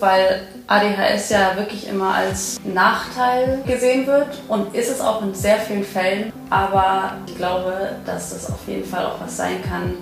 weil 0.00 0.40
ADHS 0.66 1.30
ja 1.30 1.56
wirklich 1.56 1.88
immer 1.88 2.14
als 2.14 2.58
Nachteil 2.64 3.62
gesehen 3.66 4.06
wird 4.06 4.40
und 4.48 4.74
ist 4.74 4.90
es 4.90 5.00
auch 5.00 5.22
in 5.22 5.34
sehr 5.34 5.58
vielen 5.58 5.84
Fällen. 5.84 6.32
Aber 6.48 7.12
ich 7.26 7.36
glaube, 7.36 7.96
dass 8.06 8.30
das 8.30 8.50
auf 8.50 8.66
jeden 8.66 8.84
Fall 8.84 9.06
auch 9.06 9.20
was 9.20 9.36
sein 9.36 9.62
kann, 9.62 9.94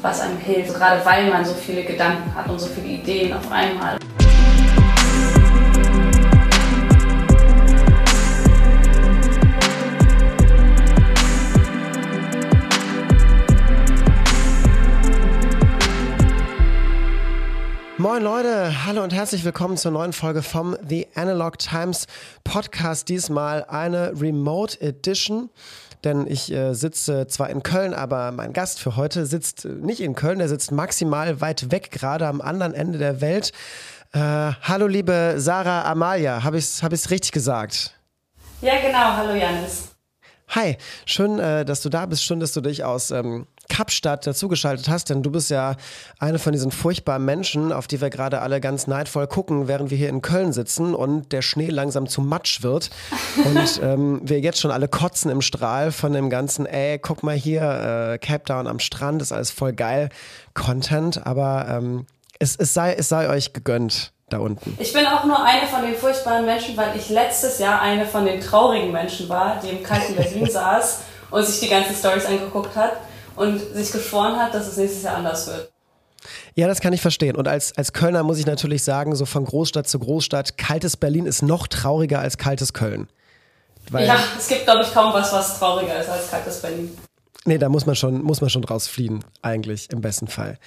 was 0.00 0.20
einem 0.20 0.38
hilft, 0.38 0.74
gerade 0.74 1.04
weil 1.04 1.30
man 1.30 1.44
so 1.44 1.54
viele 1.54 1.84
Gedanken 1.84 2.34
hat 2.34 2.48
und 2.48 2.58
so 2.58 2.66
viele 2.66 2.88
Ideen 2.88 3.32
auf 3.32 3.50
einmal. 3.52 3.96
Leute, 18.72 18.86
hallo 18.86 19.02
und 19.02 19.12
herzlich 19.12 19.44
willkommen 19.44 19.76
zur 19.76 19.90
neuen 19.90 20.14
Folge 20.14 20.40
vom 20.40 20.74
The 20.88 21.06
Analog 21.14 21.58
Times 21.58 22.06
Podcast. 22.42 23.06
Diesmal 23.10 23.64
eine 23.64 24.18
Remote 24.18 24.80
Edition, 24.80 25.50
denn 26.04 26.26
ich 26.26 26.50
äh, 26.50 26.72
sitze 26.72 27.26
zwar 27.26 27.50
in 27.50 27.62
Köln, 27.62 27.92
aber 27.92 28.32
mein 28.32 28.54
Gast 28.54 28.80
für 28.80 28.96
heute 28.96 29.26
sitzt 29.26 29.66
nicht 29.66 30.00
in 30.00 30.14
Köln, 30.14 30.38
der 30.38 30.48
sitzt 30.48 30.72
maximal 30.72 31.42
weit 31.42 31.70
weg, 31.70 31.90
gerade 31.90 32.26
am 32.26 32.40
anderen 32.40 32.72
Ende 32.72 32.96
der 32.98 33.20
Welt. 33.20 33.52
Äh, 34.12 34.18
hallo 34.18 34.86
liebe 34.86 35.34
Sarah 35.36 35.84
Amalia, 35.90 36.42
habe 36.42 36.56
ich 36.56 36.64
es 36.64 36.82
hab 36.82 36.92
richtig 36.92 37.32
gesagt? 37.32 37.92
Ja 38.62 38.80
genau, 38.80 39.16
hallo 39.16 39.34
Janis. 39.34 39.88
Hi, 40.48 40.78
schön, 41.04 41.38
äh, 41.38 41.66
dass 41.66 41.82
du 41.82 41.90
da 41.90 42.06
bist, 42.06 42.24
schön, 42.24 42.40
dass 42.40 42.54
du 42.54 42.62
dich 42.62 42.84
aus 42.84 43.10
ähm, 43.10 43.46
Kapstadt 43.68 44.26
dazugeschaltet 44.26 44.88
hast, 44.88 45.10
denn 45.10 45.22
du 45.22 45.30
bist 45.30 45.50
ja 45.50 45.76
eine 46.18 46.38
von 46.38 46.52
diesen 46.52 46.70
furchtbaren 46.70 47.24
Menschen, 47.24 47.72
auf 47.72 47.86
die 47.86 48.00
wir 48.00 48.10
gerade 48.10 48.40
alle 48.40 48.60
ganz 48.60 48.86
neidvoll 48.86 49.26
gucken, 49.26 49.68
während 49.68 49.90
wir 49.90 49.98
hier 49.98 50.08
in 50.08 50.22
Köln 50.22 50.52
sitzen 50.52 50.94
und 50.94 51.32
der 51.32 51.42
Schnee 51.42 51.68
langsam 51.68 52.06
zu 52.06 52.20
Matsch 52.20 52.62
wird. 52.62 52.90
Und 53.44 53.80
ähm, 53.82 54.20
wir 54.22 54.40
jetzt 54.40 54.60
schon 54.60 54.70
alle 54.70 54.88
kotzen 54.88 55.30
im 55.30 55.40
Strahl 55.40 55.90
von 55.90 56.12
dem 56.12 56.30
ganzen, 56.30 56.66
ey, 56.66 56.98
guck 56.98 57.22
mal 57.22 57.34
hier, 57.34 57.62
äh, 58.12 58.18
Cape 58.18 58.44
Town 58.44 58.66
am 58.66 58.78
Strand, 58.78 59.22
ist 59.22 59.32
alles 59.32 59.50
voll 59.50 59.72
geil, 59.72 60.10
Content, 60.54 61.26
aber 61.26 61.66
ähm, 61.68 62.06
es, 62.38 62.56
es, 62.56 62.74
sei, 62.74 62.94
es 62.94 63.08
sei 63.08 63.28
euch 63.28 63.52
gegönnt 63.52 64.12
da 64.28 64.38
unten. 64.38 64.76
Ich 64.78 64.92
bin 64.92 65.06
auch 65.06 65.24
nur 65.24 65.42
eine 65.42 65.66
von 65.66 65.82
den 65.82 65.94
furchtbaren 65.94 66.44
Menschen, 66.44 66.76
weil 66.76 66.96
ich 66.96 67.08
letztes 67.08 67.58
Jahr 67.58 67.80
eine 67.80 68.06
von 68.06 68.24
den 68.24 68.40
traurigen 68.40 68.92
Menschen 68.92 69.28
war, 69.28 69.60
die 69.62 69.70
im 69.70 69.82
kalten 69.82 70.14
Berlin 70.14 70.46
saß 70.50 71.00
und 71.30 71.46
sich 71.46 71.60
die 71.60 71.68
ganzen 71.68 71.94
Stories 71.94 72.26
angeguckt 72.26 72.76
hat 72.76 72.92
und 73.36 73.60
sich 73.74 73.92
geschworen 73.92 74.36
hat, 74.36 74.54
dass 74.54 74.66
es 74.68 74.76
nächstes 74.76 75.02
Jahr 75.02 75.16
anders 75.16 75.46
wird. 75.46 75.72
Ja, 76.54 76.66
das 76.66 76.80
kann 76.80 76.92
ich 76.92 77.00
verstehen. 77.00 77.36
Und 77.36 77.48
als, 77.48 77.76
als 77.76 77.92
Kölner 77.92 78.22
muss 78.22 78.38
ich 78.38 78.46
natürlich 78.46 78.84
sagen, 78.84 79.16
so 79.16 79.24
von 79.24 79.44
Großstadt 79.44 79.88
zu 79.88 79.98
Großstadt, 79.98 80.56
kaltes 80.58 80.96
Berlin 80.96 81.26
ist 81.26 81.42
noch 81.42 81.66
trauriger 81.66 82.20
als 82.20 82.38
kaltes 82.38 82.72
Köln. 82.72 83.08
Weil 83.90 84.06
ja, 84.06 84.16
es 84.38 84.46
gibt, 84.46 84.64
glaube 84.64 84.82
ich, 84.82 84.92
kaum 84.92 85.12
was, 85.12 85.32
was 85.32 85.58
trauriger 85.58 86.00
ist 86.00 86.08
als 86.08 86.30
kaltes 86.30 86.60
Berlin. 86.60 86.96
Nee, 87.44 87.58
da 87.58 87.68
muss 87.68 87.86
man 87.86 87.96
schon, 87.96 88.22
muss 88.22 88.40
man 88.40 88.50
schon 88.50 88.62
draus 88.62 88.86
fliehen, 88.86 89.24
eigentlich, 89.42 89.90
im 89.90 90.00
besten 90.00 90.28
Fall. 90.28 90.58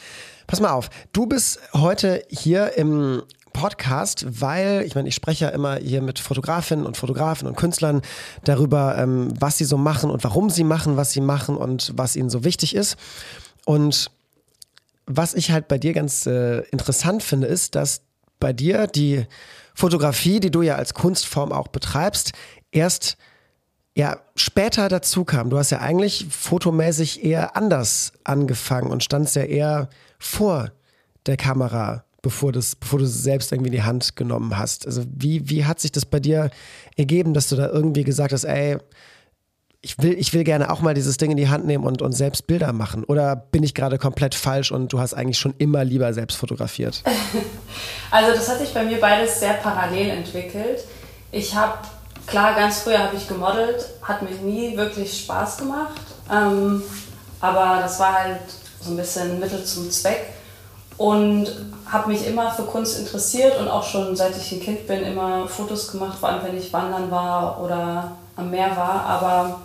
Pass 0.45 0.59
mal 0.59 0.71
auf, 0.71 0.89
du 1.13 1.25
bist 1.25 1.59
heute 1.73 2.23
hier 2.29 2.77
im 2.77 3.23
Podcast, 3.55 4.41
weil, 4.41 4.83
ich 4.85 4.95
meine, 4.95 5.07
ich 5.07 5.15
spreche 5.15 5.45
ja 5.45 5.51
immer 5.51 5.77
hier 5.77 6.01
mit 6.01 6.19
Fotografinnen 6.19 6.85
und 6.85 6.97
Fotografen 6.97 7.47
und 7.47 7.55
Künstlern 7.55 8.01
darüber, 8.43 8.97
ähm, 8.97 9.29
was 9.39 9.57
sie 9.57 9.63
so 9.63 9.77
machen 9.77 10.11
und 10.11 10.25
warum 10.25 10.49
sie 10.49 10.65
machen, 10.65 10.97
was 10.97 11.11
sie 11.11 11.21
machen 11.21 11.55
und 11.55 11.93
was 11.95 12.17
ihnen 12.17 12.29
so 12.29 12.43
wichtig 12.43 12.75
ist. 12.75 12.97
Und 13.63 14.11
was 15.05 15.33
ich 15.33 15.51
halt 15.51 15.69
bei 15.69 15.77
dir 15.77 15.93
ganz 15.93 16.25
äh, 16.25 16.59
interessant 16.71 17.23
finde, 17.23 17.47
ist, 17.47 17.75
dass 17.75 18.01
bei 18.41 18.51
dir 18.51 18.87
die 18.87 19.25
Fotografie, 19.73 20.41
die 20.41 20.51
du 20.51 20.61
ja 20.61 20.75
als 20.75 20.93
Kunstform 20.93 21.53
auch 21.53 21.69
betreibst, 21.69 22.33
erst 22.71 23.15
ja 23.95 24.19
später 24.35 24.89
dazu 24.89 25.23
kam. 25.23 25.49
Du 25.49 25.57
hast 25.57 25.69
ja 25.69 25.79
eigentlich 25.79 26.27
fotomäßig 26.29 27.23
eher 27.23 27.55
anders 27.55 28.11
angefangen 28.25 28.91
und 28.91 29.01
standst 29.03 29.37
ja 29.37 29.43
eher 29.43 29.89
vor 30.19 30.71
der 31.25 31.37
Kamera 31.37 32.04
bevor, 32.25 32.51
das, 32.51 32.75
bevor 32.75 32.97
du 32.97 33.05
es 33.05 33.21
selbst 33.21 33.51
irgendwie 33.51 33.69
in 33.69 33.75
die 33.75 33.83
Hand 33.83 34.15
genommen 34.15 34.57
hast? 34.57 34.87
Also 34.87 35.03
wie, 35.15 35.47
wie 35.47 35.65
hat 35.65 35.79
sich 35.79 35.91
das 35.91 36.05
bei 36.05 36.19
dir 36.19 36.49
ergeben, 36.97 37.35
dass 37.35 37.49
du 37.49 37.55
da 37.55 37.69
irgendwie 37.69 38.03
gesagt 38.03 38.33
hast, 38.33 38.45
ey, 38.45 38.77
ich 39.81 39.99
will, 39.99 40.13
ich 40.17 40.33
will 40.33 40.43
gerne 40.43 40.71
auch 40.71 40.81
mal 40.81 40.95
dieses 40.95 41.17
Ding 41.17 41.29
in 41.29 41.37
die 41.37 41.49
Hand 41.49 41.67
nehmen 41.67 41.83
und, 41.83 42.01
und 42.01 42.13
selbst 42.13 42.47
Bilder 42.47 42.73
machen? 42.73 43.03
Oder 43.03 43.35
bin 43.35 43.61
ich 43.61 43.75
gerade 43.75 43.99
komplett 43.99 44.33
falsch 44.33 44.71
und 44.71 44.91
du 44.91 44.99
hast 44.99 45.13
eigentlich 45.13 45.37
schon 45.37 45.53
immer 45.59 45.83
lieber 45.83 46.11
selbst 46.13 46.35
fotografiert? 46.35 47.03
Also 48.11 48.31
das 48.31 48.47
hat 48.47 48.59
sich 48.59 48.73
bei 48.73 48.85
mir 48.85 48.97
beides 49.01 49.41
sehr 49.41 49.55
parallel 49.55 50.09
entwickelt. 50.11 50.85
Ich 51.33 51.53
habe, 51.53 51.79
klar, 52.27 52.55
ganz 52.55 52.79
früher 52.79 52.99
habe 52.99 53.17
ich 53.17 53.27
gemodelt, 53.27 53.89
hat 54.03 54.21
mir 54.21 54.29
nie 54.37 54.77
wirklich 54.77 55.19
Spaß 55.19 55.57
gemacht. 55.57 55.99
Ähm, 56.31 56.81
aber 57.41 57.81
das 57.81 57.99
war 57.99 58.13
halt 58.13 58.39
so 58.79 58.91
ein 58.91 58.95
bisschen 58.95 59.37
Mittel 59.39 59.65
zum 59.65 59.91
Zweck 59.91 60.34
und 60.97 61.47
habe 61.91 62.09
mich 62.09 62.25
immer 62.25 62.51
für 62.51 62.63
Kunst 62.63 62.99
interessiert 62.99 63.59
und 63.59 63.67
auch 63.67 63.83
schon 63.83 64.15
seit 64.15 64.35
ich 64.37 64.51
ein 64.51 64.61
Kind 64.61 64.87
bin 64.87 65.03
immer 65.03 65.47
Fotos 65.47 65.91
gemacht, 65.91 66.17
vor 66.17 66.29
allem 66.29 66.43
wenn 66.43 66.57
ich 66.57 66.71
wandern 66.73 67.11
war 67.11 67.61
oder 67.61 68.11
am 68.35 68.49
Meer 68.49 68.75
war. 68.75 69.05
Aber 69.05 69.59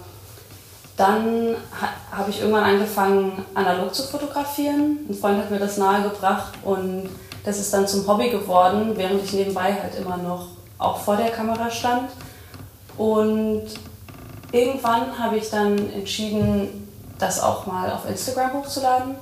dann 0.96 1.56
habe 2.10 2.30
ich 2.30 2.40
irgendwann 2.40 2.64
angefangen, 2.64 3.44
analog 3.54 3.94
zu 3.94 4.02
fotografieren. 4.02 4.98
Ein 5.08 5.14
Freund 5.14 5.38
hat 5.38 5.50
mir 5.50 5.58
das 5.58 5.76
nahegebracht 5.76 6.52
und 6.64 7.08
das 7.44 7.58
ist 7.58 7.72
dann 7.72 7.88
zum 7.88 8.06
Hobby 8.06 8.28
geworden, 8.28 8.92
während 8.96 9.24
ich 9.24 9.32
nebenbei 9.32 9.74
halt 9.80 9.94
immer 9.98 10.18
noch 10.18 10.48
auch 10.78 10.98
vor 10.98 11.16
der 11.16 11.30
Kamera 11.30 11.70
stand. 11.70 12.10
Und 12.98 13.62
irgendwann 14.52 15.18
habe 15.18 15.38
ich 15.38 15.48
dann 15.48 15.90
entschieden, 15.92 16.88
das 17.18 17.42
auch 17.42 17.66
mal 17.66 17.90
auf 17.92 18.08
Instagram 18.08 18.52
hochzuladen 18.54 19.14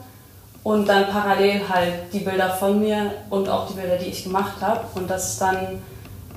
und 0.69 0.87
dann 0.87 1.07
parallel 1.09 1.67
halt 1.67 2.13
die 2.13 2.19
Bilder 2.19 2.51
von 2.51 2.79
mir 2.79 3.11
und 3.31 3.49
auch 3.49 3.69
die 3.69 3.73
Bilder, 3.73 3.97
die 3.97 4.11
ich 4.11 4.25
gemacht 4.25 4.61
habe. 4.61 4.81
Und 4.95 5.09
das 5.09 5.33
ist 5.33 5.41
dann 5.41 5.83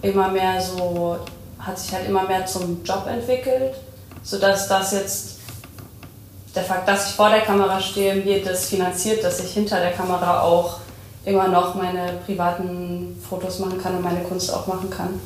immer 0.02 0.30
mehr 0.30 0.62
so, 0.62 1.18
hat 1.60 1.78
sich 1.78 1.94
halt 1.94 2.08
immer 2.08 2.24
mehr 2.24 2.46
zum 2.46 2.82
Job 2.82 3.06
entwickelt, 3.08 3.74
sodass 4.24 4.70
das 4.70 4.94
jetzt, 4.94 5.40
der 6.56 6.64
Fakt, 6.64 6.88
dass 6.88 7.10
ich 7.10 7.16
vor 7.18 7.30
der 7.30 7.42
Kamera 7.42 7.82
stehe, 7.82 8.16
mir 8.16 8.42
das 8.42 8.68
finanziert, 8.68 9.22
dass 9.22 9.42
ich 9.42 9.52
hinter 9.52 9.82
der 9.82 9.92
Kamera 9.92 10.40
auch 10.44 10.80
immer 11.26 11.50
noch 11.50 11.76
meine 11.76 12.14
privaten 12.26 13.22
Fotos 13.30 13.60
machen 13.60 13.82
kann 13.82 13.98
und 13.98 14.02
meine 14.02 14.24
Kunst 14.24 14.54
auch 14.54 14.66
machen 14.66 14.90
kann. 14.90 15.20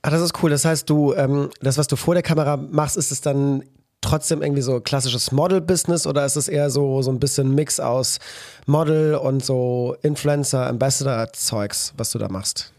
Ach, 0.00 0.10
das 0.12 0.20
ist 0.20 0.40
cool. 0.44 0.50
Das 0.50 0.64
heißt, 0.64 0.88
du, 0.88 1.12
ähm, 1.14 1.50
das, 1.60 1.76
was 1.76 1.88
du 1.88 1.96
vor 1.96 2.14
der 2.14 2.22
Kamera 2.22 2.56
machst, 2.56 2.96
ist 2.96 3.10
es 3.10 3.20
dann 3.20 3.64
trotzdem 4.04 4.42
irgendwie 4.42 4.62
so 4.62 4.80
klassisches 4.80 5.32
Model-Business 5.32 6.06
oder 6.06 6.24
ist 6.24 6.36
es 6.36 6.48
eher 6.48 6.70
so, 6.70 7.02
so 7.02 7.10
ein 7.10 7.18
bisschen 7.18 7.54
Mix 7.54 7.80
aus 7.80 8.18
Model 8.66 9.14
und 9.16 9.44
so 9.44 9.96
Influencer, 10.02 10.66
Ambassador-Zeugs, 10.66 11.94
was 11.96 12.10
du 12.10 12.18
da 12.18 12.28
machst? 12.28 12.70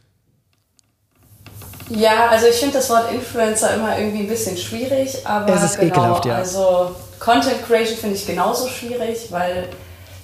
Ja, 1.89 2.29
also 2.29 2.47
ich 2.47 2.55
finde 2.55 2.75
das 2.75 2.89
Wort 2.89 3.11
Influencer 3.11 3.75
immer 3.75 3.97
irgendwie 3.97 4.21
ein 4.21 4.27
bisschen 4.27 4.57
schwierig, 4.57 5.25
aber 5.25 5.53
es 5.53 5.63
ist 5.63 5.79
genau, 5.79 5.93
ekelhaft, 5.93 6.25
ja. 6.25 6.35
also 6.35 6.95
Content 7.19 7.63
Creation 7.65 7.97
finde 7.97 8.15
ich 8.15 8.25
genauso 8.25 8.67
schwierig, 8.67 9.31
weil 9.31 9.69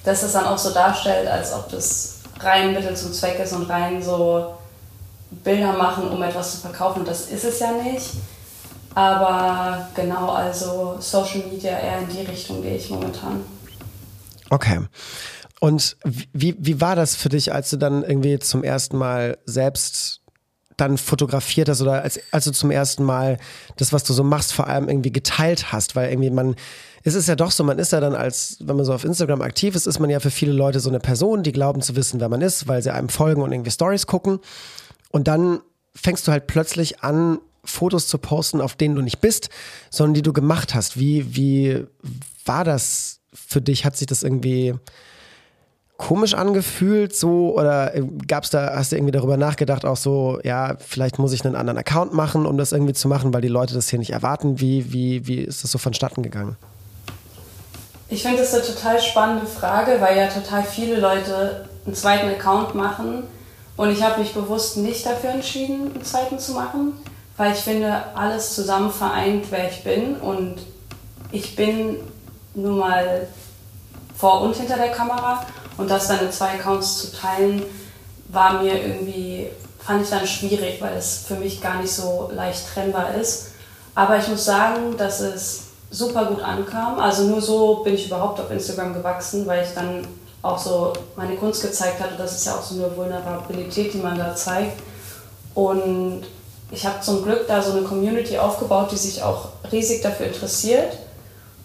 das 0.03 0.23
es 0.23 0.33
dann 0.33 0.45
auch 0.45 0.57
so 0.57 0.71
darstellt, 0.71 1.27
als 1.27 1.53
ob 1.53 1.69
das 1.69 2.19
rein 2.39 2.73
Mittel 2.73 2.95
zum 2.95 3.13
Zweck 3.13 3.39
ist 3.39 3.53
und 3.53 3.69
rein 3.69 4.01
so 4.01 4.55
Bilder 5.29 5.73
machen, 5.73 6.09
um 6.09 6.21
etwas 6.23 6.53
zu 6.53 6.57
verkaufen. 6.57 7.05
Das 7.05 7.27
ist 7.27 7.43
es 7.43 7.59
ja 7.59 7.71
nicht. 7.71 8.07
Aber 8.93 9.89
genau, 9.95 10.31
also 10.31 10.97
Social 10.99 11.43
Media 11.49 11.71
eher 11.71 11.99
in 11.99 12.09
die 12.09 12.21
Richtung 12.29 12.61
gehe 12.61 12.75
ich 12.75 12.89
momentan. 12.89 13.41
Okay. 14.49 14.79
Und 15.59 15.95
wie, 16.03 16.55
wie 16.59 16.81
war 16.81 16.95
das 16.95 17.15
für 17.15 17.29
dich, 17.29 17.53
als 17.53 17.69
du 17.69 17.77
dann 17.77 18.03
irgendwie 18.03 18.39
zum 18.39 18.63
ersten 18.63 18.97
Mal 18.97 19.37
selbst 19.45 20.21
dann 20.75 20.97
fotografiert 20.97 21.69
hast 21.69 21.81
oder 21.81 22.01
als, 22.01 22.19
als 22.31 22.45
du 22.45 22.51
zum 22.51 22.71
ersten 22.71 23.03
Mal 23.03 23.37
das, 23.77 23.93
was 23.93 24.03
du 24.03 24.13
so 24.13 24.23
machst, 24.23 24.53
vor 24.53 24.67
allem 24.67 24.89
irgendwie 24.89 25.11
geteilt 25.11 25.71
hast? 25.71 25.95
Weil 25.95 26.09
irgendwie 26.09 26.31
man, 26.31 26.55
es 27.03 27.13
ist 27.13 27.27
ja 27.27 27.35
doch 27.35 27.51
so, 27.51 27.63
man 27.63 27.77
ist 27.77 27.91
ja 27.91 27.99
dann 27.99 28.15
als, 28.15 28.57
wenn 28.61 28.75
man 28.75 28.85
so 28.85 28.93
auf 28.93 29.05
Instagram 29.05 29.41
aktiv 29.41 29.75
ist, 29.75 29.85
ist 29.85 29.99
man 29.99 30.09
ja 30.09 30.19
für 30.19 30.31
viele 30.31 30.53
Leute 30.53 30.79
so 30.79 30.89
eine 30.89 30.99
Person, 30.99 31.43
die 31.43 31.51
glauben 31.51 31.81
zu 31.81 31.95
wissen, 31.95 32.19
wer 32.19 32.29
man 32.29 32.41
ist, 32.41 32.67
weil 32.67 32.81
sie 32.81 32.91
einem 32.91 33.09
folgen 33.09 33.43
und 33.43 33.51
irgendwie 33.51 33.71
Stories 33.71 34.07
gucken. 34.07 34.39
Und 35.11 35.27
dann 35.27 35.59
fängst 35.93 36.27
du 36.27 36.31
halt 36.31 36.47
plötzlich 36.47 37.03
an, 37.03 37.37
Fotos 37.63 38.07
zu 38.07 38.17
posten, 38.17 38.61
auf 38.61 38.75
denen 38.75 38.95
du 38.95 39.01
nicht 39.01 39.21
bist, 39.21 39.49
sondern 39.89 40.13
die 40.13 40.21
du 40.21 40.33
gemacht 40.33 40.73
hast. 40.73 40.99
Wie, 40.99 41.35
wie 41.35 41.85
war 42.45 42.63
das 42.63 43.19
für 43.33 43.61
dich? 43.61 43.85
Hat 43.85 43.95
sich 43.95 44.07
das 44.07 44.23
irgendwie 44.23 44.75
komisch 45.97 46.33
angefühlt 46.33 47.15
so 47.15 47.55
oder 47.55 47.93
gab's 48.27 48.49
da 48.49 48.73
hast 48.75 48.91
du 48.91 48.95
irgendwie 48.95 49.11
darüber 49.11 49.37
nachgedacht 49.37 49.85
auch 49.85 49.97
so 49.97 50.39
ja 50.43 50.75
vielleicht 50.79 51.19
muss 51.19 51.31
ich 51.31 51.45
einen 51.45 51.55
anderen 51.55 51.77
Account 51.77 52.11
machen 52.11 52.47
um 52.47 52.57
das 52.57 52.71
irgendwie 52.71 52.93
zu 52.93 53.07
machen 53.07 53.31
weil 53.35 53.41
die 53.41 53.47
Leute 53.47 53.75
das 53.75 53.87
hier 53.87 53.99
nicht 53.99 54.09
erwarten 54.09 54.59
wie 54.59 54.91
wie 54.91 55.27
wie 55.27 55.41
ist 55.41 55.63
das 55.63 55.71
so 55.71 55.77
vonstatten 55.77 56.23
gegangen 56.23 56.57
ich 58.09 58.23
finde 58.23 58.39
das 58.39 58.51
eine 58.55 58.63
total 58.63 58.99
spannende 58.99 59.45
Frage 59.45 60.01
weil 60.01 60.17
ja 60.17 60.25
total 60.25 60.63
viele 60.63 60.99
Leute 60.99 61.67
einen 61.85 61.93
zweiten 61.93 62.29
Account 62.29 62.73
machen 62.73 63.23
Und 63.77 63.89
ich 63.89 64.03
habe 64.03 64.19
mich 64.19 64.33
bewusst 64.33 64.77
nicht 64.77 65.05
dafür 65.05 65.31
entschieden, 65.31 65.91
einen 65.93 66.03
zweiten 66.03 66.37
zu 66.37 66.53
machen, 66.53 66.93
weil 67.41 67.53
ich 67.53 67.61
finde, 67.61 68.03
alles 68.13 68.53
zusammen 68.53 68.91
vereint, 68.91 69.47
wer 69.49 69.67
ich 69.67 69.83
bin. 69.83 70.15
Und 70.17 70.57
ich 71.31 71.55
bin 71.55 71.97
nun 72.53 72.77
mal 72.77 73.27
vor 74.15 74.41
und 74.41 74.55
hinter 74.55 74.75
der 74.75 74.91
Kamera. 74.91 75.43
Und 75.75 75.89
das 75.89 76.07
dann 76.07 76.19
in 76.19 76.31
zwei 76.31 76.49
Accounts 76.49 76.99
zu 76.99 77.17
teilen, 77.17 77.63
war 78.27 78.61
mir 78.61 78.79
irgendwie, 78.79 79.49
fand 79.79 80.03
ich 80.03 80.11
dann 80.11 80.27
schwierig, 80.27 80.79
weil 80.83 80.95
es 80.95 81.23
für 81.27 81.33
mich 81.33 81.59
gar 81.59 81.81
nicht 81.81 81.91
so 81.91 82.29
leicht 82.31 82.71
trennbar 82.71 83.15
ist. 83.15 83.53
Aber 83.95 84.19
ich 84.19 84.27
muss 84.27 84.45
sagen, 84.45 84.95
dass 84.95 85.19
es 85.19 85.63
super 85.89 86.25
gut 86.25 86.43
ankam. 86.43 86.99
Also 86.99 87.23
nur 87.23 87.41
so 87.41 87.77
bin 87.77 87.95
ich 87.95 88.05
überhaupt 88.05 88.39
auf 88.39 88.51
Instagram 88.51 88.93
gewachsen, 88.93 89.47
weil 89.47 89.65
ich 89.65 89.73
dann 89.73 90.05
auch 90.43 90.59
so 90.59 90.93
meine 91.15 91.37
Kunst 91.37 91.63
gezeigt 91.63 92.01
hatte. 92.01 92.13
Das 92.19 92.33
ist 92.35 92.45
ja 92.45 92.53
auch 92.53 92.61
so 92.61 92.75
eine 92.75 92.95
Vulnerabilität, 92.95 93.95
die 93.95 93.97
man 93.97 94.19
da 94.19 94.35
zeigt. 94.35 94.79
Und 95.55 96.27
ich 96.71 96.85
habe 96.85 97.01
zum 97.01 97.23
Glück 97.23 97.47
da 97.47 97.61
so 97.61 97.73
eine 97.73 97.81
Community 97.81 98.37
aufgebaut, 98.37 98.91
die 98.91 98.97
sich 98.97 99.21
auch 99.21 99.49
riesig 99.71 100.01
dafür 100.01 100.27
interessiert. 100.27 100.97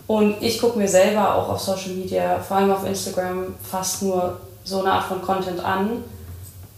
Und 0.09 0.43
ich 0.43 0.61
gucke 0.61 0.79
mir 0.79 0.89
selber 0.89 1.35
auch 1.37 1.49
auf 1.49 1.61
Social 1.61 1.93
Media, 1.93 2.41
vor 2.41 2.59
allem 2.59 2.73
auf 2.73 2.85
Instagram, 2.85 3.55
fast 3.63 4.03
nur 4.03 4.41
so 4.65 4.81
eine 4.81 4.93
Art 4.93 5.07
von 5.07 5.23
Content 5.23 5.65
an. 5.65 6.05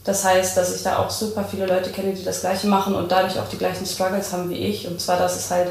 Das 0.05 0.25
heißt, 0.25 0.57
dass 0.57 0.75
ich 0.75 0.83
da 0.83 0.99
auch 0.99 1.11
super 1.11 1.45
viele 1.45 1.67
Leute 1.67 1.91
kenne, 1.91 2.15
die 2.15 2.25
das 2.25 2.41
Gleiche 2.41 2.67
machen 2.67 2.95
und 2.95 3.11
dadurch 3.11 3.39
auch 3.39 3.49
die 3.49 3.59
gleichen 3.59 3.85
Struggles 3.85 4.33
haben 4.33 4.49
wie 4.51 4.57
ich. 4.57 4.87
Und 4.87 5.01
zwar, 5.01 5.19
dass 5.19 5.37
es 5.37 5.51
halt 5.51 5.71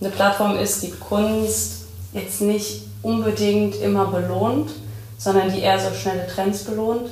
eine 0.00 0.10
Plattform 0.10 0.58
ist, 0.58 0.82
die 0.82 0.90
Kunst 0.90 1.86
jetzt 2.12 2.40
nicht 2.40 2.82
unbedingt 3.02 3.80
immer 3.80 4.06
belohnt, 4.06 4.70
sondern 5.18 5.52
die 5.52 5.60
eher 5.60 5.78
so 5.78 5.94
schnelle 5.94 6.26
Trends 6.26 6.64
belohnt. 6.64 7.10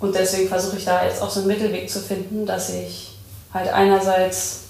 Und 0.00 0.14
deswegen 0.14 0.48
versuche 0.48 0.78
ich 0.78 0.84
da 0.84 1.04
jetzt 1.04 1.22
auch 1.22 1.30
so 1.30 1.40
einen 1.40 1.48
Mittelweg 1.48 1.90
zu 1.90 2.00
finden, 2.00 2.46
dass 2.46 2.70
ich 2.70 3.11
halt 3.52 3.72
einerseits 3.72 4.60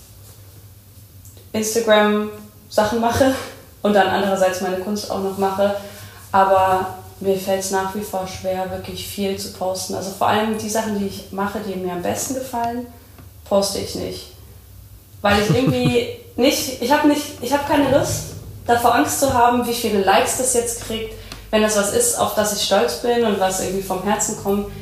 Instagram 1.52 2.30
Sachen 2.68 3.00
mache 3.00 3.34
und 3.82 3.94
dann 3.94 4.08
andererseits 4.08 4.60
meine 4.60 4.78
Kunst 4.78 5.10
auch 5.10 5.20
noch 5.20 5.38
mache. 5.38 5.76
Aber 6.32 6.94
mir 7.20 7.36
fällt 7.36 7.60
es 7.60 7.70
nach 7.70 7.94
wie 7.94 8.00
vor 8.00 8.26
schwer, 8.26 8.70
wirklich 8.70 9.06
viel 9.06 9.36
zu 9.36 9.52
posten. 9.52 9.94
Also 9.94 10.10
vor 10.10 10.28
allem 10.28 10.58
die 10.58 10.68
Sachen, 10.68 10.98
die 10.98 11.06
ich 11.06 11.32
mache, 11.32 11.60
die 11.60 11.78
mir 11.78 11.92
am 11.92 12.02
besten 12.02 12.34
gefallen, 12.34 12.86
poste 13.48 13.78
ich 13.78 13.94
nicht. 13.94 14.32
Weil 15.20 15.40
ich 15.42 15.50
irgendwie 15.50 16.08
nicht, 16.36 16.82
ich 16.82 16.90
habe 16.90 17.08
nicht, 17.08 17.24
ich 17.40 17.52
habe 17.52 17.64
keine 17.68 17.96
Lust, 17.96 18.32
davor 18.66 18.94
Angst 18.94 19.20
zu 19.20 19.32
haben, 19.34 19.66
wie 19.66 19.74
viele 19.74 20.02
Likes 20.02 20.38
das 20.38 20.54
jetzt 20.54 20.84
kriegt. 20.86 21.14
Wenn 21.50 21.62
das 21.62 21.76
was 21.76 21.92
ist, 21.92 22.18
auf 22.18 22.34
das 22.34 22.56
ich 22.56 22.64
stolz 22.64 23.02
bin 23.02 23.24
und 23.24 23.38
was 23.38 23.60
irgendwie 23.60 23.82
vom 23.82 24.02
Herzen 24.02 24.42
kommt, 24.42 24.72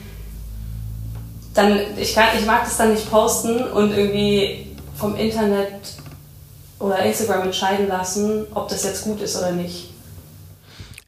dann, 1.55 1.81
ich, 1.97 2.15
kann, 2.15 2.29
ich 2.39 2.47
mag 2.47 2.65
das 2.65 2.77
dann 2.77 2.93
nicht 2.93 3.11
posten 3.11 3.65
und 3.65 3.93
irgendwie 3.93 4.67
vom 4.97 5.17
Internet 5.17 5.73
oder 6.79 7.01
Instagram 7.01 7.43
entscheiden 7.43 7.89
lassen, 7.89 8.47
ob 8.55 8.69
das 8.69 8.85
jetzt 8.85 9.05
gut 9.05 9.21
ist 9.21 9.37
oder 9.37 9.53
nicht. 9.53 9.91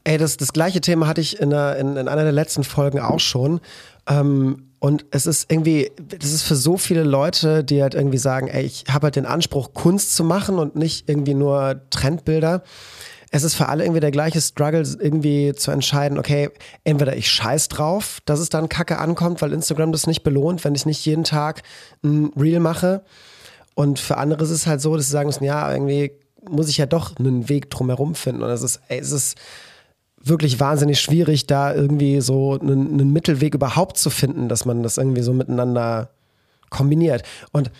Ey, 0.04 0.18
das, 0.18 0.36
das 0.36 0.52
gleiche 0.52 0.80
Thema 0.80 1.06
hatte 1.06 1.20
ich 1.20 1.38
in 1.38 1.52
einer, 1.52 1.76
in, 1.76 1.96
in 1.96 2.08
einer 2.08 2.24
der 2.24 2.32
letzten 2.32 2.64
Folgen 2.64 2.98
auch 2.98 3.20
schon. 3.20 3.60
Ähm, 4.08 4.68
und 4.80 5.04
es 5.12 5.26
ist 5.26 5.50
irgendwie, 5.50 5.92
das 5.96 6.32
ist 6.32 6.42
für 6.42 6.56
so 6.56 6.76
viele 6.76 7.04
Leute, 7.04 7.62
die 7.62 7.80
halt 7.82 7.94
irgendwie 7.94 8.18
sagen, 8.18 8.48
ey, 8.48 8.64
ich 8.64 8.86
habe 8.90 9.04
halt 9.04 9.16
den 9.16 9.26
Anspruch, 9.26 9.74
Kunst 9.74 10.16
zu 10.16 10.24
machen 10.24 10.58
und 10.58 10.74
nicht 10.74 11.08
irgendwie 11.08 11.34
nur 11.34 11.82
Trendbilder. 11.90 12.64
Es 13.34 13.44
ist 13.44 13.54
für 13.54 13.68
alle 13.70 13.84
irgendwie 13.84 14.00
der 14.00 14.10
gleiche 14.10 14.42
Struggle, 14.42 14.82
irgendwie 15.00 15.54
zu 15.54 15.70
entscheiden, 15.70 16.18
okay, 16.18 16.50
entweder 16.84 17.16
ich 17.16 17.30
scheiß 17.30 17.68
drauf, 17.68 18.20
dass 18.26 18.40
es 18.40 18.50
dann 18.50 18.68
Kacke 18.68 18.98
ankommt, 18.98 19.40
weil 19.40 19.54
Instagram 19.54 19.90
das 19.90 20.06
nicht 20.06 20.22
belohnt, 20.22 20.64
wenn 20.64 20.74
ich 20.74 20.84
nicht 20.84 21.04
jeden 21.06 21.24
Tag 21.24 21.62
ein 22.04 22.30
Reel 22.36 22.60
mache. 22.60 23.02
Und 23.74 23.98
für 23.98 24.18
andere 24.18 24.44
ist 24.44 24.50
es 24.50 24.66
halt 24.66 24.82
so, 24.82 24.94
dass 24.96 25.06
sie 25.06 25.12
sagen 25.12 25.28
müssen, 25.28 25.44
ja, 25.44 25.72
irgendwie 25.72 26.12
muss 26.46 26.68
ich 26.68 26.76
ja 26.76 26.84
doch 26.84 27.16
einen 27.16 27.48
Weg 27.48 27.70
drumherum 27.70 28.14
finden. 28.14 28.42
Und 28.42 28.50
es 28.50 28.62
ist, 28.62 28.80
ey, 28.88 28.98
es 28.98 29.12
ist 29.12 29.38
wirklich 30.22 30.60
wahnsinnig 30.60 31.00
schwierig, 31.00 31.46
da 31.46 31.74
irgendwie 31.74 32.20
so 32.20 32.58
einen, 32.60 32.92
einen 32.92 33.12
Mittelweg 33.14 33.54
überhaupt 33.54 33.96
zu 33.96 34.10
finden, 34.10 34.50
dass 34.50 34.66
man 34.66 34.82
das 34.82 34.98
irgendwie 34.98 35.22
so 35.22 35.32
miteinander 35.32 36.10
kombiniert. 36.68 37.22
Und 37.52 37.70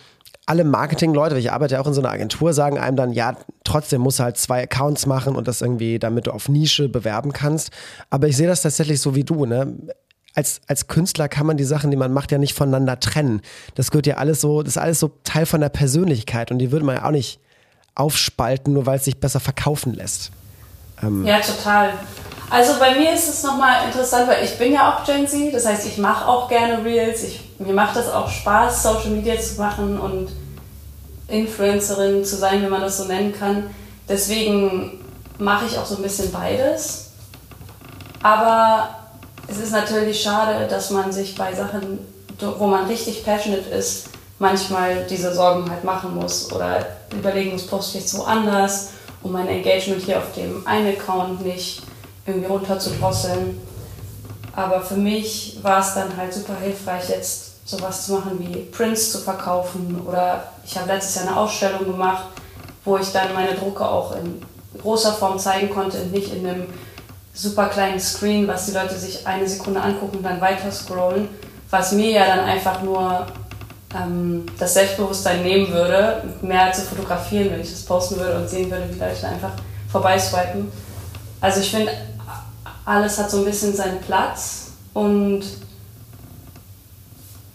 alle 0.45 0.63
Marketing-Leute, 0.63 1.37
ich 1.37 1.51
arbeite 1.51 1.75
ja 1.75 1.81
auch 1.81 1.87
in 1.87 1.93
so 1.93 2.01
einer 2.01 2.11
Agentur, 2.11 2.53
sagen 2.53 2.77
einem 2.77 2.97
dann, 2.97 3.13
ja, 3.13 3.37
trotzdem 3.63 4.01
musst 4.01 4.19
du 4.19 4.23
halt 4.23 4.37
zwei 4.37 4.63
Accounts 4.63 5.05
machen 5.05 5.35
und 5.35 5.47
das 5.47 5.61
irgendwie, 5.61 5.99
damit 5.99 6.27
du 6.27 6.31
auf 6.31 6.49
Nische 6.49 6.89
bewerben 6.89 7.31
kannst. 7.31 7.71
Aber 8.09 8.27
ich 8.27 8.35
sehe 8.35 8.47
das 8.47 8.61
tatsächlich 8.61 8.99
so 8.99 9.15
wie 9.15 9.23
du, 9.23 9.45
ne? 9.45 9.73
Als, 10.35 10.61
als 10.67 10.87
Künstler 10.87 11.29
kann 11.29 11.45
man 11.45 11.57
die 11.57 11.63
Sachen, 11.63 11.91
die 11.91 11.97
man 11.97 12.11
macht, 12.11 12.31
ja 12.31 12.39
nicht 12.39 12.55
voneinander 12.55 12.99
trennen. 12.99 13.41
Das 13.75 13.91
gehört 13.91 14.07
ja 14.07 14.17
alles 14.17 14.41
so, 14.41 14.63
das 14.63 14.75
ist 14.75 14.81
alles 14.81 14.99
so 14.99 15.11
Teil 15.23 15.45
von 15.45 15.61
der 15.61 15.69
Persönlichkeit 15.69 16.49
und 16.49 16.57
die 16.57 16.71
würde 16.71 16.85
man 16.85 16.95
ja 16.95 17.05
auch 17.05 17.11
nicht 17.11 17.39
aufspalten, 17.93 18.73
nur 18.73 18.87
weil 18.87 18.97
es 18.97 19.05
sich 19.05 19.19
besser 19.19 19.39
verkaufen 19.39 19.93
lässt. 19.93 20.31
Ähm 21.03 21.23
ja, 21.23 21.39
total. 21.39 21.93
Also 22.53 22.77
bei 22.77 22.93
mir 22.93 23.11
ist 23.11 23.27
es 23.27 23.41
nochmal 23.41 23.83
interessant, 23.87 24.27
weil 24.27 24.45
ich 24.45 24.59
bin 24.59 24.73
ja 24.73 24.93
auch 24.93 25.03
Gen 25.03 25.27
Z, 25.27 25.51
das 25.51 25.65
heißt, 25.65 25.87
ich 25.87 25.97
mache 25.97 26.27
auch 26.27 26.47
gerne 26.47 26.85
Reels, 26.85 27.23
ich, 27.23 27.39
mir 27.57 27.73
macht 27.73 27.95
das 27.95 28.13
auch 28.13 28.29
Spaß, 28.29 28.83
Social 28.83 29.09
Media 29.09 29.39
zu 29.39 29.59
machen 29.59 29.99
und 29.99 30.29
Influencerin 31.27 32.23
zu 32.23 32.35
sein, 32.35 32.61
wenn 32.61 32.69
man 32.69 32.81
das 32.81 32.97
so 32.99 33.05
nennen 33.05 33.33
kann. 33.33 33.71
Deswegen 34.07 35.03
mache 35.39 35.65
ich 35.65 35.79
auch 35.79 35.85
so 35.87 35.95
ein 35.95 36.03
bisschen 36.03 36.31
beides. 36.31 37.13
Aber 38.21 38.89
es 39.47 39.57
ist 39.57 39.71
natürlich 39.71 40.21
schade, 40.21 40.67
dass 40.67 40.91
man 40.91 41.11
sich 41.11 41.33
bei 41.33 41.55
Sachen, 41.55 41.97
wo 42.59 42.67
man 42.67 42.85
richtig 42.85 43.25
passionate 43.25 43.67
ist, 43.71 44.09
manchmal 44.37 45.07
diese 45.09 45.33
Sorgen 45.33 45.67
halt 45.71 45.83
machen 45.83 46.13
muss 46.13 46.53
oder 46.53 46.85
überlegen 47.11 47.53
muss, 47.53 47.65
poste 47.65 47.97
ich 47.97 48.03
jetzt 48.03 48.15
woanders, 48.15 48.89
um 49.23 49.31
mein 49.31 49.47
Engagement 49.47 50.03
hier 50.03 50.19
auf 50.19 50.33
dem 50.35 50.67
einen 50.67 50.95
Account 50.95 51.43
nicht 51.43 51.81
irgendwie 52.25 52.47
runter 52.47 52.79
zu 52.79 52.91
drosseln. 52.91 53.59
Aber 54.55 54.81
für 54.81 54.95
mich 54.95 55.59
war 55.61 55.79
es 55.79 55.95
dann 55.95 56.15
halt 56.15 56.33
super 56.33 56.55
hilfreich, 56.61 57.09
jetzt 57.09 57.67
sowas 57.67 58.05
zu 58.05 58.13
machen 58.13 58.39
wie 58.39 58.59
Prints 58.63 59.11
zu 59.11 59.19
verkaufen. 59.19 60.01
Oder 60.07 60.43
ich 60.65 60.77
habe 60.77 60.87
letztes 60.91 61.15
Jahr 61.15 61.27
eine 61.27 61.37
Ausstellung 61.37 61.85
gemacht, 61.85 62.25
wo 62.85 62.97
ich 62.97 63.11
dann 63.11 63.33
meine 63.33 63.55
Drucke 63.55 63.85
auch 63.85 64.15
in 64.15 64.41
großer 64.81 65.13
Form 65.13 65.39
zeigen 65.39 65.69
konnte, 65.69 65.97
nicht 66.07 66.33
in 66.33 66.45
einem 66.45 66.65
super 67.33 67.67
kleinen 67.67 67.99
Screen, 67.99 68.47
was 68.47 68.67
die 68.67 68.73
Leute 68.73 68.95
sich 68.95 69.25
eine 69.25 69.47
Sekunde 69.47 69.81
angucken 69.81 70.17
und 70.17 70.23
dann 70.23 70.41
weiter 70.41 70.71
scrollen, 70.71 71.29
was 71.69 71.91
mir 71.93 72.11
ja 72.11 72.25
dann 72.27 72.41
einfach 72.41 72.83
nur 72.83 73.25
ähm, 73.95 74.45
das 74.59 74.75
Selbstbewusstsein 74.75 75.41
nehmen 75.41 75.71
würde, 75.71 76.23
mehr 76.41 76.71
zu 76.73 76.81
fotografieren, 76.81 77.51
wenn 77.51 77.61
ich 77.61 77.71
das 77.71 77.83
posten 77.83 78.17
würde 78.17 78.37
und 78.37 78.49
sehen 78.49 78.69
würde, 78.69 78.87
wie 78.89 78.99
Leute 78.99 79.27
einfach 79.27 79.51
vorbeiswipen. 79.91 80.71
Also 81.41 81.61
ich 81.61 81.71
finde, 81.71 81.91
alles 82.85 83.17
hat 83.17 83.31
so 83.31 83.39
ein 83.39 83.45
bisschen 83.45 83.75
seinen 83.75 84.01
Platz 84.01 84.71
und 84.93 85.43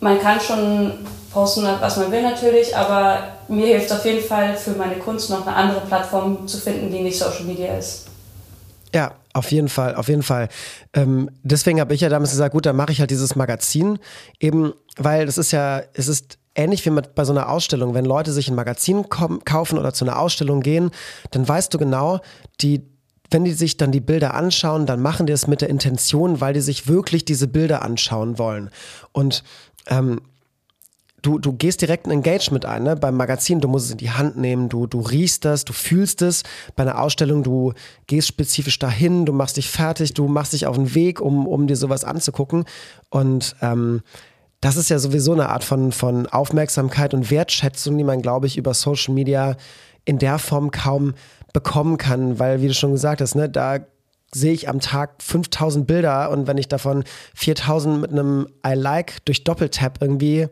man 0.00 0.20
kann 0.20 0.40
schon 0.40 0.92
posten, 1.32 1.64
was 1.80 1.97
man 1.97 2.11
will 2.11 2.23
natürlich, 2.23 2.76
aber 2.76 3.18
mir 3.49 3.66
hilft 3.66 3.92
auf 3.92 4.04
jeden 4.04 4.26
Fall 4.26 4.56
für 4.56 4.73
meine 4.73 4.97
Kunst 4.97 5.30
noch 5.30 5.47
eine 5.47 5.54
andere 5.54 5.80
Plattform 5.87 6.47
zu 6.47 6.58
finden, 6.58 6.90
die 6.90 7.00
nicht 7.00 7.18
Social 7.18 7.44
Media 7.44 7.76
ist. 7.76 8.06
Ja, 8.94 9.12
auf 9.35 9.50
jeden 9.50 9.68
Fall, 9.68 9.94
auf 9.94 10.08
jeden 10.08 10.23
Fall. 10.23 10.49
Ähm, 10.94 11.30
deswegen 11.42 11.80
habe 11.80 11.94
ich 11.94 12.00
ja 12.00 12.08
damals 12.08 12.30
gesagt, 12.30 12.52
gut, 12.52 12.64
dann 12.64 12.76
mache 12.76 12.92
ich 12.92 13.00
halt 13.00 13.11
dieses 13.11 13.37
Magazin, 13.37 13.99
eben, 14.40 14.73
weil 14.97 15.26
das 15.26 15.37
ist 15.37 15.52
ja, 15.52 15.82
es 15.92 16.08
ist 16.08 16.38
ähnlich 16.54 16.85
wie 16.87 16.90
mit 16.90 17.14
bei 17.14 17.25
so 17.25 17.32
einer 17.32 17.49
Ausstellung. 17.49 17.94
Wenn 17.94 18.04
Leute 18.04 18.32
sich 18.32 18.49
ein 18.49 18.54
Magazin 18.54 19.08
kaufen 19.08 19.78
oder 19.78 19.92
zu 19.92 20.04
einer 20.04 20.18
Ausstellung 20.18 20.61
gehen, 20.61 20.90
dann 21.30 21.47
weißt 21.47 21.73
du 21.73 21.78
genau, 21.78 22.20
die 22.61 22.85
wenn 23.30 23.44
die 23.44 23.52
sich 23.52 23.76
dann 23.76 23.92
die 23.92 24.00
Bilder 24.00 24.35
anschauen, 24.35 24.87
dann 24.87 25.02
machen 25.02 25.26
die 25.26 25.32
es 25.32 25.47
mit 25.47 25.61
der 25.61 25.70
Intention, 25.70 26.40
weil 26.40 26.54
die 26.54 26.61
sich 26.61 26.88
wirklich 26.88 27.25
diese 27.25 27.49
Bilder 27.49 27.82
anschauen 27.82 28.38
wollen. 28.38 28.70
Und 29.12 29.44
ähm, 29.87 30.20
du, 31.23 31.38
du 31.38 31.52
gehst 31.52 31.80
direkt 31.82 32.06
ein 32.06 32.11
Engagement 32.11 32.64
ein, 32.64 32.85
ne? 32.85 32.97
Beim 32.97 33.16
Magazin, 33.16 33.61
du 33.61 33.68
musst 33.68 33.87
es 33.87 33.92
in 33.92 33.99
die 33.99 34.11
Hand 34.11 34.37
nehmen, 34.37 34.68
du, 34.68 34.87
du 34.87 35.00
riechst 35.00 35.44
das, 35.44 35.64
du 35.64 35.73
fühlst 35.73 36.23
es. 36.23 36.42
Bei 36.76 36.82
einer 36.82 37.00
Ausstellung, 37.00 37.42
du 37.42 37.75
gehst 38.06 38.28
spezifisch 38.28 38.78
dahin, 38.78 39.26
du 39.26 39.32
machst 39.32 39.56
dich 39.56 39.68
fertig, 39.68 40.14
du 40.14 40.28
machst 40.28 40.52
dich 40.52 40.66
auf 40.66 40.76
den 40.76 40.94
Weg, 40.94 41.20
um, 41.20 41.47
um 41.47 41.66
dir 41.66 41.76
sowas 41.76 42.04
anzugucken. 42.04 42.64
Und 43.11 43.56
ähm, 43.61 44.02
das 44.61 44.76
ist 44.76 44.88
ja 44.88 44.99
sowieso 44.99 45.32
eine 45.32 45.50
Art 45.50 45.64
von, 45.64 45.92
von 45.92 46.26
Aufmerksamkeit 46.26 47.14
und 47.14 47.30
Wertschätzung, 47.30 47.97
die 47.97 48.04
man, 48.04 48.23
glaube 48.23 48.47
ich, 48.47 48.56
über 48.56 48.75
Social 48.75 49.14
Media 49.14 49.56
in 50.04 50.18
der 50.18 50.38
Form 50.38 50.70
kaum 50.70 51.14
bekommen 51.52 51.96
kann, 51.96 52.38
weil, 52.38 52.62
wie 52.62 52.68
du 52.68 52.74
schon 52.74 52.92
gesagt 52.92 53.20
hast, 53.20 53.34
ne, 53.34 53.48
da 53.48 53.78
sehe 54.32 54.52
ich 54.52 54.68
am 54.68 54.80
Tag 54.80 55.22
5000 55.22 55.86
Bilder 55.86 56.30
und 56.30 56.46
wenn 56.46 56.58
ich 56.58 56.68
davon 56.68 57.04
4000 57.34 58.00
mit 58.00 58.12
einem 58.12 58.46
I 58.66 58.74
like 58.74 59.24
durch 59.24 59.44
Doppeltap 59.44 59.98
irgendwie 60.02 60.48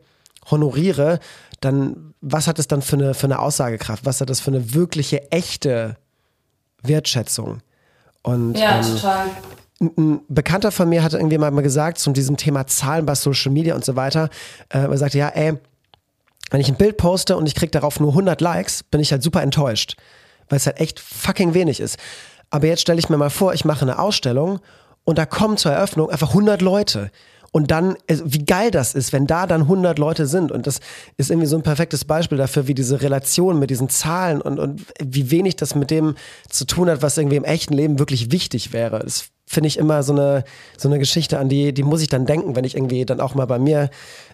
honoriere, 0.51 1.19
dann 1.61 2.15
was 2.21 2.47
hat 2.47 2.59
es 2.59 2.69
dann 2.69 2.83
für 2.83 2.97
eine, 2.97 3.15
für 3.15 3.27
eine 3.27 3.39
Aussagekraft? 3.39 4.05
Was 4.05 4.21
hat 4.21 4.31
das 4.31 4.41
für 4.41 4.51
eine 4.51 4.75
wirkliche, 4.75 5.31
echte 5.31 5.97
Wertschätzung? 6.83 7.61
Und, 8.23 8.59
ja, 8.59 8.79
ähm, 8.81 8.83
total. 8.83 9.27
ein 9.81 10.21
Bekannter 10.29 10.73
von 10.73 10.89
mir 10.89 11.03
hatte 11.03 11.19
irgendwie 11.19 11.39
mal 11.39 11.51
gesagt 11.63 11.99
zu 11.99 12.11
diesem 12.13 12.37
Thema 12.37 12.67
Zahlen 12.67 13.07
bei 13.07 13.15
Social 13.15 13.53
Media 13.53 13.75
und 13.75 13.85
so 13.85 13.95
weiter, 13.95 14.31
äh, 14.71 14.79
er 14.79 14.99
sagte, 14.99 15.19
ja, 15.19 15.29
ey, 15.29 15.55
wenn 16.51 16.61
ich 16.61 16.69
ein 16.69 16.77
Bild 16.77 16.97
poste 16.97 17.37
und 17.37 17.47
ich 17.47 17.55
kriege 17.55 17.71
darauf 17.71 18.01
nur 18.01 18.11
100 18.11 18.41
Likes, 18.41 18.83
bin 18.83 19.01
ich 19.01 19.13
halt 19.13 19.23
super 19.23 19.43
enttäuscht, 19.43 19.97
weil 20.49 20.59
es 20.59 20.67
halt 20.67 20.81
echt 20.81 21.01
fucking 21.01 21.55
wenig 21.55 21.81
ist. 21.81 21.99
Aber 22.51 22.67
jetzt 22.67 22.83
stelle 22.83 22.99
ich 22.99 23.09
mir 23.09 23.17
mal 23.17 23.31
vor, 23.31 23.55
ich 23.55 23.65
mache 23.65 23.83
eine 23.83 23.99
Ausstellung 23.99 24.61
und 25.05 25.19
da 25.19 25.27
kommen 25.27 25.57
zur 25.57 25.73
Eröffnung 25.73 26.11
einfach 26.11 26.29
100 26.29 26.63
Leute. 26.63 27.11
Und 27.53 27.71
dann, 27.71 27.97
wie 28.09 28.45
geil 28.45 28.71
das 28.71 28.95
ist, 28.95 29.15
wenn 29.15 29.27
da 29.27 29.47
dann 29.47 29.63
100 29.63 29.99
Leute 29.99 30.27
sind. 30.27 30.53
Und 30.53 30.67
das 30.67 30.81
ist 31.17 31.31
irgendwie 31.31 31.47
so 31.47 31.57
ein 31.57 31.63
perfektes 31.63 32.05
Beispiel 32.05 32.37
dafür, 32.37 32.67
wie 32.67 32.75
diese 32.75 33.01
Relation 33.01 33.59
mit 33.59 33.71
diesen 33.71 33.89
Zahlen 33.89 34.43
und, 34.43 34.59
und 34.59 34.85
wie 35.03 35.31
wenig 35.31 35.57
das 35.57 35.75
mit 35.75 35.91
dem 35.91 36.17
zu 36.51 36.67
tun 36.67 36.91
hat, 36.91 37.01
was 37.01 37.17
irgendwie 37.17 37.37
im 37.37 37.45
echten 37.45 37.73
Leben 37.73 37.99
wirklich 37.99 38.31
wichtig 38.31 38.75
wäre. 38.75 38.99
Das 38.99 39.31
finde 39.47 39.69
ich 39.69 39.79
immer 39.79 40.03
so 40.03 40.13
eine, 40.13 40.45
so 40.77 40.89
eine 40.89 40.99
Geschichte, 40.99 41.39
an 41.39 41.49
die, 41.49 41.73
die 41.73 41.83
muss 41.83 42.03
ich 42.03 42.09
dann 42.09 42.27
denken, 42.27 42.57
wenn 42.57 42.65
ich 42.65 42.77
irgendwie 42.77 43.07
dann 43.07 43.21
auch 43.21 43.35
mal 43.35 43.47
bei 43.47 43.59
mir 43.59 43.89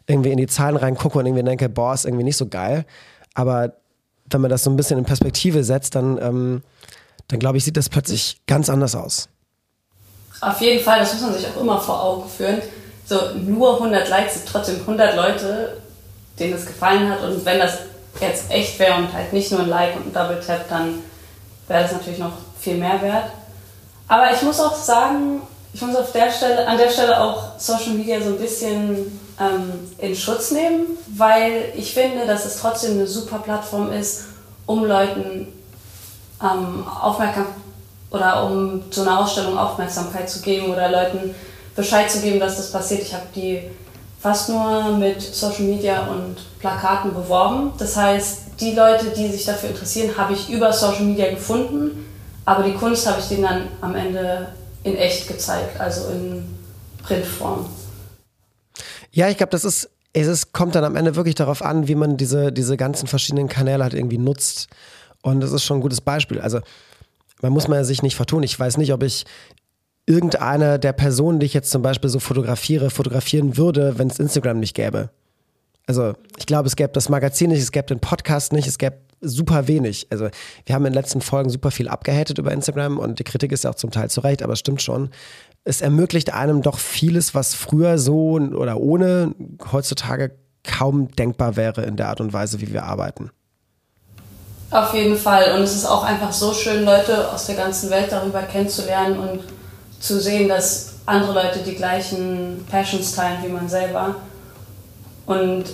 irgendwie 0.08 0.32
in 0.32 0.38
die 0.38 0.48
Zahlen 0.48 0.76
reingucke 0.76 1.18
und 1.18 1.26
irgendwie 1.26 1.44
denke, 1.44 1.68
boah, 1.68 1.94
ist 1.94 2.06
irgendwie 2.06 2.24
nicht 2.24 2.36
so 2.36 2.48
geil. 2.48 2.86
Aber 3.34 3.74
wenn 4.32 4.40
man 4.40 4.50
das 4.50 4.64
so 4.64 4.70
ein 4.70 4.76
bisschen 4.76 4.98
in 4.98 5.04
Perspektive 5.04 5.64
setzt, 5.64 5.94
dann, 5.94 6.18
ähm, 6.20 6.62
dann 7.28 7.38
glaube 7.38 7.58
ich, 7.58 7.64
sieht 7.64 7.76
das 7.76 7.88
plötzlich 7.88 8.38
ganz 8.46 8.68
anders 8.68 8.94
aus. 8.94 9.28
Auf 10.40 10.60
jeden 10.60 10.82
Fall, 10.82 11.00
das 11.00 11.12
muss 11.14 11.22
man 11.22 11.34
sich 11.34 11.46
auch 11.46 11.60
immer 11.60 11.80
vor 11.80 12.02
Augen 12.02 12.28
führen 12.28 12.62
so 13.12 13.18
nur 13.34 13.74
100 13.74 14.08
Likes 14.08 14.34
sind 14.34 14.48
trotzdem 14.48 14.80
100 14.80 15.16
Leute, 15.16 15.76
denen 16.38 16.54
es 16.54 16.66
gefallen 16.66 17.08
hat. 17.08 17.22
Und 17.22 17.44
wenn 17.44 17.58
das 17.58 17.78
jetzt 18.20 18.50
echt 18.50 18.78
wäre 18.78 18.96
und 18.96 19.12
halt 19.12 19.32
nicht 19.32 19.50
nur 19.50 19.60
ein 19.60 19.68
Like 19.68 19.96
und 19.96 20.06
ein 20.06 20.12
Double 20.12 20.40
Tap, 20.40 20.68
dann 20.68 21.02
wäre 21.68 21.82
das 21.82 21.92
natürlich 21.92 22.18
noch 22.18 22.32
viel 22.58 22.76
mehr 22.76 23.00
wert. 23.02 23.30
Aber 24.08 24.32
ich 24.32 24.42
muss 24.42 24.60
auch 24.60 24.74
sagen, 24.74 25.42
ich 25.72 25.80
muss 25.80 25.96
auf 25.96 26.12
der 26.12 26.30
Stelle, 26.30 26.66
an 26.66 26.76
der 26.76 26.90
Stelle 26.90 27.20
auch 27.20 27.58
Social 27.58 27.94
Media 27.94 28.20
so 28.20 28.30
ein 28.30 28.38
bisschen 28.38 29.20
ähm, 29.42 29.72
in 29.98 30.14
Schutz 30.14 30.50
nehmen, 30.52 30.86
weil 31.16 31.72
ich 31.76 31.92
finde, 31.92 32.26
dass 32.26 32.44
es 32.44 32.58
trotzdem 32.60 32.92
eine 32.92 33.06
super 33.06 33.38
Plattform 33.38 33.90
ist, 33.92 34.24
um 34.66 34.84
Leuten 34.84 35.48
ähm, 36.40 36.86
aufmerksam 36.86 37.46
oder 38.10 38.44
um 38.44 38.90
zu 38.90 39.02
einer 39.02 39.20
Ausstellung 39.20 39.58
Aufmerksamkeit 39.58 40.28
zu 40.28 40.40
geben 40.42 40.70
oder 40.70 40.90
Leuten 40.90 41.34
Bescheid 41.74 42.10
zu 42.10 42.20
geben, 42.20 42.38
dass 42.38 42.56
das 42.56 42.70
passiert. 42.70 43.02
Ich 43.02 43.14
habe 43.14 43.24
die 43.34 43.62
fast 44.20 44.50
nur 44.50 44.92
mit 44.98 45.20
Social 45.20 45.62
Media 45.62 46.06
und 46.06 46.36
Plakaten 46.60 47.14
beworben. 47.14 47.72
Das 47.78 47.96
heißt, 47.96 48.38
die 48.60 48.72
Leute, 48.72 49.06
die 49.06 49.28
sich 49.28 49.44
dafür 49.44 49.70
interessieren, 49.70 50.16
habe 50.16 50.34
ich 50.34 50.50
über 50.50 50.72
Social 50.72 51.04
Media 51.04 51.30
gefunden, 51.30 52.06
aber 52.44 52.62
die 52.62 52.74
Kunst 52.74 53.06
habe 53.06 53.20
ich 53.20 53.28
denen 53.28 53.42
dann 53.42 53.68
am 53.80 53.94
Ende 53.94 54.48
in 54.84 54.96
echt 54.96 55.26
gezeigt, 55.26 55.80
also 55.80 56.10
in 56.10 56.44
Printform. 57.02 57.66
Ja, 59.12 59.28
ich 59.28 59.36
glaube, 59.36 59.50
das 59.50 59.64
ist, 59.64 59.90
es 60.12 60.26
ist, 60.26 60.52
kommt 60.52 60.74
dann 60.74 60.84
am 60.84 60.96
Ende 60.96 61.16
wirklich 61.16 61.34
darauf 61.34 61.62
an, 61.62 61.86
wie 61.88 61.94
man 61.94 62.16
diese, 62.16 62.52
diese 62.52 62.76
ganzen 62.76 63.06
verschiedenen 63.06 63.48
Kanäle 63.48 63.82
halt 63.82 63.94
irgendwie 63.94 64.18
nutzt. 64.18 64.68
Und 65.22 65.40
das 65.40 65.52
ist 65.52 65.64
schon 65.64 65.78
ein 65.78 65.82
gutes 65.82 66.00
Beispiel. 66.00 66.40
Also 66.40 66.60
man 67.40 67.52
muss 67.52 67.68
man 67.68 67.84
sich 67.84 68.02
nicht 68.02 68.16
vertun. 68.16 68.42
Ich 68.42 68.58
weiß 68.58 68.76
nicht, 68.78 68.92
ob 68.92 69.02
ich 69.02 69.24
irgendeine 70.06 70.78
der 70.78 70.92
Personen, 70.92 71.38
die 71.38 71.46
ich 71.46 71.54
jetzt 71.54 71.70
zum 71.70 71.82
Beispiel 71.82 72.10
so 72.10 72.18
fotografiere, 72.18 72.90
fotografieren 72.90 73.56
würde, 73.56 73.98
wenn 73.98 74.08
es 74.08 74.18
Instagram 74.18 74.58
nicht 74.58 74.74
gäbe. 74.74 75.10
Also 75.86 76.14
ich 76.38 76.46
glaube, 76.46 76.68
es 76.68 76.76
gäbe 76.76 76.92
das 76.92 77.08
Magazin 77.08 77.50
nicht, 77.50 77.60
es 77.60 77.72
gäbe 77.72 77.86
den 77.86 78.00
Podcast 78.00 78.52
nicht, 78.52 78.66
es 78.66 78.78
gäbe 78.78 78.98
super 79.22 79.68
wenig. 79.68 80.08
Also 80.10 80.28
wir 80.66 80.74
haben 80.74 80.84
in 80.84 80.92
den 80.92 81.00
letzten 81.00 81.20
Folgen 81.20 81.48
super 81.48 81.70
viel 81.70 81.88
abgehatet 81.88 82.38
über 82.38 82.52
Instagram 82.52 82.98
und 82.98 83.18
die 83.18 83.24
Kritik 83.24 83.52
ist 83.52 83.64
ja 83.64 83.70
auch 83.70 83.76
zum 83.76 83.90
Teil 83.90 84.10
zu 84.10 84.20
Recht, 84.20 84.42
aber 84.42 84.52
es 84.52 84.58
stimmt 84.58 84.82
schon. 84.82 85.10
Es 85.64 85.80
ermöglicht 85.80 86.34
einem 86.34 86.60
doch 86.62 86.78
vieles, 86.78 87.34
was 87.34 87.54
früher 87.54 87.98
so 87.98 88.32
oder 88.32 88.78
ohne 88.80 89.34
heutzutage 89.70 90.32
kaum 90.64 91.08
denkbar 91.12 91.56
wäre 91.56 91.82
in 91.82 91.96
der 91.96 92.08
Art 92.08 92.20
und 92.20 92.32
Weise, 92.32 92.60
wie 92.60 92.72
wir 92.72 92.84
arbeiten. 92.84 93.30
Auf 94.70 94.94
jeden 94.94 95.16
Fall. 95.16 95.54
Und 95.54 95.62
es 95.62 95.74
ist 95.74 95.84
auch 95.84 96.02
einfach 96.02 96.32
so 96.32 96.52
schön, 96.52 96.84
Leute 96.84 97.30
aus 97.30 97.46
der 97.46 97.56
ganzen 97.56 97.90
Welt 97.90 98.10
darüber 98.10 98.42
kennenzulernen 98.42 99.18
und 99.18 99.40
zu 100.00 100.18
sehen, 100.18 100.48
dass 100.48 100.94
andere 101.06 101.34
Leute 101.34 101.60
die 101.60 101.74
gleichen 101.74 102.64
Passions 102.70 103.14
teilen 103.14 103.42
wie 103.44 103.52
man 103.52 103.68
selber. 103.68 104.16
Und 105.26 105.64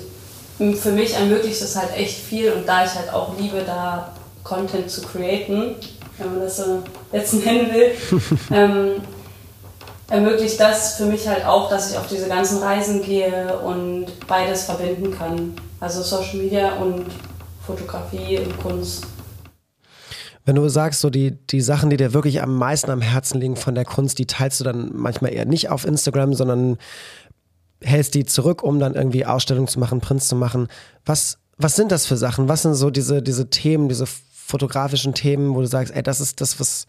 für 0.58 0.90
mich 0.90 1.14
ermöglicht 1.14 1.62
es 1.62 1.76
halt 1.76 1.96
echt 1.96 2.18
viel 2.18 2.52
und 2.52 2.66
da 2.66 2.84
ich 2.84 2.94
halt 2.94 3.12
auch 3.12 3.38
liebe, 3.38 3.62
da 3.64 4.12
Content 4.42 4.90
zu 4.90 5.02
createn, 5.02 5.76
wenn 6.18 6.30
man 6.32 6.40
das 6.40 6.56
so 6.56 6.82
jetzt 7.12 7.34
nennen 7.34 7.72
will, 7.72 7.92
ähm, 8.50 9.02
ermöglicht 10.10 10.58
das 10.58 10.96
für 10.96 11.06
mich 11.06 11.28
halt 11.28 11.44
auch, 11.44 11.70
dass 11.70 11.90
ich 11.90 11.98
auf 11.98 12.08
diese 12.08 12.28
ganzen 12.28 12.62
Reisen 12.62 13.02
gehe 13.02 13.58
und 13.58 14.06
beides 14.26 14.64
verbinden 14.64 15.10
kann. 15.16 15.54
Also 15.80 16.02
Social 16.02 16.38
Media 16.38 16.76
und 16.76 17.06
Fotografie 17.64 18.38
und 18.38 18.58
Kunst. 18.58 19.04
Wenn 20.44 20.56
du 20.56 20.66
sagst, 20.70 21.02
so 21.02 21.10
die, 21.10 21.32
die 21.32 21.60
Sachen, 21.60 21.90
die 21.90 21.98
dir 21.98 22.14
wirklich 22.14 22.40
am 22.40 22.56
meisten 22.56 22.90
am 22.90 23.02
Herzen 23.02 23.38
liegen 23.38 23.56
von 23.56 23.74
der 23.74 23.84
Kunst, 23.84 24.18
die 24.18 24.26
teilst 24.26 24.58
du 24.58 24.64
dann 24.64 24.90
manchmal 24.94 25.34
eher 25.34 25.44
nicht 25.44 25.68
auf 25.68 25.84
Instagram, 25.84 26.32
sondern 26.32 26.78
hältst 27.80 28.14
die 28.14 28.24
zurück, 28.24 28.62
um 28.62 28.78
dann 28.78 28.94
irgendwie 28.94 29.26
Ausstellungen 29.26 29.68
zu 29.68 29.78
machen, 29.78 30.00
Prints 30.00 30.28
zu 30.28 30.36
machen. 30.36 30.68
Was, 31.04 31.38
was 31.56 31.76
sind 31.76 31.92
das 31.92 32.06
für 32.06 32.16
Sachen? 32.16 32.48
Was 32.48 32.62
sind 32.62 32.74
so 32.74 32.90
diese, 32.90 33.22
diese 33.22 33.50
Themen, 33.50 33.88
diese 33.88 34.06
fotografischen 34.06 35.14
Themen, 35.14 35.54
wo 35.54 35.60
du 35.60 35.66
sagst, 35.66 35.94
ey, 35.94 36.02
das 36.02 36.20
ist 36.20 36.40
das, 36.40 36.58
was, 36.58 36.86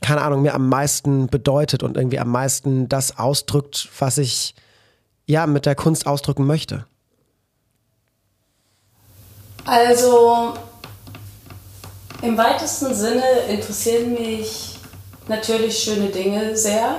keine 0.00 0.22
Ahnung, 0.22 0.42
mir 0.42 0.54
am 0.54 0.68
meisten 0.68 1.28
bedeutet 1.28 1.82
und 1.82 1.96
irgendwie 1.96 2.18
am 2.18 2.30
meisten 2.30 2.88
das 2.88 3.18
ausdrückt, 3.18 3.88
was 3.98 4.18
ich 4.18 4.54
ja 5.26 5.46
mit 5.46 5.66
der 5.66 5.74
Kunst 5.74 6.06
ausdrücken 6.06 6.46
möchte? 6.46 6.86
Also 9.64 10.54
im 12.22 12.36
weitesten 12.36 12.94
Sinne 12.94 13.22
interessieren 13.48 14.12
mich 14.14 14.78
natürlich 15.28 15.78
schöne 15.78 16.08
Dinge 16.08 16.56
sehr, 16.56 16.96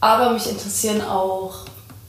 aber 0.00 0.32
mich 0.32 0.48
interessieren 0.50 1.02
auch 1.02 1.66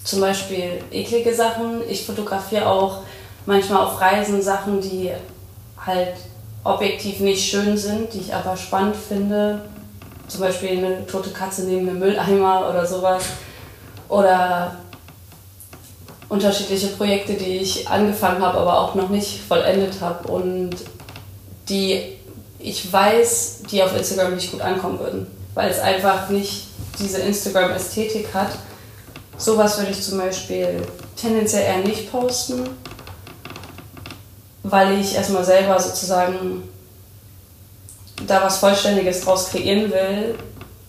zum 0.10 0.22
Beispiel 0.22 0.82
eklige 0.92 1.34
Sachen. 1.34 1.82
Ich 1.88 2.06
fotografiere 2.06 2.68
auch 2.68 3.00
manchmal 3.46 3.86
auf 3.86 4.02
Reisen 4.02 4.42
Sachen, 4.42 4.82
die 4.82 5.12
halt 5.86 6.16
objektiv 6.64 7.20
nicht 7.20 7.48
schön 7.48 7.78
sind, 7.78 8.14
die 8.14 8.20
ich 8.20 8.34
aber 8.34 8.58
spannend 8.58 8.96
finde. 8.96 9.62
Zum 10.28 10.42
Beispiel 10.42 10.78
eine 10.78 11.06
tote 11.06 11.30
Katze 11.30 11.64
neben 11.64 11.88
einem 11.88 12.00
Mülleimer 12.00 12.68
oder 12.70 12.86
sowas. 12.86 13.24
Oder 14.08 14.78
unterschiedliche 16.28 16.88
Projekte, 16.88 17.34
die 17.34 17.58
ich 17.58 17.88
angefangen 17.88 18.42
habe, 18.42 18.58
aber 18.58 18.80
auch 18.80 18.96
noch 18.96 19.10
nicht 19.10 19.42
vollendet 19.48 20.02
habe. 20.02 20.28
Und 20.28 20.76
die 21.70 22.16
ich 22.60 22.92
weiß, 22.92 23.62
die 23.72 23.82
auf 23.82 23.96
Instagram 23.96 24.36
nicht 24.36 24.52
gut 24.52 24.62
ankommen 24.62 25.00
würden, 25.00 25.28
weil 25.54 25.70
es 25.70 25.80
einfach 25.80 26.30
nicht 26.30 26.66
diese 27.00 27.20
Instagram-Ästhetik 27.20 28.34
hat. 28.34 28.50
Sowas 29.40 29.78
würde 29.78 29.92
ich 29.92 30.04
zum 30.04 30.18
Beispiel 30.18 30.86
tendenziell 31.16 31.64
eher 31.64 31.78
nicht 31.78 32.12
posten, 32.12 32.70
weil 34.64 35.00
ich 35.00 35.16
erstmal 35.16 35.46
selber 35.46 35.80
sozusagen 35.80 36.64
da 38.28 38.44
was 38.44 38.58
Vollständiges 38.58 39.22
draus 39.22 39.50
kreieren 39.50 39.90
will, 39.92 40.36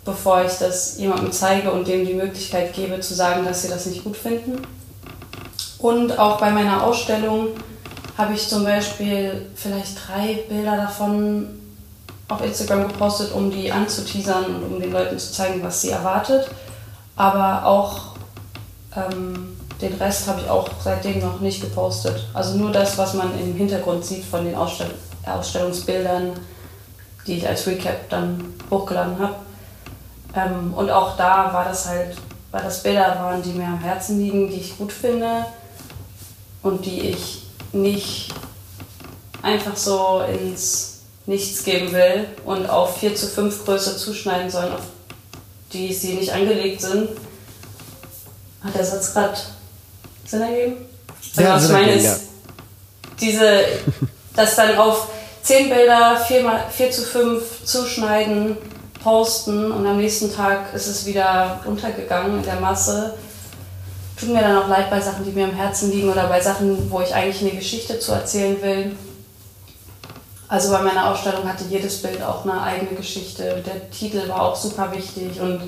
bevor 0.04 0.44
ich 0.44 0.52
das 0.54 0.98
jemandem 0.98 1.30
zeige 1.30 1.70
und 1.70 1.86
dem 1.86 2.04
die 2.04 2.14
Möglichkeit 2.14 2.72
gebe 2.72 2.98
zu 2.98 3.14
sagen, 3.14 3.44
dass 3.44 3.62
sie 3.62 3.68
das 3.68 3.86
nicht 3.86 4.02
gut 4.02 4.16
finden. 4.16 4.60
Und 5.78 6.18
auch 6.18 6.40
bei 6.40 6.50
meiner 6.50 6.82
Ausstellung 6.82 7.50
habe 8.18 8.34
ich 8.34 8.48
zum 8.48 8.64
Beispiel 8.64 9.46
vielleicht 9.54 9.96
drei 10.08 10.44
Bilder 10.48 10.76
davon 10.76 11.60
auf 12.28 12.44
Instagram 12.44 12.88
gepostet, 12.88 13.32
um 13.32 13.50
die 13.52 13.70
anzuteasern 13.70 14.56
und 14.56 14.64
um 14.64 14.80
den 14.80 14.90
Leuten 14.90 15.18
zu 15.20 15.32
zeigen, 15.32 15.62
was 15.62 15.82
sie 15.82 15.90
erwartet. 15.90 16.50
Aber 17.14 17.64
auch 17.64 18.09
ähm, 18.96 19.56
den 19.80 19.94
Rest 19.94 20.26
habe 20.26 20.42
ich 20.42 20.48
auch 20.48 20.68
seitdem 20.82 21.20
noch 21.20 21.40
nicht 21.40 21.60
gepostet. 21.60 22.26
Also 22.34 22.56
nur 22.56 22.70
das, 22.70 22.98
was 22.98 23.14
man 23.14 23.38
im 23.38 23.54
Hintergrund 23.54 24.04
sieht 24.04 24.24
von 24.24 24.44
den 24.44 24.54
Ausstell 24.54 24.90
Ausstellungsbildern, 25.26 26.32
die 27.26 27.36
ich 27.36 27.46
als 27.46 27.66
Recap 27.66 28.08
dann 28.08 28.54
hochgeladen 28.70 29.18
habe. 29.18 29.34
Ähm, 30.34 30.72
und 30.74 30.90
auch 30.90 31.16
da 31.16 31.52
war 31.52 31.64
das 31.64 31.86
halt, 31.86 32.16
weil 32.50 32.62
das 32.62 32.82
Bilder 32.82 33.16
waren, 33.20 33.42
die 33.42 33.52
mir 33.52 33.66
am 33.66 33.80
Herzen 33.80 34.18
liegen, 34.18 34.48
die 34.48 34.56
ich 34.56 34.78
gut 34.78 34.92
finde 34.92 35.44
und 36.62 36.84
die 36.86 37.10
ich 37.10 37.42
nicht 37.72 38.32
einfach 39.42 39.76
so 39.76 40.22
ins 40.22 41.00
Nichts 41.26 41.62
geben 41.64 41.92
will 41.92 42.26
und 42.44 42.68
auf 42.68 42.96
4 42.96 43.14
zu 43.14 43.26
5 43.26 43.64
Größe 43.64 43.96
zuschneiden 43.96 44.50
sollen, 44.50 44.72
auf 44.72 44.82
die 45.72 45.92
sie 45.92 46.14
nicht 46.14 46.32
angelegt 46.32 46.80
sind. 46.80 47.10
Hat 48.64 48.74
der 48.74 48.84
Satz 48.84 49.12
gerade 49.12 49.36
Sinn 50.26 50.42
ergeben? 50.42 50.76
Also 51.36 51.42
ja, 51.42 51.54
was 51.54 51.64
ich 51.64 51.72
meine 51.72 51.92
ist, 51.92 52.04
ja. 52.04 52.16
diese, 53.20 53.64
das 54.36 54.56
dann 54.56 54.76
auf 54.78 55.08
10 55.42 55.68
Bilder 55.68 56.16
4, 56.26 56.42
mal, 56.42 56.64
4 56.70 56.90
zu 56.90 57.02
5 57.02 57.64
zuschneiden, 57.64 58.56
posten 59.02 59.72
und 59.72 59.86
am 59.86 59.96
nächsten 59.96 60.34
Tag 60.34 60.74
ist 60.74 60.86
es 60.86 61.06
wieder 61.06 61.60
untergegangen 61.64 62.38
in 62.38 62.44
der 62.44 62.60
Masse. 62.60 63.14
Tut 64.18 64.28
mir 64.28 64.42
dann 64.42 64.58
auch 64.58 64.68
leid 64.68 64.90
bei 64.90 65.00
Sachen, 65.00 65.24
die 65.24 65.30
mir 65.30 65.44
am 65.44 65.54
Herzen 65.54 65.90
liegen 65.90 66.10
oder 66.10 66.26
bei 66.26 66.40
Sachen, 66.40 66.90
wo 66.90 67.00
ich 67.00 67.14
eigentlich 67.14 67.40
eine 67.40 67.58
Geschichte 67.58 67.98
zu 67.98 68.12
erzählen 68.12 68.60
will. 68.60 68.96
Also 70.48 70.72
bei 70.72 70.82
meiner 70.82 71.10
Ausstellung 71.10 71.48
hatte 71.48 71.64
jedes 71.70 72.02
Bild 72.02 72.22
auch 72.22 72.44
eine 72.44 72.60
eigene 72.60 72.96
Geschichte. 72.96 73.62
Der 73.64 73.90
Titel 73.90 74.28
war 74.28 74.42
auch 74.42 74.56
super 74.56 74.92
wichtig 74.94 75.40
und 75.40 75.62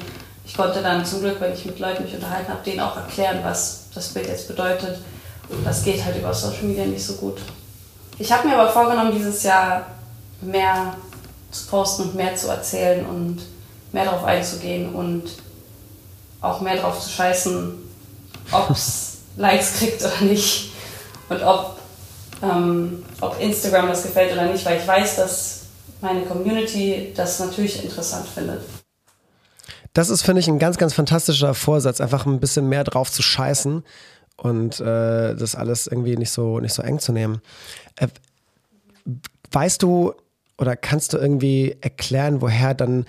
ich 0.53 0.59
konnte 0.59 0.83
dann 0.83 1.03
zum 1.03 1.21
Glück, 1.21 1.41
wenn 1.41 1.55
ich 1.55 1.65
mit 1.65 1.79
Leuten 1.79 2.05
mich 2.05 2.13
unterhalten 2.13 2.53
habe, 2.53 2.63
denen 2.63 2.81
auch 2.81 2.95
erklären, 2.95 3.39
was 3.43 3.85
das 3.95 4.09
Bild 4.09 4.29
jetzt 4.29 4.49
bedeutet. 4.49 4.99
Und 5.49 5.67
das 5.67 5.83
geht 5.83 6.05
halt 6.05 6.15
über 6.15 6.35
Social 6.35 6.65
Media 6.65 6.85
nicht 6.85 7.07
so 7.07 7.15
gut. 7.15 7.39
Ich 8.19 8.31
habe 8.31 8.47
mir 8.47 8.59
aber 8.59 8.69
vorgenommen, 8.69 9.13
dieses 9.17 9.45
Jahr 9.45 9.87
mehr 10.43 10.95
zu 11.51 11.69
posten 11.69 12.03
und 12.03 12.17
mehr 12.17 12.37
zu 12.37 12.49
erzählen 12.49 13.07
und 13.07 13.41
mehr 13.93 14.05
darauf 14.05 14.25
einzugehen 14.25 14.95
und 14.95 15.23
auch 16.43 16.61
mehr 16.61 16.77
darauf 16.77 17.01
zu 17.01 17.09
scheißen, 17.09 17.73
ob 18.51 18.69
es 18.69 19.21
Likes 19.39 19.79
kriegt 19.79 20.03
oder 20.03 20.21
nicht 20.21 20.73
und 21.31 21.43
ob, 21.43 21.79
ähm, 22.43 23.03
ob 23.23 23.41
Instagram 23.41 23.89
das 23.89 24.03
gefällt 24.03 24.35
oder 24.35 24.45
nicht, 24.45 24.67
weil 24.67 24.79
ich 24.79 24.87
weiß, 24.87 25.17
dass 25.17 25.61
meine 26.03 26.27
Community 26.27 27.15
das 27.17 27.41
natürlich 27.41 27.83
interessant 27.83 28.27
findet. 28.29 28.61
Das 29.93 30.09
ist, 30.09 30.23
finde 30.23 30.41
ich, 30.41 30.49
ein 30.49 30.59
ganz, 30.59 30.79
ganz 30.79 30.95
fantastischer 30.95 31.55
Vorsatz, 31.55 32.01
einfach 32.01 32.27
ein 32.27 32.41
bisschen 32.41 32.69
mehr 32.69 32.85
drauf 32.85 33.11
zu 33.11 33.23
scheißen 33.23 33.83
und 34.37 34.81
äh, 34.81 35.35
das 35.35 35.55
alles 35.55 35.87
irgendwie 35.87 36.17
nicht 36.17 36.31
so, 36.31 36.61
nicht 36.61 36.73
so 36.73 36.83
eng 36.83 36.99
zu 36.99 37.13
nehmen. 37.13 37.41
Äh, 37.97 38.09
weißt 39.51 39.83
du, 39.83 40.15
oder 40.59 40.77
kannst 40.77 41.13
du 41.13 41.19
irgendwie 41.19 41.77
erklären, 41.81 42.41
woher 42.41 42.75
dann 42.75 43.05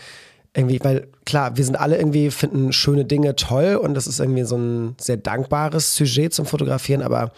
irgendwie, 0.55 0.79
weil 0.83 1.07
klar, 1.25 1.57
wir 1.57 1.65
sind 1.65 1.75
alle 1.75 1.97
irgendwie, 1.97 2.29
finden 2.31 2.73
schöne 2.73 3.05
Dinge 3.05 3.35
toll 3.35 3.75
und 3.75 3.93
das 3.95 4.07
ist 4.07 4.19
irgendwie 4.19 4.43
so 4.43 4.57
ein 4.57 4.95
sehr 4.99 5.17
dankbares 5.17 5.95
Sujet 5.95 6.33
zum 6.33 6.45
Fotografieren, 6.45 7.01
aber 7.01 7.31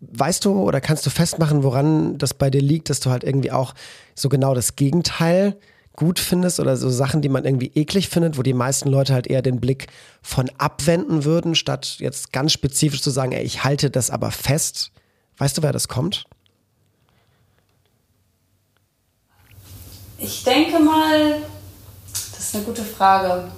weißt 0.00 0.44
du 0.44 0.62
oder 0.62 0.80
kannst 0.80 1.06
du 1.06 1.10
festmachen, 1.10 1.62
woran 1.62 2.18
das 2.18 2.34
bei 2.34 2.50
dir 2.50 2.60
liegt, 2.60 2.90
dass 2.90 3.00
du 3.00 3.10
halt 3.10 3.24
irgendwie 3.24 3.52
auch 3.52 3.74
so 4.14 4.28
genau 4.28 4.54
das 4.54 4.76
Gegenteil 4.76 5.56
gut 5.98 6.20
findest 6.20 6.60
oder 6.60 6.76
so 6.76 6.88
Sachen, 6.90 7.22
die 7.22 7.28
man 7.28 7.44
irgendwie 7.44 7.72
eklig 7.74 8.08
findet, 8.08 8.38
wo 8.38 8.42
die 8.42 8.52
meisten 8.52 8.88
Leute 8.88 9.14
halt 9.14 9.26
eher 9.26 9.42
den 9.42 9.58
Blick 9.58 9.88
von 10.22 10.48
abwenden 10.56 11.24
würden, 11.24 11.56
statt 11.56 11.96
jetzt 11.98 12.32
ganz 12.32 12.52
spezifisch 12.52 13.02
zu 13.02 13.10
sagen, 13.10 13.32
ey, 13.32 13.42
ich 13.42 13.64
halte 13.64 13.90
das 13.90 14.08
aber 14.08 14.30
fest. 14.30 14.92
Weißt 15.38 15.58
du, 15.58 15.62
wer 15.64 15.72
das 15.72 15.88
kommt? 15.88 16.26
Ich 20.18 20.44
denke 20.44 20.78
mal, 20.78 21.42
das 22.12 22.38
ist 22.38 22.54
eine 22.54 22.64
gute 22.64 22.84
Frage. 22.84 23.50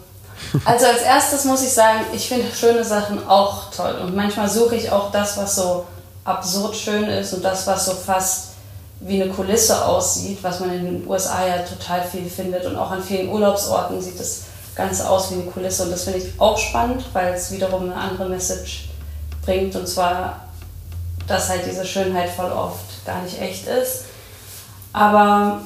Also 0.64 0.87
als 0.87 1.02
erstes 1.02 1.44
muss 1.44 1.62
ich 1.62 1.70
sagen, 1.70 2.06
ich 2.14 2.26
finde 2.26 2.47
schöne 2.54 2.82
Sachen 2.82 3.23
auch 3.28 3.70
toll. 3.70 3.99
Und 4.02 4.16
manchmal 4.16 4.49
suche 4.49 4.76
ich 4.76 4.90
auch 4.90 5.12
das, 5.12 5.37
was 5.37 5.56
so 5.56 5.87
absurd 6.25 6.75
schön 6.75 7.04
ist 7.04 7.35
und 7.35 7.44
das, 7.44 7.66
was 7.66 7.85
so 7.85 7.92
fast 7.92 8.50
wie 9.00 9.23
eine 9.23 9.33
Kulisse 9.33 9.85
aussieht, 9.85 10.38
was 10.42 10.61
man 10.61 10.73
in 10.73 10.85
den 10.85 11.09
USA 11.09 11.47
ja 11.47 11.59
total 11.59 12.02
viel 12.02 12.28
findet. 12.28 12.66
Und 12.66 12.76
auch 12.76 12.90
an 12.90 13.02
vielen 13.02 13.30
Urlaubsorten 13.30 14.00
sieht 14.00 14.21
das 14.21 14.42
Ganze 14.75 15.09
aus 15.09 15.30
wie 15.30 15.35
eine 15.35 15.50
Kulisse. 15.50 15.85
Und 15.85 15.90
das 15.90 16.04
finde 16.04 16.19
ich 16.19 16.38
auch 16.38 16.59
spannend, 16.59 17.04
weil 17.12 17.33
es 17.35 17.50
wiederum 17.50 17.85
eine 17.85 17.95
andere 17.95 18.28
Message 18.28 18.90
bringt. 19.42 19.75
Und 19.75 19.88
zwar, 19.88 20.49
dass 21.26 21.49
halt 21.49 21.62
diese 21.66 21.85
Schönheit 21.85 22.28
voll 22.28 22.52
oft 22.52 23.04
gar 23.07 23.23
nicht 23.23 23.40
echt 23.40 23.66
ist. 23.66 24.04
Aber 24.92 25.62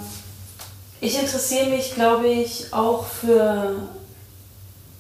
ich 1.01 1.19
interessiere 1.19 1.71
mich, 1.71 1.95
glaube 1.95 2.29
ich, 2.29 2.73
auch 2.73 3.05
für 3.05 3.75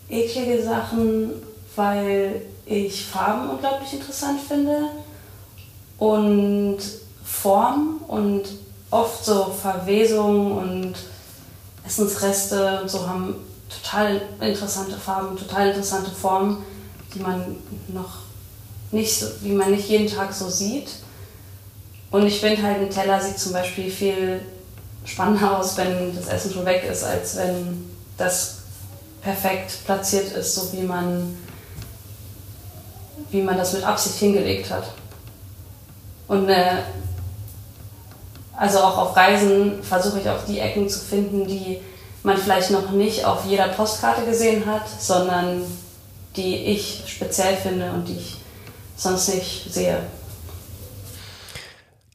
eklige 0.08 0.62
Sachen, 0.62 1.30
weil 1.76 2.42
ich 2.66 3.06
Farben 3.06 3.50
unglaublich 3.50 3.92
interessant 3.92 4.40
finde 4.40 4.88
und 5.98 6.78
Form 7.44 8.00
und 8.08 8.44
oft 8.90 9.22
so 9.22 9.52
Verwesungen 9.60 10.52
und 10.52 10.94
Essensreste 11.86 12.80
und 12.80 12.88
so 12.88 13.06
haben 13.06 13.34
total 13.68 14.22
interessante 14.40 14.96
Farben, 14.96 15.36
total 15.36 15.68
interessante 15.68 16.10
Formen, 16.10 16.64
die 17.14 17.18
man 17.18 17.56
noch 17.88 18.20
nicht 18.92 19.14
so, 19.14 19.26
die 19.42 19.52
man 19.52 19.72
nicht 19.72 19.90
jeden 19.90 20.08
Tag 20.08 20.32
so 20.32 20.48
sieht. 20.48 20.88
Und 22.10 22.26
ich 22.26 22.40
finde 22.40 22.62
halt, 22.62 22.78
ein 22.78 22.88
Teller 22.88 23.20
sieht 23.20 23.38
zum 23.38 23.52
Beispiel 23.52 23.90
viel 23.90 24.40
spannender 25.04 25.58
aus, 25.58 25.76
wenn 25.76 26.16
das 26.16 26.28
Essen 26.28 26.50
schon 26.50 26.64
weg 26.64 26.84
ist, 26.90 27.04
als 27.04 27.36
wenn 27.36 27.90
das 28.16 28.60
perfekt 29.20 29.84
platziert 29.84 30.32
ist, 30.32 30.54
so 30.54 30.72
wie 30.72 30.82
man, 30.82 31.36
wie 33.30 33.42
man 33.42 33.58
das 33.58 33.74
mit 33.74 33.84
Absicht 33.84 34.16
hingelegt 34.16 34.70
hat. 34.70 34.84
Und 36.26 36.48
äh, 36.48 36.78
also 38.56 38.78
auch 38.78 38.98
auf 38.98 39.16
Reisen 39.16 39.82
versuche 39.82 40.20
ich 40.20 40.28
auch 40.28 40.44
die 40.44 40.60
Ecken 40.60 40.88
zu 40.88 41.00
finden, 41.00 41.46
die 41.46 41.80
man 42.22 42.36
vielleicht 42.36 42.70
noch 42.70 42.90
nicht 42.90 43.24
auf 43.24 43.44
jeder 43.44 43.68
Postkarte 43.68 44.24
gesehen 44.24 44.64
hat, 44.66 44.88
sondern 44.88 45.62
die 46.36 46.56
ich 46.56 47.04
speziell 47.06 47.56
finde 47.56 47.90
und 47.92 48.08
die 48.08 48.16
ich 48.16 48.36
sonst 48.96 49.34
nicht 49.34 49.72
sehe. 49.72 49.98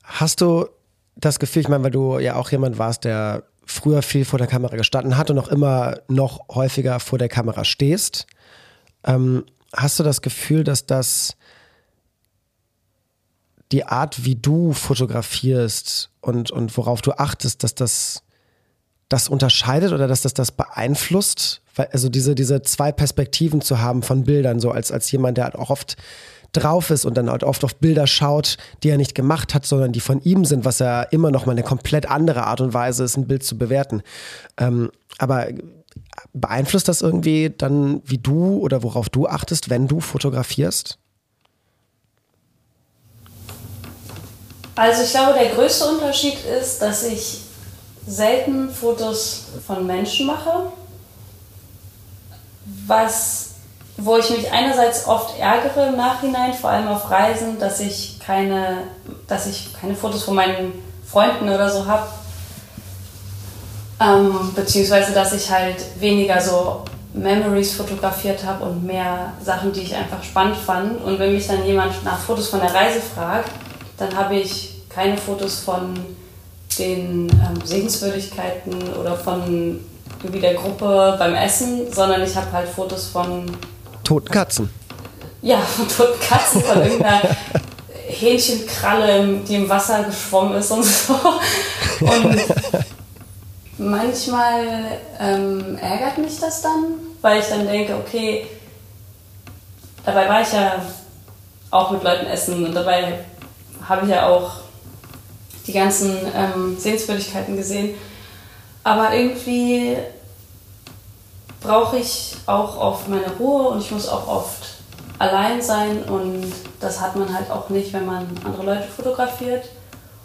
Hast 0.03 0.41
du 0.41 0.67
das 1.15 1.39
Gefühl, 1.39 1.61
ich 1.61 1.67
meine, 1.67 1.83
weil 1.83 1.91
du 1.91 2.19
ja 2.19 2.35
auch 2.35 2.49
jemand 2.51 2.77
warst, 2.77 3.03
der 3.03 3.43
früher 3.65 4.01
viel 4.01 4.25
vor 4.25 4.39
der 4.39 4.47
Kamera 4.47 4.75
gestanden 4.75 5.17
hat 5.17 5.29
und 5.29 5.37
auch 5.37 5.49
immer 5.49 5.99
noch 6.07 6.47
häufiger 6.49 6.99
vor 6.99 7.19
der 7.19 7.29
Kamera 7.29 7.63
stehst, 7.65 8.25
ähm, 9.05 9.45
hast 9.75 9.99
du 9.99 10.03
das 10.03 10.21
Gefühl, 10.21 10.63
dass 10.63 10.85
das 10.85 11.35
die 13.71 13.85
Art, 13.85 14.25
wie 14.25 14.35
du 14.35 14.73
fotografierst 14.73 16.09
und, 16.21 16.51
und 16.51 16.75
worauf 16.75 17.01
du 17.01 17.11
achtest, 17.11 17.63
dass 17.63 17.75
das 17.75 18.23
das 19.09 19.27
unterscheidet 19.27 19.91
oder 19.91 20.07
dass 20.07 20.21
das 20.21 20.33
das 20.35 20.51
beeinflusst? 20.51 21.61
Also 21.91 22.09
diese, 22.09 22.35
diese 22.35 22.61
zwei 22.61 22.91
Perspektiven 22.91 23.61
zu 23.61 23.79
haben 23.79 24.03
von 24.03 24.23
Bildern, 24.23 24.59
so 24.59 24.71
als, 24.71 24.91
als 24.91 25.11
jemand, 25.11 25.37
der 25.37 25.45
halt 25.45 25.55
auch 25.55 25.69
oft 25.71 25.97
drauf 26.51 26.89
ist 26.89 27.05
und 27.05 27.15
dann 27.15 27.29
halt 27.29 27.43
oft 27.43 27.63
auf 27.63 27.75
Bilder 27.75 28.07
schaut, 28.07 28.57
die 28.83 28.89
er 28.89 28.97
nicht 28.97 29.15
gemacht 29.15 29.53
hat, 29.53 29.65
sondern 29.65 29.91
die 29.91 29.99
von 29.99 30.21
ihm 30.21 30.45
sind, 30.45 30.65
was 30.65 30.79
ja 30.79 31.03
immer 31.03 31.31
noch 31.31 31.45
mal 31.45 31.53
eine 31.53 31.63
komplett 31.63 32.09
andere 32.09 32.45
Art 32.45 32.61
und 32.61 32.73
Weise 32.73 33.03
ist, 33.03 33.17
ein 33.17 33.27
Bild 33.27 33.43
zu 33.43 33.57
bewerten. 33.57 34.01
Ähm, 34.57 34.91
aber 35.17 35.47
beeinflusst 36.33 36.87
das 36.87 37.01
irgendwie 37.01 37.53
dann, 37.55 38.01
wie 38.05 38.17
du 38.17 38.57
oder 38.57 38.83
worauf 38.83 39.09
du 39.09 39.27
achtest, 39.27 39.69
wenn 39.69 39.87
du 39.87 39.99
fotografierst? 39.99 40.97
Also 44.79 45.03
ich 45.03 45.11
glaube, 45.11 45.33
der 45.33 45.49
größte 45.49 45.83
Unterschied 45.89 46.37
ist, 46.45 46.81
dass 46.81 47.03
ich 47.03 47.41
selten 48.07 48.69
Fotos 48.71 49.47
von 49.67 49.85
Menschen 49.85 50.25
mache, 50.25 50.71
was 52.87 53.47
wo 53.97 54.15
ich 54.15 54.29
mich 54.29 54.49
einerseits 54.49 55.05
oft 55.05 55.37
ärgere 55.37 55.89
im 55.89 55.97
Nachhinein, 55.97 56.53
vor 56.53 56.69
allem 56.69 56.87
auf 56.87 57.11
Reisen, 57.11 57.59
dass 57.59 57.81
ich 57.81 58.21
keine, 58.25 58.83
dass 59.27 59.47
ich 59.47 59.73
keine 59.73 59.95
Fotos 59.95 60.23
von 60.23 60.35
meinen 60.35 60.71
Freunden 61.05 61.49
oder 61.49 61.69
so 61.69 61.85
habe. 61.85 62.07
Ähm, 63.99 64.53
beziehungsweise, 64.55 65.11
dass 65.11 65.33
ich 65.33 65.51
halt 65.51 65.83
weniger 65.99 66.39
so 66.39 66.85
Memories 67.13 67.73
fotografiert 67.73 68.45
habe 68.45 68.63
und 68.63 68.85
mehr 68.85 69.33
Sachen, 69.43 69.73
die 69.73 69.81
ich 69.81 69.93
einfach 69.93 70.23
spannend 70.23 70.55
fand. 70.55 71.03
Und 71.03 71.19
wenn 71.19 71.33
mich 71.33 71.47
dann 71.47 71.65
jemand 71.65 72.01
nach 72.05 72.19
Fotos 72.19 72.47
von 72.47 72.61
der 72.61 72.73
Reise 72.73 73.01
fragt, 73.01 73.51
dann 73.99 74.15
habe 74.15 74.37
ich 74.37 74.71
keine 74.89 75.17
Fotos 75.17 75.59
von 75.59 75.93
den 76.77 77.29
ähm, 77.29 77.65
Sehenswürdigkeiten 77.65 78.93
oder 78.93 79.15
von 79.15 79.79
wie 80.23 80.39
der 80.39 80.55
Gruppe 80.55 81.15
beim 81.19 81.35
Essen, 81.35 81.91
sondern 81.91 82.23
ich 82.23 82.35
habe 82.35 82.51
halt 82.51 82.69
Fotos 82.69 83.07
von 83.07 83.45
toten 84.03 84.29
Katzen. 84.29 84.69
Ja, 85.41 85.59
von 85.77 85.87
toten 85.87 86.19
Katzen, 86.19 86.61
von 86.61 86.81
irgendeiner 86.81 87.21
Hähnchenkralle, 88.07 89.41
die 89.47 89.55
im 89.55 89.69
Wasser 89.69 90.03
geschwommen 90.03 90.57
ist 90.57 90.71
und 90.71 90.83
so. 90.83 91.13
Und 91.99 92.41
manchmal 93.77 94.65
ähm, 95.19 95.77
ärgert 95.81 96.17
mich 96.17 96.39
das 96.39 96.61
dann, 96.61 96.95
weil 97.21 97.39
ich 97.39 97.47
dann 97.47 97.67
denke, 97.67 97.95
okay, 97.95 98.47
dabei 100.05 100.27
war 100.27 100.41
ich 100.41 100.51
ja 100.51 100.81
auch 101.71 101.91
mit 101.91 102.03
Leuten 102.03 102.25
essen 102.25 102.65
und 102.65 102.73
dabei 102.73 103.19
habe 103.89 104.05
ich 104.05 104.11
ja 104.11 104.27
auch 104.27 104.51
die 105.67 105.73
ganzen 105.73 106.15
ähm, 106.33 106.77
Sehenswürdigkeiten 106.79 107.57
gesehen. 107.57 107.95
Aber 108.83 109.13
irgendwie 109.13 109.97
brauche 111.59 111.97
ich 111.97 112.37
auch 112.45 112.77
oft 112.77 113.07
meine 113.09 113.31
Ruhe 113.37 113.69
und 113.69 113.81
ich 113.81 113.91
muss 113.91 114.07
auch 114.07 114.27
oft 114.27 114.75
allein 115.17 115.61
sein 115.61 116.03
und 116.03 116.51
das 116.79 117.01
hat 117.01 117.15
man 117.15 117.33
halt 117.33 117.51
auch 117.51 117.69
nicht, 117.69 117.91
wenn 117.91 118.05
man 118.05 118.25
andere 118.45 118.63
Leute 118.63 118.87
fotografiert. 118.87 119.65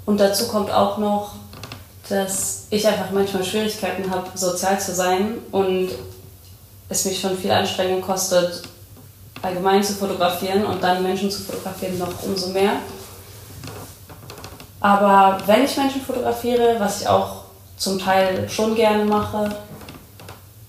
Und 0.07 0.19
dazu 0.21 0.47
kommt 0.47 0.71
auch 0.71 0.99
noch, 0.99 1.33
dass 2.09 2.67
ich 2.71 2.87
einfach 2.87 3.11
manchmal 3.11 3.45
Schwierigkeiten 3.45 4.11
habe, 4.11 4.29
sozial 4.35 4.79
zu 4.79 4.95
sein 4.95 5.39
und 5.51 5.91
es 6.89 7.05
mich 7.07 7.21
schon 7.21 7.37
viel 7.37 7.51
Anstrengung 7.51 8.03
kostet, 8.03 8.63
allgemein 9.43 9.83
zu 9.83 9.95
fotografieren 9.95 10.65
und 10.65 10.83
dann 10.83 11.03
Menschen 11.03 11.31
zu 11.31 11.43
fotografieren 11.43 11.99
noch 11.99 12.23
umso 12.23 12.49
mehr. 12.49 12.75
Aber 14.85 15.39
wenn 15.47 15.65
ich 15.65 15.79
Menschen 15.79 16.03
fotografiere, 16.03 16.77
was 16.79 17.01
ich 17.01 17.09
auch 17.09 17.45
zum 17.79 17.99
Teil 17.99 18.47
schon 18.51 18.75
gerne 18.75 19.07
mache, 19.07 19.49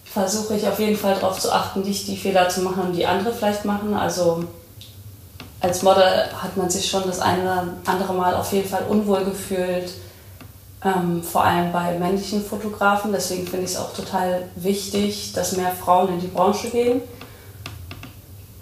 versuche 0.05 0.55
ich 0.55 0.65
auf 0.65 0.79
jeden 0.79 0.95
Fall 0.95 1.15
darauf 1.15 1.37
zu 1.37 1.51
achten, 1.51 1.81
nicht 1.81 2.07
die 2.07 2.15
Fehler 2.15 2.47
zu 2.47 2.61
machen, 2.61 2.93
die 2.93 3.05
andere 3.05 3.33
vielleicht 3.33 3.65
machen. 3.65 3.93
Also 3.93 4.45
als 5.59 5.83
Model 5.83 6.29
hat 6.41 6.55
man 6.55 6.69
sich 6.69 6.89
schon 6.89 7.03
das 7.05 7.19
eine 7.19 7.41
oder 7.41 7.67
andere 7.85 8.13
Mal 8.13 8.35
auf 8.35 8.53
jeden 8.53 8.69
Fall 8.69 8.83
unwohl 8.87 9.25
gefühlt, 9.25 9.91
ähm, 10.81 11.21
vor 11.21 11.43
allem 11.43 11.73
bei 11.73 11.99
männlichen 11.99 12.41
Fotografen. 12.41 13.11
Deswegen 13.11 13.45
finde 13.45 13.65
ich 13.65 13.71
es 13.71 13.77
auch 13.77 13.93
total 13.93 14.43
wichtig, 14.55 15.33
dass 15.33 15.57
mehr 15.57 15.71
Frauen 15.71 16.07
in 16.07 16.21
die 16.21 16.27
Branche 16.27 16.69
gehen. 16.69 17.01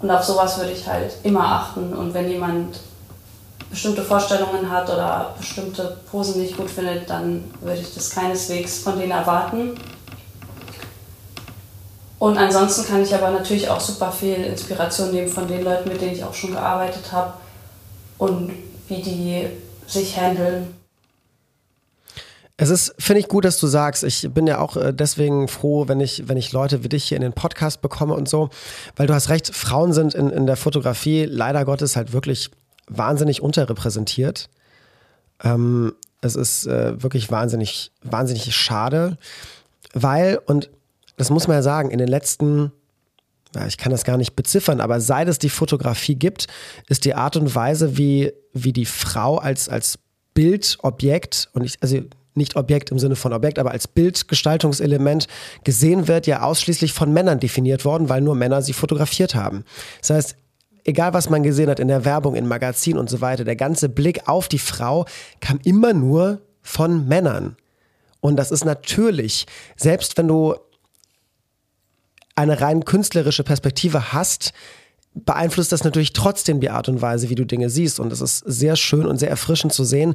Und 0.00 0.10
auf 0.10 0.24
sowas 0.24 0.58
würde 0.58 0.72
ich 0.72 0.84
halt 0.88 1.12
immer 1.22 1.46
achten. 1.46 1.92
Und 1.92 2.12
wenn 2.12 2.28
jemand 2.28 2.80
bestimmte 3.74 4.02
Vorstellungen 4.02 4.70
hat 4.70 4.88
oder 4.88 5.34
bestimmte 5.36 5.96
Posen 6.08 6.40
nicht 6.40 6.56
gut 6.56 6.70
findet, 6.70 7.10
dann 7.10 7.42
würde 7.60 7.80
ich 7.80 7.92
das 7.92 8.10
keineswegs 8.10 8.78
von 8.78 8.96
denen 8.96 9.10
erwarten. 9.10 9.72
Und 12.20 12.38
ansonsten 12.38 12.86
kann 12.86 13.02
ich 13.02 13.12
aber 13.12 13.32
natürlich 13.32 13.68
auch 13.68 13.80
super 13.80 14.12
viel 14.12 14.36
Inspiration 14.36 15.10
nehmen 15.10 15.28
von 15.28 15.48
den 15.48 15.64
Leuten, 15.64 15.88
mit 15.88 16.00
denen 16.00 16.12
ich 16.12 16.22
auch 16.22 16.32
schon 16.32 16.52
gearbeitet 16.52 17.10
habe 17.10 17.32
und 18.18 18.52
wie 18.86 19.02
die 19.02 19.48
sich 19.88 20.16
handeln. 20.16 20.72
Es 22.56 22.70
ist, 22.70 22.94
finde 23.00 23.18
ich 23.18 23.26
gut, 23.26 23.44
dass 23.44 23.58
du 23.58 23.66
sagst, 23.66 24.04
ich 24.04 24.28
bin 24.32 24.46
ja 24.46 24.60
auch 24.60 24.76
äh, 24.76 24.94
deswegen 24.94 25.48
froh, 25.48 25.88
wenn 25.88 25.98
ich, 25.98 26.28
wenn 26.28 26.36
ich 26.36 26.52
Leute 26.52 26.84
wie 26.84 26.88
dich 26.88 27.02
hier 27.02 27.16
in 27.16 27.22
den 27.22 27.32
Podcast 27.32 27.82
bekomme 27.82 28.14
und 28.14 28.28
so, 28.28 28.50
weil 28.94 29.08
du 29.08 29.14
hast 29.14 29.30
recht, 29.30 29.52
Frauen 29.52 29.92
sind 29.92 30.14
in, 30.14 30.30
in 30.30 30.46
der 30.46 30.56
Fotografie 30.56 31.24
leider 31.24 31.64
Gottes 31.64 31.96
halt 31.96 32.12
wirklich 32.12 32.52
wahnsinnig 32.88 33.42
unterrepräsentiert. 33.42 34.48
Ähm, 35.42 35.94
es 36.20 36.36
ist 36.36 36.66
äh, 36.66 37.02
wirklich 37.02 37.30
wahnsinnig, 37.30 37.92
wahnsinnig 38.02 38.54
schade, 38.54 39.18
weil, 39.92 40.40
und 40.46 40.70
das 41.16 41.30
muss 41.30 41.46
man 41.46 41.56
ja 41.56 41.62
sagen, 41.62 41.90
in 41.90 41.98
den 41.98 42.08
letzten, 42.08 42.72
ja, 43.54 43.66
ich 43.66 43.78
kann 43.78 43.92
das 43.92 44.04
gar 44.04 44.16
nicht 44.16 44.34
beziffern, 44.34 44.80
aber 44.80 45.00
seit 45.00 45.28
es 45.28 45.38
die 45.38 45.50
Fotografie 45.50 46.16
gibt, 46.16 46.46
ist 46.88 47.04
die 47.04 47.14
Art 47.14 47.36
und 47.36 47.54
Weise, 47.54 47.96
wie, 47.96 48.32
wie 48.52 48.72
die 48.72 48.86
Frau 48.86 49.36
als, 49.36 49.68
als 49.68 49.98
Bildobjekt, 50.34 51.48
und 51.52 51.62
ich, 51.62 51.76
also 51.80 52.00
nicht 52.34 52.56
Objekt 52.56 52.90
im 52.90 52.98
Sinne 52.98 53.14
von 53.14 53.32
Objekt, 53.32 53.60
aber 53.60 53.70
als 53.70 53.86
Bildgestaltungselement 53.86 55.28
gesehen 55.62 56.08
wird, 56.08 56.26
ja 56.26 56.42
ausschließlich 56.42 56.92
von 56.92 57.12
Männern 57.12 57.38
definiert 57.38 57.84
worden, 57.84 58.08
weil 58.08 58.20
nur 58.20 58.34
Männer 58.34 58.60
sie 58.62 58.72
fotografiert 58.72 59.36
haben. 59.36 59.64
Das 60.00 60.10
heißt, 60.10 60.36
egal 60.84 61.14
was 61.14 61.30
man 61.30 61.42
gesehen 61.42 61.70
hat 61.70 61.80
in 61.80 61.88
der 61.88 62.04
Werbung, 62.04 62.34
in 62.34 62.46
Magazinen 62.46 62.98
und 62.98 63.10
so 63.10 63.20
weiter, 63.20 63.44
der 63.44 63.56
ganze 63.56 63.88
Blick 63.88 64.28
auf 64.28 64.48
die 64.48 64.58
Frau 64.58 65.06
kam 65.40 65.58
immer 65.64 65.92
nur 65.92 66.40
von 66.62 67.08
Männern. 67.08 67.56
Und 68.20 68.36
das 68.36 68.50
ist 68.50 68.64
natürlich, 68.64 69.46
selbst 69.76 70.16
wenn 70.16 70.28
du 70.28 70.56
eine 72.36 72.60
rein 72.60 72.84
künstlerische 72.84 73.44
Perspektive 73.44 74.12
hast, 74.12 74.52
beeinflusst 75.14 75.72
das 75.72 75.84
natürlich 75.84 76.12
trotzdem 76.12 76.60
die 76.60 76.70
Art 76.70 76.88
und 76.88 77.00
Weise, 77.00 77.30
wie 77.30 77.34
du 77.34 77.44
Dinge 77.44 77.70
siehst. 77.70 78.00
Und 78.00 78.12
es 78.12 78.20
ist 78.20 78.38
sehr 78.38 78.76
schön 78.76 79.06
und 79.06 79.18
sehr 79.18 79.30
erfrischend 79.30 79.72
zu 79.72 79.84
sehen, 79.84 80.14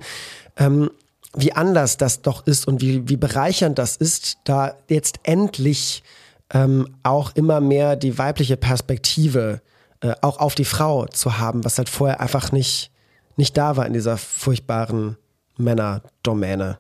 ähm, 0.58 0.90
wie 1.36 1.54
anders 1.54 1.98
das 1.98 2.22
doch 2.22 2.46
ist 2.48 2.68
und 2.68 2.82
wie, 2.82 3.08
wie 3.08 3.16
bereichernd 3.16 3.78
das 3.78 3.96
ist, 3.96 4.40
da 4.44 4.76
jetzt 4.90 5.20
endlich 5.24 6.04
ähm, 6.52 6.96
auch 7.04 7.36
immer 7.36 7.62
mehr 7.62 7.96
die 7.96 8.18
weibliche 8.18 8.58
Perspektive 8.58 9.62
äh, 10.02 10.14
auch 10.22 10.40
auf 10.40 10.56
die 10.56 10.66
Frau 10.66 11.06
zu 11.06 11.40
haben, 11.40 11.66
was 11.66 11.78
halt 11.78 11.90
vorher 11.90 12.20
einfach 12.22 12.52
nicht, 12.52 12.92
nicht 13.36 13.58
da 13.58 13.78
war 13.78 13.86
in 13.86 13.94
dieser 13.94 14.18
furchtbaren 14.18 15.18
Männerdomäne. 15.58 16.78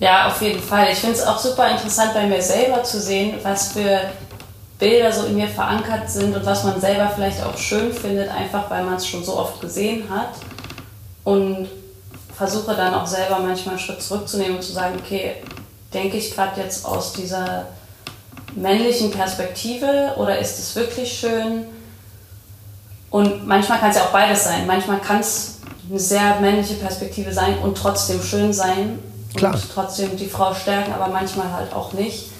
Ja, 0.00 0.28
auf 0.28 0.40
jeden 0.40 0.62
Fall. 0.62 0.88
Ich 0.92 0.98
finde 0.98 1.16
es 1.16 1.26
auch 1.26 1.38
super 1.38 1.70
interessant 1.70 2.14
bei 2.14 2.26
mir 2.26 2.40
selber 2.40 2.82
zu 2.84 3.00
sehen, 3.00 3.34
was 3.42 3.72
für 3.72 4.00
Bilder 4.78 5.12
so 5.12 5.26
in 5.26 5.34
mir 5.34 5.48
verankert 5.48 6.08
sind 6.08 6.34
und 6.36 6.46
was 6.46 6.62
man 6.62 6.80
selber 6.80 7.10
vielleicht 7.14 7.42
auch 7.42 7.56
schön 7.56 7.92
findet, 7.92 8.30
einfach 8.30 8.70
weil 8.70 8.84
man 8.84 8.94
es 8.94 9.06
schon 9.06 9.24
so 9.24 9.36
oft 9.36 9.60
gesehen 9.60 10.08
hat. 10.08 10.34
Und 11.24 11.68
versuche 12.34 12.74
dann 12.76 12.94
auch 12.94 13.06
selber 13.06 13.40
manchmal 13.40 13.74
einen 13.74 13.84
Schritt 13.84 14.00
zurückzunehmen 14.00 14.56
und 14.56 14.62
zu 14.62 14.72
sagen, 14.72 14.96
okay, 14.98 15.34
denke 15.92 16.16
ich 16.16 16.34
gerade 16.34 16.60
jetzt 16.60 16.86
aus 16.86 17.12
dieser 17.12 17.66
männlichen 18.60 19.10
Perspektive 19.10 20.14
oder 20.16 20.38
ist 20.38 20.58
es 20.58 20.74
wirklich 20.76 21.18
schön? 21.18 21.66
Und 23.10 23.46
manchmal 23.46 23.78
kann 23.78 23.90
es 23.90 23.96
ja 23.96 24.02
auch 24.02 24.12
beides 24.12 24.44
sein. 24.44 24.66
Manchmal 24.66 24.98
kann 24.98 25.20
es 25.20 25.58
eine 25.88 25.98
sehr 25.98 26.40
männliche 26.40 26.74
Perspektive 26.74 27.32
sein 27.32 27.58
und 27.58 27.76
trotzdem 27.76 28.22
schön 28.22 28.52
sein. 28.52 28.98
Klar. 29.34 29.54
und 29.54 29.62
trotzdem 29.72 30.16
die 30.16 30.26
Frau 30.26 30.54
stärken, 30.54 30.92
aber 30.92 31.08
manchmal 31.08 31.52
halt 31.52 31.72
auch 31.72 31.92
nicht. 31.92 32.30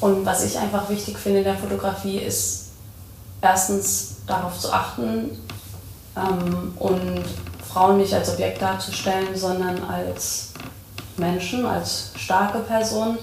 Und 0.00 0.24
was 0.24 0.44
ich 0.44 0.58
einfach 0.58 0.88
wichtig 0.88 1.18
finde 1.18 1.38
in 1.38 1.44
der 1.44 1.56
Fotografie 1.56 2.18
ist 2.18 2.66
erstens 3.40 4.16
darauf 4.26 4.58
zu 4.58 4.72
achten 4.72 5.38
ähm, 6.16 6.72
und 6.76 7.24
Frauen 7.72 7.98
nicht 7.98 8.14
als 8.14 8.30
Objekt 8.30 8.62
darzustellen, 8.62 9.34
sondern 9.34 9.82
als 9.84 10.52
Menschen, 11.16 11.66
als 11.66 12.12
starke 12.16 12.58
Personen, 12.60 13.18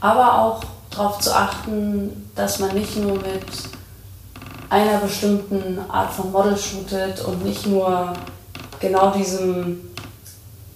aber 0.00 0.38
auch 0.40 0.62
darauf 0.96 1.18
zu 1.20 1.34
achten, 1.34 2.30
dass 2.34 2.58
man 2.58 2.74
nicht 2.74 2.96
nur 2.96 3.14
mit 3.14 3.44
einer 4.68 4.98
bestimmten 4.98 5.78
Art 5.88 6.12
von 6.12 6.32
Model 6.32 6.56
shootet 6.56 7.24
und 7.24 7.44
nicht 7.44 7.66
nur 7.66 8.12
genau 8.80 9.10
diesem 9.10 9.80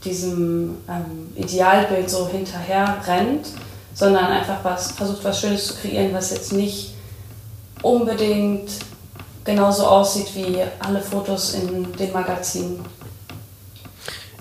diesem 0.05 0.79
ähm, 0.89 1.33
Idealbild 1.37 2.09
so 2.09 2.29
hinterher 2.29 2.97
rennt, 3.07 3.49
sondern 3.95 4.27
einfach 4.27 4.59
was, 4.63 4.93
versucht, 4.93 5.23
was 5.25 5.41
Schönes 5.41 5.67
zu 5.67 5.75
kreieren, 5.75 6.13
was 6.15 6.31
jetzt 6.31 6.53
nicht 6.53 6.95
unbedingt 7.83 8.71
genauso 9.45 9.87
aussieht 9.87 10.35
wie 10.35 10.59
alle 10.79 11.01
Fotos 11.01 11.55
in 11.55 11.93
den 11.93 12.13
Magazinen. 12.13 12.85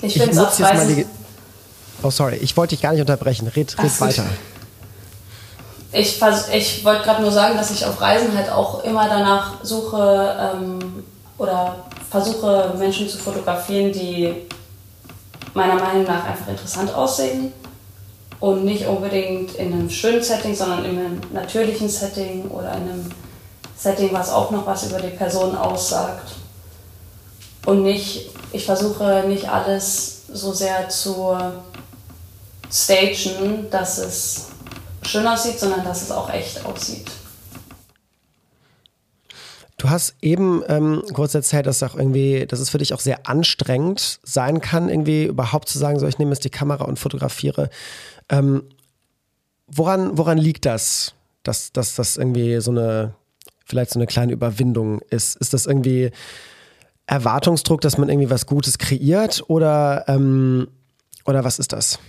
Ich, 0.01 0.13
finde 0.13 0.31
es 0.31 0.37
auch. 0.37 0.69
Oh, 2.03 2.09
sorry, 2.09 2.37
ich 2.37 2.55
wollte 2.55 2.75
dich 2.75 2.81
gar 2.81 2.93
nicht 2.93 3.01
unterbrechen. 3.01 3.47
Red, 3.47 3.77
red 3.77 4.01
weiter. 4.01 4.25
Ich, 5.91 6.21
ich 6.54 6.86
wollte 6.86 7.04
gerade 7.04 7.21
nur 7.21 7.32
sagen, 7.32 7.58
dass 7.58 7.71
ich 7.71 7.86
auf 7.86 7.99
Reisen 7.99 8.36
halt 8.38 8.52
auch 8.52 8.84
immer 8.84 9.10
danach 9.10 9.63
suche 9.63 10.38
ähm, 10.39 11.04
oder 11.38 11.78
versuche, 12.10 12.73
Menschen 12.78 13.10
zu 13.10 13.17
fotografieren, 13.17 13.91
die 13.91 14.47
meiner 15.54 15.75
Meinung 15.75 16.04
nach 16.04 16.25
einfach 16.25 16.47
interessant 16.47 16.93
aussehen 16.93 17.52
und 18.39 18.65
nicht 18.65 18.86
unbedingt 18.86 19.56
in 19.56 19.73
einem 19.73 19.89
schönen 19.89 20.23
Setting, 20.23 20.56
sondern 20.56 20.86
in 20.86 20.97
einem 20.99 21.21
natürlichen 21.34 21.89
Setting 21.89 22.49
oder 22.49 22.71
in 22.73 22.84
einem 22.84 23.12
Setting, 23.75 24.13
was 24.13 24.32
auch 24.32 24.52
noch 24.52 24.65
was 24.67 24.89
über 24.89 24.99
die 24.99 25.15
Person 25.15 25.58
aussagt. 25.58 26.34
Und 27.65 27.84
nicht, 27.84 28.30
ich 28.52 28.65
versuche 28.65 29.23
nicht 29.28 29.49
alles 29.49 30.23
so 30.32 30.54
sehr 30.54 30.88
zu 30.89 31.36
stagen, 32.71 33.67
dass 33.71 33.97
es 33.97 34.47
schön 35.03 35.25
aussieht, 35.27 35.59
sondern 35.59 35.83
dass 35.83 36.01
es 36.01 36.12
auch 36.12 36.29
echt 36.29 36.65
aussieht. 36.65 37.09
Du 39.79 39.89
hast 39.89 40.15
eben 40.21 40.62
ähm, 40.67 41.03
kurz 41.13 41.33
erzählt, 41.33 41.65
dass 41.65 41.81
auch 41.83 41.95
irgendwie, 41.95 42.45
dass 42.45 42.59
es 42.59 42.69
für 42.69 42.79
dich 42.79 42.93
auch 42.93 42.99
sehr 42.99 43.27
anstrengend 43.27 44.19
sein 44.23 44.59
kann, 44.59 44.89
irgendwie 44.89 45.23
überhaupt 45.23 45.69
zu 45.69 45.79
sagen, 45.79 45.99
so 45.99 46.07
ich 46.07 46.19
nehme 46.19 46.31
jetzt 46.31 46.43
die 46.43 46.49
Kamera 46.49 46.83
und 46.83 46.99
fotografiere. 46.99 47.69
Ähm, 48.27 48.63
woran, 49.67 50.17
woran 50.17 50.38
liegt 50.38 50.65
das, 50.65 51.13
dass, 51.43 51.71
dass 51.71 51.95
das 51.95 52.17
irgendwie 52.17 52.59
so 52.59 52.71
eine, 52.71 53.13
vielleicht 53.65 53.91
so 53.91 53.99
eine 53.99 54.07
kleine 54.07 54.33
Überwindung 54.33 54.99
ist? 55.09 55.38
Ist 55.38 55.53
das 55.53 55.65
irgendwie 55.65 56.12
Erwartungsdruck, 57.05 57.79
dass 57.79 57.97
man 57.97 58.09
irgendwie 58.09 58.29
was 58.29 58.45
Gutes 58.45 58.79
kreiert 58.79 59.45
oder, 59.47 60.03
ähm, 60.09 60.67
oder 61.23 61.45
was 61.45 61.57
ist 61.57 61.71
das? 61.71 61.99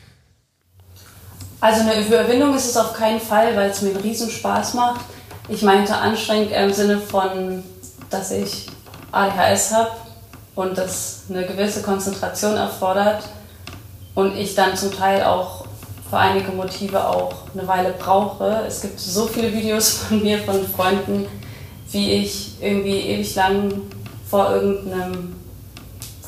Also 1.61 1.83
eine 1.83 2.01
Überwindung 2.01 2.55
ist 2.55 2.71
es 2.71 2.77
auf 2.77 2.95
keinen 2.95 3.21
Fall, 3.21 3.55
weil 3.57 3.71
es 3.71 3.83
mir 3.83 3.91
einen 3.91 4.01
Riesenspaß 4.01 4.75
macht 4.75 5.01
ich 5.51 5.63
meinte 5.63 5.97
anstrengend 5.97 6.53
im 6.53 6.73
Sinne 6.73 6.99
von, 6.99 7.65
dass 8.09 8.31
ich 8.31 8.67
ADHS 9.11 9.73
habe 9.73 9.91
und 10.55 10.79
das 10.79 11.23
eine 11.29 11.45
gewisse 11.45 11.83
Konzentration 11.83 12.57
erfordert 12.57 13.25
und 14.15 14.37
ich 14.37 14.55
dann 14.55 14.77
zum 14.77 14.93
Teil 14.93 15.25
auch 15.25 15.65
für 16.09 16.19
einige 16.19 16.53
Motive 16.53 17.05
auch 17.05 17.33
eine 17.53 17.67
Weile 17.67 17.95
brauche. 17.99 18.63
Es 18.67 18.81
gibt 18.81 19.01
so 19.01 19.27
viele 19.27 19.53
Videos 19.53 19.91
von 20.09 20.23
mir, 20.23 20.39
von 20.39 20.65
Freunden, 20.69 21.27
wie 21.91 22.13
ich 22.13 22.63
irgendwie 22.63 23.01
ewig 23.01 23.35
lang 23.35 23.73
vor 24.29 24.53
irgendeinem 24.53 25.35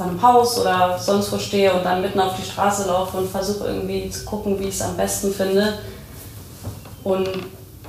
vor 0.03 0.11
einem 0.11 0.23
Haus 0.23 0.59
oder 0.59 0.99
sonst 0.99 1.33
wo 1.33 1.39
stehe 1.39 1.73
und 1.73 1.85
dann 1.85 2.03
mitten 2.03 2.21
auf 2.21 2.35
die 2.37 2.45
Straße 2.45 2.87
laufe 2.87 3.17
und 3.19 3.31
versuche 3.31 3.67
irgendwie 3.67 4.11
zu 4.11 4.25
gucken, 4.25 4.59
wie 4.59 4.65
ich 4.65 4.75
es 4.75 4.83
am 4.83 4.97
besten 4.97 5.33
finde. 5.33 5.79
Und 7.05 7.29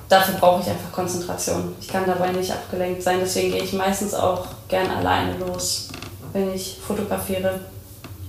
dafür 0.09 0.35
brauche 0.35 0.61
ich 0.61 0.69
einfach 0.69 0.91
Konzentration. 0.91 1.75
Ich 1.79 1.87
kann 1.87 2.05
dabei 2.05 2.31
nicht 2.31 2.51
abgelenkt 2.51 3.01
sein, 3.01 3.19
deswegen 3.19 3.51
gehe 3.51 3.63
ich 3.63 3.73
meistens 3.73 4.13
auch 4.13 4.45
gern 4.67 4.89
alleine 4.89 5.37
los, 5.37 5.89
wenn 6.33 6.53
ich 6.53 6.79
fotografiere, 6.85 7.59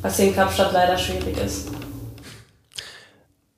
was 0.03 0.16
hier 0.16 0.27
in 0.27 0.35
Kapstadt 0.35 0.73
leider 0.73 0.97
schwierig 0.97 1.37
ist. 1.38 1.68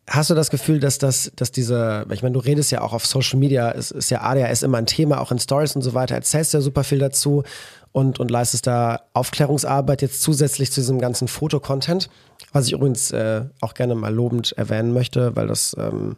Hast 0.08 0.30
du 0.30 0.34
das 0.34 0.50
Gefühl, 0.50 0.78
dass 0.78 0.98
das, 0.98 1.32
dass 1.34 1.50
diese, 1.50 2.06
ich 2.12 2.22
meine, 2.22 2.34
du 2.34 2.38
redest 2.38 2.70
ja 2.70 2.80
auch 2.80 2.92
auf 2.92 3.04
Social 3.04 3.40
Media, 3.40 3.72
es 3.72 3.90
ist 3.90 4.08
ja 4.10 4.22
ADHS 4.22 4.62
immer 4.62 4.78
ein 4.78 4.86
Thema, 4.86 5.20
auch 5.20 5.32
in 5.32 5.40
Stories 5.40 5.74
und 5.74 5.82
so 5.82 5.94
weiter, 5.94 6.14
erzählst 6.14 6.54
ja 6.54 6.60
super 6.60 6.84
viel 6.84 7.00
dazu 7.00 7.42
und, 7.90 8.20
und 8.20 8.30
leistest 8.30 8.68
da 8.68 9.00
Aufklärungsarbeit 9.14 10.02
jetzt 10.02 10.22
zusätzlich 10.22 10.70
zu 10.70 10.80
diesem 10.80 11.00
ganzen 11.00 11.26
Fotocontent, 11.26 12.08
was 12.52 12.66
ich 12.66 12.72
übrigens 12.72 13.10
äh, 13.10 13.46
auch 13.60 13.74
gerne 13.74 13.96
mal 13.96 14.14
lobend 14.14 14.52
erwähnen 14.56 14.92
möchte, 14.92 15.34
weil 15.34 15.48
das, 15.48 15.74
ähm, 15.76 16.16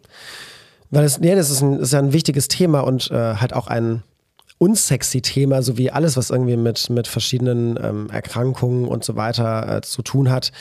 weil 0.91 1.05
das, 1.05 1.19
nee, 1.19 1.35
das 1.35 1.49
ist, 1.49 1.63
ein, 1.63 1.81
ist 1.81 1.93
ja 1.95 1.99
ein 1.99 2.13
wichtiges 2.13 2.49
Thema 2.49 2.81
und 2.81 3.11
äh, 3.11 3.37
halt 3.37 3.55
auch 3.55 3.69
ein 3.69 4.03
unsexy 4.59 5.23
Thema, 5.23 5.63
so 5.63 5.79
wie 5.79 5.91
alles, 5.91 6.17
was 6.17 6.31
irgendwie 6.31 6.57
mit, 6.57 6.91
mit 6.91 7.07
verschiedenen 7.07 7.79
ähm, 7.83 8.11
Erkrankungen 8.11 8.87
und 8.87 9.05
so 9.05 9.17
weiter 9.17 9.77
äh, 9.77 9.81
zu 9.81 10.03
tun 10.03 10.31
hat. 10.31 10.53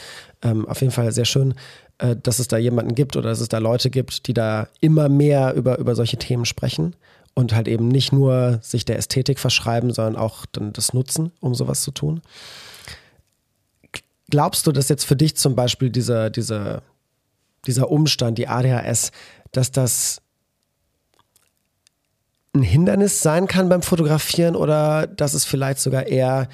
Ähm, 0.43 0.67
auf 0.67 0.79
jeden 0.81 0.93
Fall 0.93 1.11
sehr 1.11 1.25
schön 1.25 1.55
dass 1.97 2.39
es 2.39 2.47
da 2.47 2.57
jemanden 2.57 2.95
gibt 2.95 3.15
oder 3.15 3.29
dass 3.29 3.39
es 3.39 3.49
da 3.49 3.57
Leute 3.57 3.89
gibt, 3.89 4.27
die 4.27 4.33
da 4.33 4.67
immer 4.81 5.09
mehr 5.09 5.53
über, 5.55 5.79
über 5.79 5.95
solche 5.95 6.17
Themen 6.17 6.45
sprechen 6.45 6.95
und 7.33 7.53
halt 7.53 7.67
eben 7.67 7.87
nicht 7.87 8.11
nur 8.11 8.59
sich 8.61 8.85
der 8.85 8.97
Ästhetik 8.97 9.39
verschreiben, 9.39 9.93
sondern 9.93 10.15
auch 10.15 10.45
dann 10.47 10.73
das 10.73 10.93
nutzen, 10.93 11.31
um 11.39 11.55
sowas 11.55 11.81
zu 11.81 11.91
tun. 11.91 12.21
Glaubst 14.29 14.67
du, 14.67 14.71
dass 14.71 14.89
jetzt 14.89 15.05
für 15.05 15.15
dich 15.15 15.37
zum 15.37 15.55
Beispiel 15.55 15.89
dieser, 15.89 16.29
dieser, 16.29 16.81
dieser 17.65 17.89
Umstand, 17.89 18.37
die 18.37 18.47
ADHS, 18.47 19.11
dass 19.51 19.71
das 19.71 20.21
ein 22.53 22.63
Hindernis 22.63 23.21
sein 23.21 23.47
kann 23.47 23.69
beim 23.69 23.81
Fotografieren 23.81 24.55
oder 24.55 25.07
dass 25.07 25.33
es 25.33 25.45
vielleicht 25.45 25.79
sogar 25.79 26.07
eher, 26.07 26.49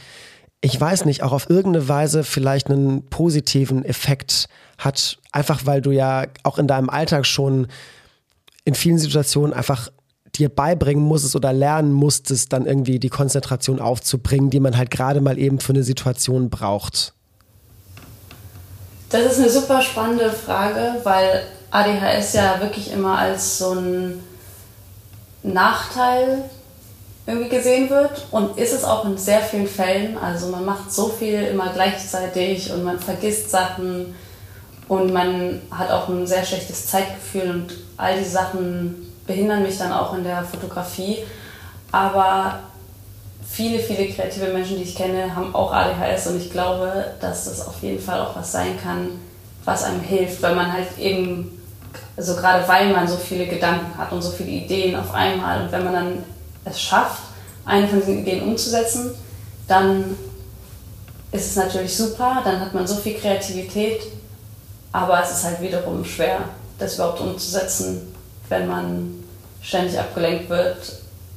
ich 0.63 0.79
weiß 0.79 1.03
nicht, 1.03 1.23
auch 1.23 1.33
auf 1.33 1.49
irgendeine 1.49 1.89
Weise 1.89 2.23
vielleicht 2.23 2.69
einen 2.69 3.03
positiven 3.09 3.83
Effekt 3.83 4.47
hat, 4.77 5.17
einfach 5.33 5.65
weil 5.65 5.81
du 5.81 5.91
ja 5.91 6.23
auch 6.43 6.57
in 6.57 6.67
deinem 6.67 6.89
Alltag 6.89 7.25
schon 7.25 7.67
in 8.63 8.73
vielen 8.73 8.97
Situationen 8.97 9.51
einfach 9.53 9.91
dir 10.35 10.47
beibringen 10.47 11.03
musstest 11.03 11.35
oder 11.35 11.51
lernen 11.51 11.91
musstest, 11.91 12.53
dann 12.53 12.65
irgendwie 12.65 12.97
die 12.97 13.09
Konzentration 13.09 13.81
aufzubringen, 13.81 14.49
die 14.51 14.61
man 14.61 14.77
halt 14.77 14.89
gerade 14.89 15.19
mal 15.19 15.37
eben 15.37 15.59
für 15.59 15.73
eine 15.73 15.83
Situation 15.83 16.49
braucht? 16.49 17.13
Das 19.09 19.33
ist 19.33 19.39
eine 19.39 19.49
super 19.49 19.81
spannende 19.81 20.31
Frage, 20.31 20.95
weil 21.03 21.43
ADHS 21.71 22.33
ja 22.33 22.61
wirklich 22.61 22.89
immer 22.93 23.17
als 23.17 23.57
so 23.57 23.73
ein 23.73 24.23
Nachteil 25.43 26.45
irgendwie 27.25 27.49
gesehen 27.49 27.89
wird 27.89 28.25
und 28.31 28.57
ist 28.57 28.73
es 28.73 28.83
auch 28.83 29.05
in 29.05 29.17
sehr 29.17 29.39
vielen 29.39 29.67
Fällen. 29.67 30.17
Also 30.17 30.47
man 30.47 30.65
macht 30.65 30.91
so 30.91 31.07
viel 31.07 31.41
immer 31.43 31.71
gleichzeitig 31.73 32.71
und 32.71 32.83
man 32.83 32.99
vergisst 32.99 33.49
Sachen 33.49 34.13
und 34.89 35.13
man 35.13 35.61
hat 35.71 35.89
auch 35.91 36.09
ein 36.09 36.27
sehr 36.27 36.43
schlechtes 36.43 36.87
Zeitgefühl 36.87 37.49
und 37.49 37.73
all 37.95 38.17
diese 38.17 38.31
Sachen 38.31 39.09
behindern 39.25 39.63
mich 39.63 39.77
dann 39.77 39.93
auch 39.93 40.13
in 40.13 40.25
der 40.25 40.43
Fotografie. 40.43 41.19
Aber 41.91 42.59
viele, 43.47 43.79
viele 43.79 44.07
kreative 44.07 44.51
Menschen, 44.51 44.77
die 44.77 44.83
ich 44.83 44.95
kenne, 44.95 45.33
haben 45.33 45.55
auch 45.55 45.71
ADHS 45.71 46.27
und 46.27 46.37
ich 46.37 46.51
glaube, 46.51 47.13
dass 47.21 47.45
das 47.45 47.65
auf 47.65 47.81
jeden 47.81 48.01
Fall 48.01 48.19
auch 48.19 48.35
was 48.35 48.51
sein 48.51 48.77
kann, 48.81 49.11
was 49.63 49.83
einem 49.83 50.01
hilft, 50.01 50.41
weil 50.41 50.55
man 50.55 50.73
halt 50.73 50.97
eben, 50.99 51.61
also 52.17 52.35
gerade 52.35 52.67
weil 52.67 52.91
man 52.91 53.07
so 53.07 53.15
viele 53.15 53.47
Gedanken 53.47 53.97
hat 53.97 54.11
und 54.11 54.21
so 54.21 54.31
viele 54.31 54.49
Ideen 54.49 54.99
auf 54.99 55.13
einmal 55.13 55.61
und 55.61 55.71
wenn 55.71 55.83
man 55.85 55.93
dann 55.93 56.23
es 56.65 56.81
schafft, 56.81 57.23
eine 57.65 57.87
von 57.87 57.99
diesen 57.99 58.19
Ideen 58.19 58.43
umzusetzen, 58.43 59.11
dann 59.67 60.17
ist 61.31 61.47
es 61.47 61.55
natürlich 61.55 61.95
super, 61.95 62.41
dann 62.43 62.59
hat 62.59 62.73
man 62.73 62.85
so 62.85 62.95
viel 62.95 63.15
Kreativität 63.15 64.01
aber 64.93 65.21
es 65.23 65.31
ist 65.31 65.43
halt 65.43 65.59
wiederum 65.59 66.05
schwer, 66.05 66.39
das 66.77 66.95
überhaupt 66.95 67.19
umzusetzen, 67.19 68.15
wenn 68.47 68.67
man 68.67 69.23
ständig 69.61 69.99
abgelenkt 69.99 70.49
wird, 70.49 70.77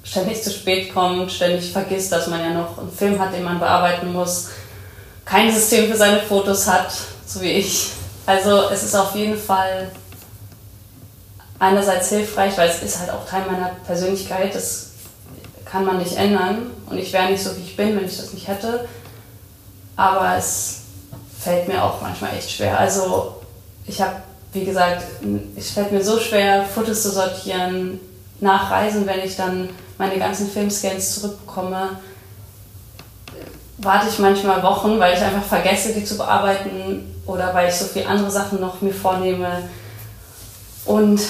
ständig 0.05 0.43
zu 0.43 0.51
spät 0.51 0.93
kommt, 0.93 1.33
ständig 1.33 1.73
vergisst, 1.73 2.13
dass 2.13 2.27
man 2.27 2.41
ja 2.41 2.51
noch 2.51 2.79
einen 2.79 2.93
Film 2.93 3.19
hat, 3.19 3.33
den 3.33 3.43
man 3.43 3.59
bearbeiten 3.59 4.13
muss, 4.13 4.51
kein 5.25 5.51
System 5.51 5.91
für 5.91 5.97
seine 5.97 6.21
Fotos 6.21 6.69
hat, 6.69 6.93
so 7.27 7.41
wie 7.41 7.53
ich. 7.53 7.89
Also 8.27 8.69
es 8.71 8.83
ist 8.83 8.95
auf 8.95 9.15
jeden 9.15 9.39
Fall 9.39 9.91
einerseits 11.59 12.11
hilfreich, 12.11 12.59
weil 12.59 12.69
es 12.69 12.83
ist 12.83 13.01
halt 13.01 13.11
auch 13.11 13.27
Teil 13.27 13.47
meiner 13.51 13.71
Persönlichkeit, 13.87 14.55
das 14.55 14.86
kann 15.71 15.85
man 15.85 15.99
nicht 15.99 16.17
ändern 16.17 16.71
und 16.89 16.97
ich 16.97 17.13
wäre 17.13 17.31
nicht 17.31 17.43
so, 17.43 17.57
wie 17.57 17.63
ich 17.63 17.77
bin, 17.77 17.97
wenn 17.97 18.07
ich 18.07 18.17
das 18.17 18.33
nicht 18.33 18.49
hätte. 18.49 18.87
Aber 19.97 20.37
es 20.37 20.83
fällt 21.39 21.69
mir 21.69 21.83
auch 21.83 22.01
manchmal 22.01 22.35
echt 22.35 22.51
schwer. 22.51 22.79
Also 22.79 23.37
ich 23.87 24.01
habe, 24.01 24.15
wie 24.53 24.65
gesagt, 24.65 25.05
es 25.57 25.71
fällt 25.71 25.93
mir 25.93 26.03
so 26.03 26.19
schwer, 26.19 26.65
Fotos 26.65 27.03
zu 27.03 27.11
sortieren, 27.11 28.01
nachreisen, 28.41 29.07
wenn 29.07 29.21
ich 29.21 29.37
dann 29.37 29.69
meine 29.99 30.19
ganzen 30.19 30.49
Filmscans 30.49 31.15
zurückbekomme, 31.15 31.91
warte 33.79 34.09
ich 34.09 34.19
manchmal 34.19 34.63
Wochen, 34.63 34.99
weil 34.99 35.15
ich 35.15 35.23
einfach 35.23 35.45
vergesse, 35.45 35.93
die 35.93 36.05
zu 36.05 36.17
bearbeiten 36.17 37.15
oder 37.27 37.53
weil 37.55 37.69
ich 37.69 37.75
so 37.75 37.87
viele 37.87 38.07
andere 38.07 38.31
Sachen 38.31 38.61
noch 38.61 38.81
mir 38.81 38.95
vornehme. 38.95 39.69
Und 40.85 41.21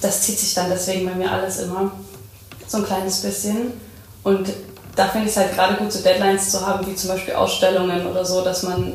das 0.00 0.22
zieht 0.22 0.38
sich 0.38 0.54
dann 0.54 0.70
deswegen 0.70 1.06
bei 1.06 1.14
mir 1.14 1.30
alles 1.30 1.58
immer 1.60 1.92
so 2.66 2.78
ein 2.78 2.84
kleines 2.84 3.20
bisschen. 3.20 3.72
Und 4.22 4.52
da 4.94 5.08
finde 5.08 5.26
ich 5.26 5.32
es 5.32 5.36
halt 5.36 5.54
gerade 5.54 5.76
gut, 5.76 5.92
so 5.92 6.02
Deadlines 6.02 6.50
zu 6.50 6.66
haben, 6.66 6.86
wie 6.86 6.94
zum 6.94 7.10
Beispiel 7.10 7.34
Ausstellungen 7.34 8.06
oder 8.06 8.24
so, 8.24 8.42
dass 8.42 8.62
man 8.62 8.94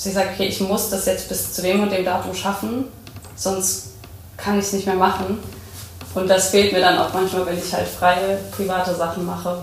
dass 0.00 0.06
ich 0.06 0.14
sage, 0.14 0.30
okay, 0.32 0.46
ich 0.46 0.60
muss 0.60 0.88
das 0.88 1.04
jetzt 1.04 1.28
bis 1.28 1.52
zu 1.52 1.60
dem 1.60 1.82
und 1.82 1.92
dem 1.92 2.06
Datum 2.06 2.34
schaffen, 2.34 2.86
sonst 3.36 3.90
kann 4.38 4.58
ich 4.58 4.64
es 4.64 4.72
nicht 4.72 4.86
mehr 4.86 4.94
machen. 4.94 5.38
Und 6.14 6.26
das 6.26 6.48
fehlt 6.48 6.72
mir 6.72 6.80
dann 6.80 6.96
auch 6.96 7.12
manchmal, 7.12 7.44
wenn 7.44 7.58
ich 7.58 7.70
halt 7.74 7.86
freie, 7.86 8.38
private 8.50 8.94
Sachen 8.94 9.26
mache. 9.26 9.62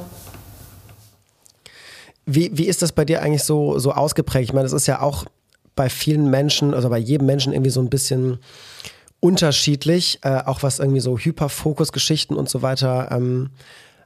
Wie, 2.28 2.56
wie 2.56 2.68
ist 2.68 2.84
das 2.84 2.92
bei 2.92 3.04
dir 3.04 3.24
eigentlich 3.24 3.44
so, 3.44 3.80
so 3.80 3.94
ausgeprägt? 3.94 4.50
Ich 4.50 4.54
meine, 4.54 4.66
das 4.66 4.74
ist 4.74 4.86
ja 4.86 5.02
auch 5.02 5.26
bei 5.76 5.90
vielen 5.90 6.30
Menschen, 6.30 6.76
also 6.76 6.88
bei 6.90 7.00
jedem 7.00 7.26
Menschen 7.26 7.52
irgendwie 7.52 7.72
so 7.72 7.82
ein 7.82 7.90
bisschen 7.90 8.38
unterschiedlich, 9.20 10.20
äh, 10.24 10.42
auch 10.46 10.64
was 10.64 10.80
irgendwie 10.80 11.00
so 11.00 11.18
Hyperfokus-Geschichten 11.18 12.36
und 12.36 12.50
so 12.50 12.62
weiter 12.62 13.10
ähm, 13.12 13.50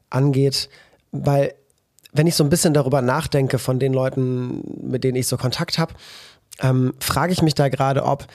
angeht. 0.09 0.69
Weil 1.11 1.53
wenn 2.13 2.27
ich 2.27 2.35
so 2.35 2.43
ein 2.43 2.49
bisschen 2.49 2.73
darüber 2.73 3.01
nachdenke 3.01 3.59
von 3.59 3.79
den 3.79 3.93
Leuten, 3.93 4.61
mit 4.89 5.03
denen 5.03 5.17
ich 5.17 5.27
so 5.27 5.37
Kontakt 5.37 5.77
habe, 5.77 5.93
ähm, 6.59 6.93
frage 6.99 7.33
ich 7.33 7.41
mich 7.41 7.55
da 7.55 7.69
gerade, 7.69 8.03
ob 8.03 8.27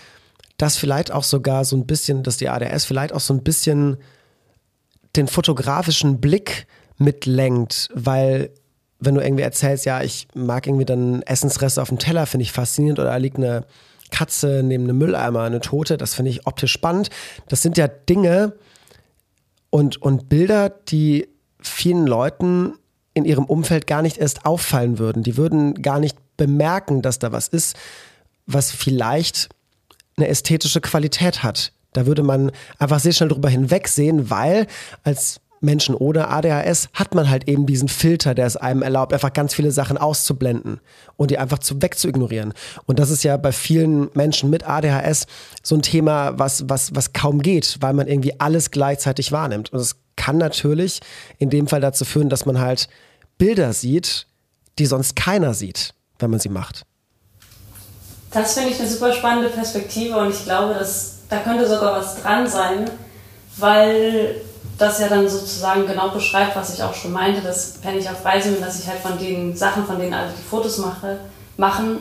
das 0.57 0.77
vielleicht 0.77 1.12
auch 1.12 1.23
sogar 1.23 1.65
so 1.65 1.77
ein 1.77 1.87
bisschen, 1.87 2.23
dass 2.23 2.39
die 2.39 2.49
ADS 2.49 2.85
vielleicht 2.85 3.12
auch 3.12 3.21
so 3.21 3.35
ein 3.35 3.43
bisschen 3.43 3.99
den 5.17 5.29
fotografischen 5.29 6.21
Blick 6.21 6.67
mitlenkt, 6.99 7.91
weil 7.95 8.51
wenn 8.99 9.15
du 9.15 9.21
irgendwie 9.21 9.43
erzählst, 9.43 9.85
ja, 9.85 10.03
ich 10.03 10.29
mag 10.35 10.67
irgendwie 10.67 10.87
dann 10.87 11.23
Essensreste 11.23 11.83
auf 11.83 11.89
dem 11.89 11.99
Teller, 11.99 12.27
finde 12.27 12.43
ich 12.43 12.53
faszinierend, 12.53 12.99
oder 12.99 13.11
da 13.11 13.17
liegt 13.17 13.37
eine 13.37 13.67
Katze 14.11 14.62
neben 14.64 14.85
einem 14.85 14.99
Mülleimer, 14.99 15.42
eine 15.42 15.61
Tote, 15.61 15.97
das 15.97 16.14
finde 16.14 16.31
ich 16.31 16.47
optisch 16.47 16.73
spannend. 16.73 17.11
Das 17.49 17.62
sind 17.62 17.77
ja 17.77 17.88
Dinge 17.88 18.55
und, 19.71 20.01
und 20.01 20.29
Bilder, 20.29 20.71
die 20.71 21.29
vielen 21.61 22.07
Leuten 22.07 22.75
in 23.14 23.25
ihrem 23.25 23.45
Umfeld 23.45 23.87
gar 23.87 24.03
nicht 24.03 24.19
erst 24.19 24.45
auffallen 24.45 24.99
würden. 24.99 25.23
Die 25.23 25.37
würden 25.37 25.83
gar 25.83 25.99
nicht 25.99 26.19
bemerken, 26.37 27.03
dass 27.03 27.19
da 27.19 27.33
was 27.33 27.49
ist, 27.49 27.77
was 28.47 28.71
vielleicht 28.71 29.49
eine 30.16 30.29
ästhetische 30.29 30.81
Qualität 30.81 31.42
hat. 31.42 31.73
Da 31.92 32.07
würde 32.07 32.23
man 32.23 32.53
einfach 32.79 33.01
sehr 33.01 33.12
schnell 33.12 33.31
drüber 33.31 33.49
hinwegsehen, 33.49 34.29
weil 34.31 34.66
als 35.03 35.40
Menschen 35.61 35.95
ohne 35.95 36.29
ADHS 36.29 36.88
hat 36.92 37.14
man 37.14 37.29
halt 37.29 37.49
eben 37.49 37.66
diesen 37.66 37.88
Filter, 37.88 38.35
der 38.35 38.47
es 38.47 38.57
einem 38.57 38.83
erlaubt, 38.83 39.12
einfach 39.12 39.33
ganz 39.33 39.55
viele 39.55 39.71
Sachen 39.71 39.99
auszublenden 39.99 40.81
und 41.16 41.31
die 41.31 41.38
einfach 41.38 41.59
zu, 41.59 41.81
wegzuignorieren. 41.83 42.53
Und 42.87 42.99
das 42.99 43.11
ist 43.11 43.25
ja 43.25 43.37
bei 43.37 43.53
vielen 43.53 44.11
Menschen 44.14 44.51
mit 44.51 44.69
ADHS 44.69 45.27
so 45.62 45.75
ein 45.75 45.83
Thema, 45.83 46.38
was, 46.38 46.69
was, 46.69 46.95
was 46.95 47.12
kaum 47.12 47.42
geht, 47.42 47.79
weil 47.81 47.95
man 47.95 48.07
irgendwie 48.07 48.38
alles 48.40 48.71
gleichzeitig 48.71 49.33
wahrnimmt. 49.33 49.73
Und 49.73 49.81
es 49.81 49.97
kann 50.16 50.38
natürlich 50.38 51.01
in 51.38 51.51
dem 51.51 51.69
Fall 51.69 51.81
dazu 51.81 52.05
führen, 52.05 52.29
dass 52.29 52.47
man 52.47 52.61
halt 52.61 52.88
Bilder 53.38 53.73
sieht, 53.73 54.27
die 54.79 54.87
sonst 54.87 55.16
keiner 55.16 55.55
sieht, 55.55 55.95
wenn 56.19 56.31
man 56.31 56.40
sie 56.40 56.49
macht. 56.49 56.85
Das 58.31 58.55
finde 58.55 58.71
ich 58.71 58.81
eine 58.81 58.88
super 58.88 59.12
spannende 59.12 59.49
Perspektive 59.49 60.16
und 60.19 60.31
ich 60.31 60.45
glaube, 60.45 60.75
dass 60.75 61.16
da 61.29 61.38
könnte 61.38 61.66
sogar 61.66 61.99
was 61.99 62.23
dran 62.23 62.47
sein, 62.47 62.90
weil 63.57 64.37
das 64.79 65.01
ja 65.01 65.09
dann 65.09 65.29
sozusagen 65.29 65.87
genau 65.87 66.11
beschreibt, 66.11 66.55
was 66.57 66.75
ich 66.75 66.83
auch 66.83 66.95
schon 66.95 67.12
meinte, 67.12 67.41
dass 67.41 67.79
wenn 67.83 67.99
ich 67.99 68.09
auf 68.09 68.25
Reisen 68.25 68.55
bin, 68.55 68.62
dass 68.62 68.79
ich 68.79 68.87
halt 68.87 69.01
von 69.01 69.19
den 69.19 69.57
Sachen, 69.57 69.87
von 69.87 69.99
denen 69.99 70.12
alle 70.12 70.31
die 70.31 70.49
Fotos 70.49 70.79
mache, 70.79 71.19
machen, 71.57 71.99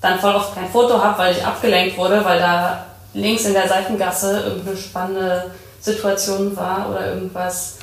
dann 0.00 0.18
voll 0.18 0.34
oft 0.34 0.54
kein 0.54 0.68
Foto 0.68 1.02
habe, 1.02 1.18
weil 1.18 1.36
ich 1.36 1.44
abgelenkt 1.44 1.96
wurde, 1.96 2.24
weil 2.24 2.38
da 2.38 2.86
links 3.14 3.44
in 3.44 3.52
der 3.52 3.68
Seitengasse 3.68 4.40
irgendeine 4.40 4.76
spannende 4.76 5.50
Situation 5.80 6.56
war 6.56 6.90
oder 6.90 7.14
irgendwas 7.14 7.76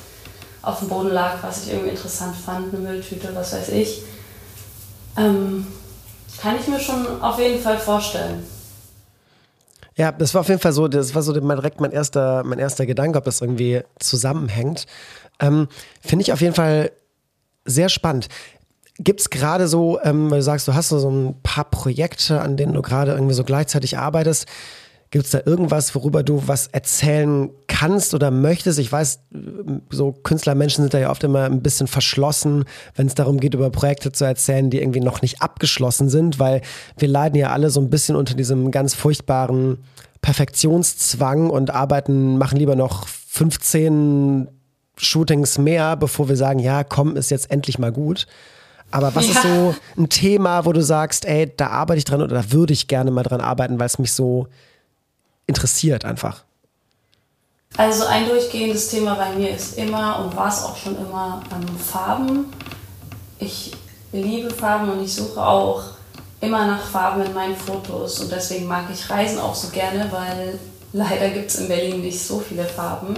auf 0.61 0.79
dem 0.79 0.89
Boden 0.89 1.11
lag, 1.11 1.35
was 1.41 1.63
ich 1.63 1.71
irgendwie 1.71 1.91
interessant 1.91 2.35
fand, 2.35 2.73
eine 2.73 2.81
Mülltüte, 2.81 3.29
was 3.33 3.53
weiß 3.53 3.69
ich. 3.69 4.01
Ähm, 5.17 5.67
kann 6.41 6.57
ich 6.59 6.67
mir 6.67 6.79
schon 6.79 7.21
auf 7.21 7.39
jeden 7.39 7.61
Fall 7.61 7.77
vorstellen. 7.77 8.45
Ja, 9.97 10.11
das 10.11 10.33
war 10.33 10.41
auf 10.41 10.49
jeden 10.49 10.59
Fall 10.59 10.73
so, 10.73 10.87
das 10.87 11.15
war 11.15 11.21
so 11.21 11.31
direkt 11.31 11.79
mein 11.79 11.91
erster, 11.91 12.43
mein 12.43 12.59
erster 12.59 12.85
Gedanke, 12.85 13.17
ob 13.17 13.23
das 13.23 13.41
irgendwie 13.41 13.81
zusammenhängt. 13.99 14.85
Ähm, 15.39 15.67
Finde 16.01 16.23
ich 16.23 16.33
auf 16.33 16.41
jeden 16.41 16.53
Fall 16.53 16.91
sehr 17.63 17.89
spannend. 17.89 18.27
Gibt 18.97 19.21
es 19.21 19.29
gerade 19.29 19.67
so, 19.67 19.99
ähm, 20.03 20.29
weil 20.31 20.39
du 20.39 20.43
sagst, 20.43 20.67
du 20.67 20.73
hast 20.73 20.89
so 20.89 21.09
ein 21.09 21.41
paar 21.43 21.65
Projekte, 21.65 22.41
an 22.41 22.57
denen 22.57 22.73
du 22.73 22.81
gerade 22.81 23.13
irgendwie 23.13 23.33
so 23.33 23.43
gleichzeitig 23.43 23.97
arbeitest. 23.97 24.47
Gibt 25.15 25.27
es 25.27 25.31
da 25.31 25.39
irgendwas, 25.45 25.95
worüber 25.95 26.23
du 26.23 26.45
was 26.45 26.67
erzählen 26.67 27.49
kannst 27.67 28.13
oder 28.13 28.31
möchtest? 28.31 28.79
Ich 28.79 28.91
weiß, 28.91 29.21
so 29.89 30.11
Künstlermenschen 30.11 30.83
sind 30.83 30.93
da 30.93 30.99
ja 30.99 31.09
oft 31.09 31.23
immer 31.23 31.45
ein 31.45 31.61
bisschen 31.61 31.87
verschlossen, 31.87 32.65
wenn 32.95 33.07
es 33.07 33.15
darum 33.15 33.39
geht, 33.39 33.53
über 33.53 33.69
Projekte 33.69 34.11
zu 34.11 34.25
erzählen, 34.25 34.69
die 34.69 34.81
irgendwie 34.81 34.99
noch 34.99 35.21
nicht 35.21 35.41
abgeschlossen 35.41 36.09
sind, 36.09 36.37
weil 36.37 36.59
wir 36.97 37.07
leiden 37.07 37.37
ja 37.37 37.51
alle 37.51 37.69
so 37.69 37.79
ein 37.79 37.89
bisschen 37.89 38.17
unter 38.17 38.33
diesem 38.33 38.71
ganz 38.71 38.93
furchtbaren 38.93 39.77
Perfektionszwang 40.19 41.49
und 41.49 41.71
arbeiten, 41.71 42.37
machen 42.37 42.57
lieber 42.57 42.75
noch 42.75 43.07
15 43.07 44.49
Shootings 44.97 45.57
mehr, 45.57 45.95
bevor 45.95 46.27
wir 46.27 46.35
sagen, 46.35 46.59
ja, 46.59 46.83
komm, 46.83 47.15
ist 47.15 47.31
jetzt 47.31 47.51
endlich 47.51 47.79
mal 47.79 47.93
gut. 47.93 48.27
Aber 48.91 49.15
was 49.15 49.27
ja. 49.27 49.31
ist 49.31 49.43
so 49.43 49.75
ein 49.97 50.09
Thema, 50.09 50.65
wo 50.65 50.73
du 50.73 50.83
sagst, 50.83 51.23
ey, 51.23 51.49
da 51.55 51.67
arbeite 51.67 51.99
ich 51.99 52.03
dran 52.03 52.21
oder 52.21 52.35
da 52.35 52.51
würde 52.51 52.73
ich 52.73 52.89
gerne 52.89 53.11
mal 53.11 53.23
dran 53.23 53.39
arbeiten, 53.39 53.79
weil 53.79 53.87
es 53.87 53.97
mich 53.97 54.11
so 54.11 54.47
interessiert 55.47 56.05
einfach? 56.05 56.43
Also 57.77 58.05
ein 58.05 58.27
durchgehendes 58.27 58.87
Thema 58.87 59.15
bei 59.15 59.31
mir 59.31 59.49
ist 59.49 59.77
immer 59.77 60.19
und 60.19 60.35
war 60.35 60.47
es 60.47 60.63
auch 60.63 60.77
schon 60.77 60.97
immer 60.97 61.41
ähm, 61.51 61.77
Farben. 61.77 62.45
Ich 63.39 63.73
liebe 64.13 64.49
Farben 64.49 64.89
und 64.89 65.03
ich 65.03 65.13
suche 65.13 65.45
auch 65.45 65.83
immer 66.39 66.67
nach 66.67 66.81
Farben 66.81 67.23
in 67.23 67.33
meinen 67.33 67.55
Fotos 67.55 68.19
und 68.21 68.31
deswegen 68.31 68.67
mag 68.67 68.85
ich 68.93 69.09
Reisen 69.09 69.39
auch 69.39 69.55
so 69.55 69.69
gerne, 69.69 70.09
weil 70.11 70.57
leider 70.93 71.29
gibt 71.29 71.49
es 71.49 71.55
in 71.57 71.67
Berlin 71.67 72.01
nicht 72.01 72.21
so 72.21 72.39
viele 72.39 72.63
Farben. 72.63 73.15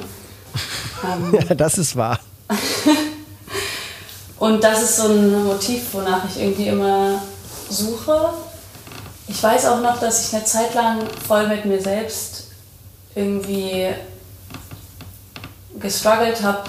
Ähm, 1.04 1.40
ja, 1.48 1.54
das 1.54 1.78
ist 1.78 1.96
wahr. 1.96 2.20
und 4.40 4.64
das 4.64 4.82
ist 4.82 4.98
so 4.98 5.08
ein 5.08 5.44
Motiv, 5.46 5.82
wonach 5.92 6.24
ich 6.28 6.42
irgendwie 6.42 6.68
immer 6.68 7.22
suche. 7.70 8.30
Ich 9.28 9.44
weiß 9.44 9.66
auch 9.66 9.82
noch, 9.82 10.00
dass 10.00 10.28
ich 10.28 10.36
eine 10.36 10.46
Zeit 10.46 10.74
lang 10.74 11.00
voll 11.28 11.48
mit 11.48 11.66
mir 11.66 11.82
selbst 11.82 12.48
irgendwie 13.16 13.88
gestruggelt 15.80 16.42
habe, 16.44 16.64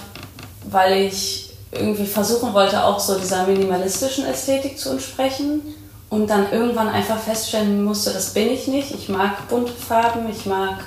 weil 0.71 1.03
ich 1.03 1.51
irgendwie 1.71 2.07
versuchen 2.07 2.53
wollte, 2.55 2.83
auch 2.83 2.99
so 2.99 3.19
dieser 3.19 3.47
minimalistischen 3.47 4.25
Ästhetik 4.27 4.79
zu 4.79 4.91
entsprechen 4.91 5.63
und 6.11 6.29
dann 6.29 6.51
irgendwann 6.51 6.89
einfach 6.89 7.19
feststellen 7.19 7.85
musste, 7.85 8.13
das 8.13 8.33
bin 8.33 8.49
ich 8.49 8.67
nicht. 8.67 8.93
Ich 8.93 9.09
mag 9.09 9.49
bunte 9.49 9.73
Farben, 9.73 10.29
ich 10.31 10.47
mag 10.47 10.79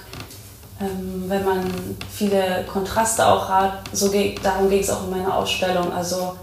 ähm, 0.82 1.26
wenn 1.28 1.46
man 1.46 1.72
viele 2.10 2.66
Kontraste 2.72 3.26
auch 3.26 3.48
hat. 3.48 3.82
So 3.94 4.12
darum 4.42 4.70
ging 4.70 4.80
es 4.80 4.90
auch 4.90 5.04
in 5.04 5.12
meiner 5.12 5.36
Ausstellung. 5.36 5.94
Also 5.94 6.36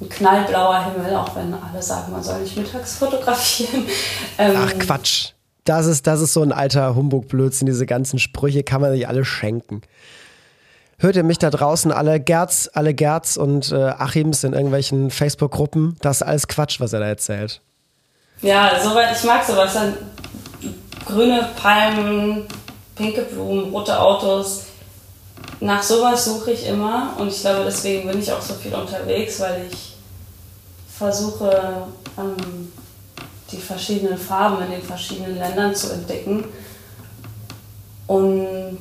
ein 0.00 0.08
knallblauer 0.08 0.92
Himmel, 0.92 1.14
auch 1.14 1.34
wenn 1.36 1.54
alle 1.54 1.82
sagen, 1.82 2.12
man 2.12 2.22
soll 2.22 2.40
nicht 2.40 2.56
mittags 2.56 2.96
fotografieren. 2.96 3.86
Ähm, 4.38 4.54
Ach 4.54 4.72
Quatsch. 4.78 5.30
Das 5.64 5.86
ist, 5.86 6.06
das 6.06 6.20
ist 6.20 6.34
so 6.34 6.42
ein 6.42 6.52
alter 6.52 6.94
Humbug-Blödsinn. 6.94 7.66
Diese 7.66 7.86
ganzen 7.86 8.18
Sprüche 8.18 8.62
kann 8.62 8.82
man 8.82 8.92
sich 8.92 9.08
alle 9.08 9.24
schenken. 9.24 9.80
Hört 10.98 11.16
ihr 11.16 11.24
mich 11.24 11.38
da 11.38 11.50
draußen 11.50 11.90
alle 11.90 12.20
Gerz, 12.20 12.70
alle 12.72 12.94
Gerz 12.94 13.36
und 13.36 13.72
äh, 13.72 13.76
Achims 13.76 14.44
in 14.44 14.52
irgendwelchen 14.52 15.10
Facebook-Gruppen? 15.10 15.96
Das 16.02 16.18
ist 16.18 16.22
alles 16.22 16.48
Quatsch, 16.48 16.80
was 16.80 16.92
er 16.92 17.00
da 17.00 17.06
erzählt. 17.06 17.62
Ja, 18.42 18.78
soweit, 18.82 19.16
ich 19.16 19.24
mag 19.24 19.42
sowas. 19.44 19.72
Dann 19.72 19.94
grüne 21.06 21.48
Palmen, 21.56 22.46
pinke 22.94 23.22
Blumen, 23.22 23.70
rote 23.70 23.98
Autos. 23.98 24.65
Nach 25.60 25.82
sowas 25.82 26.24
suche 26.24 26.52
ich 26.52 26.66
immer 26.66 27.14
und 27.18 27.28
ich 27.28 27.40
glaube, 27.40 27.64
deswegen 27.64 28.08
bin 28.08 28.20
ich 28.20 28.30
auch 28.30 28.42
so 28.42 28.54
viel 28.54 28.74
unterwegs, 28.74 29.40
weil 29.40 29.66
ich 29.70 29.96
versuche, 30.88 31.86
ähm, 32.18 32.72
die 33.50 33.58
verschiedenen 33.58 34.18
Farben 34.18 34.62
in 34.64 34.70
den 34.70 34.82
verschiedenen 34.82 35.38
Ländern 35.38 35.74
zu 35.74 35.92
entdecken 35.92 36.44
und 38.06 38.78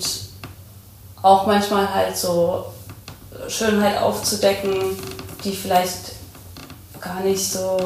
auch 1.22 1.46
manchmal 1.48 1.92
halt 1.94 2.18
so 2.18 2.66
Schönheit 3.48 4.02
aufzudecken, 4.02 4.98
die 5.44 5.56
vielleicht 5.56 6.14
gar 7.02 7.22
nicht 7.22 7.52
so, 7.52 7.78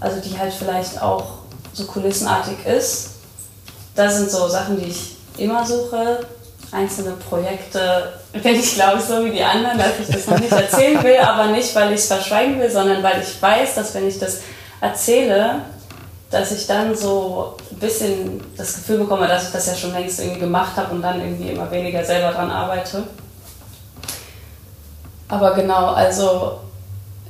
also 0.00 0.20
die 0.20 0.38
halt 0.38 0.52
vielleicht 0.52 1.00
auch 1.00 1.38
so 1.72 1.84
kulissenartig 1.84 2.64
ist. 2.66 3.10
Das 3.94 4.16
sind 4.16 4.30
so 4.30 4.48
Sachen, 4.48 4.78
die 4.78 4.86
ich 4.86 5.16
immer 5.36 5.64
suche. 5.66 6.26
Einzelne 6.74 7.12
Projekte 7.12 8.14
bin 8.32 8.56
ich, 8.56 8.74
glaube 8.74 8.98
ich, 8.98 9.04
so 9.04 9.24
wie 9.24 9.30
die 9.30 9.42
anderen, 9.42 9.78
dass 9.78 10.00
ich 10.00 10.08
das 10.08 10.26
noch 10.26 10.40
nicht 10.40 10.52
erzählen 10.52 11.02
will, 11.04 11.18
aber 11.18 11.46
nicht, 11.52 11.74
weil 11.74 11.92
ich 11.92 12.00
es 12.00 12.06
verschweigen 12.06 12.58
will, 12.58 12.70
sondern 12.70 13.02
weil 13.02 13.22
ich 13.22 13.40
weiß, 13.40 13.76
dass 13.76 13.94
wenn 13.94 14.08
ich 14.08 14.18
das 14.18 14.40
erzähle, 14.80 15.62
dass 16.30 16.50
ich 16.50 16.66
dann 16.66 16.96
so 16.96 17.56
ein 17.70 17.78
bisschen 17.78 18.40
das 18.56 18.74
Gefühl 18.74 18.98
bekomme, 18.98 19.28
dass 19.28 19.44
ich 19.44 19.52
das 19.52 19.66
ja 19.66 19.74
schon 19.74 19.92
längst 19.92 20.18
irgendwie 20.18 20.40
gemacht 20.40 20.76
habe 20.76 20.92
und 20.92 21.02
dann 21.02 21.20
irgendwie 21.20 21.50
immer 21.50 21.70
weniger 21.70 22.04
selber 22.04 22.32
dran 22.32 22.50
arbeite. 22.50 23.04
Aber 25.28 25.54
genau, 25.54 25.92
also 25.92 26.58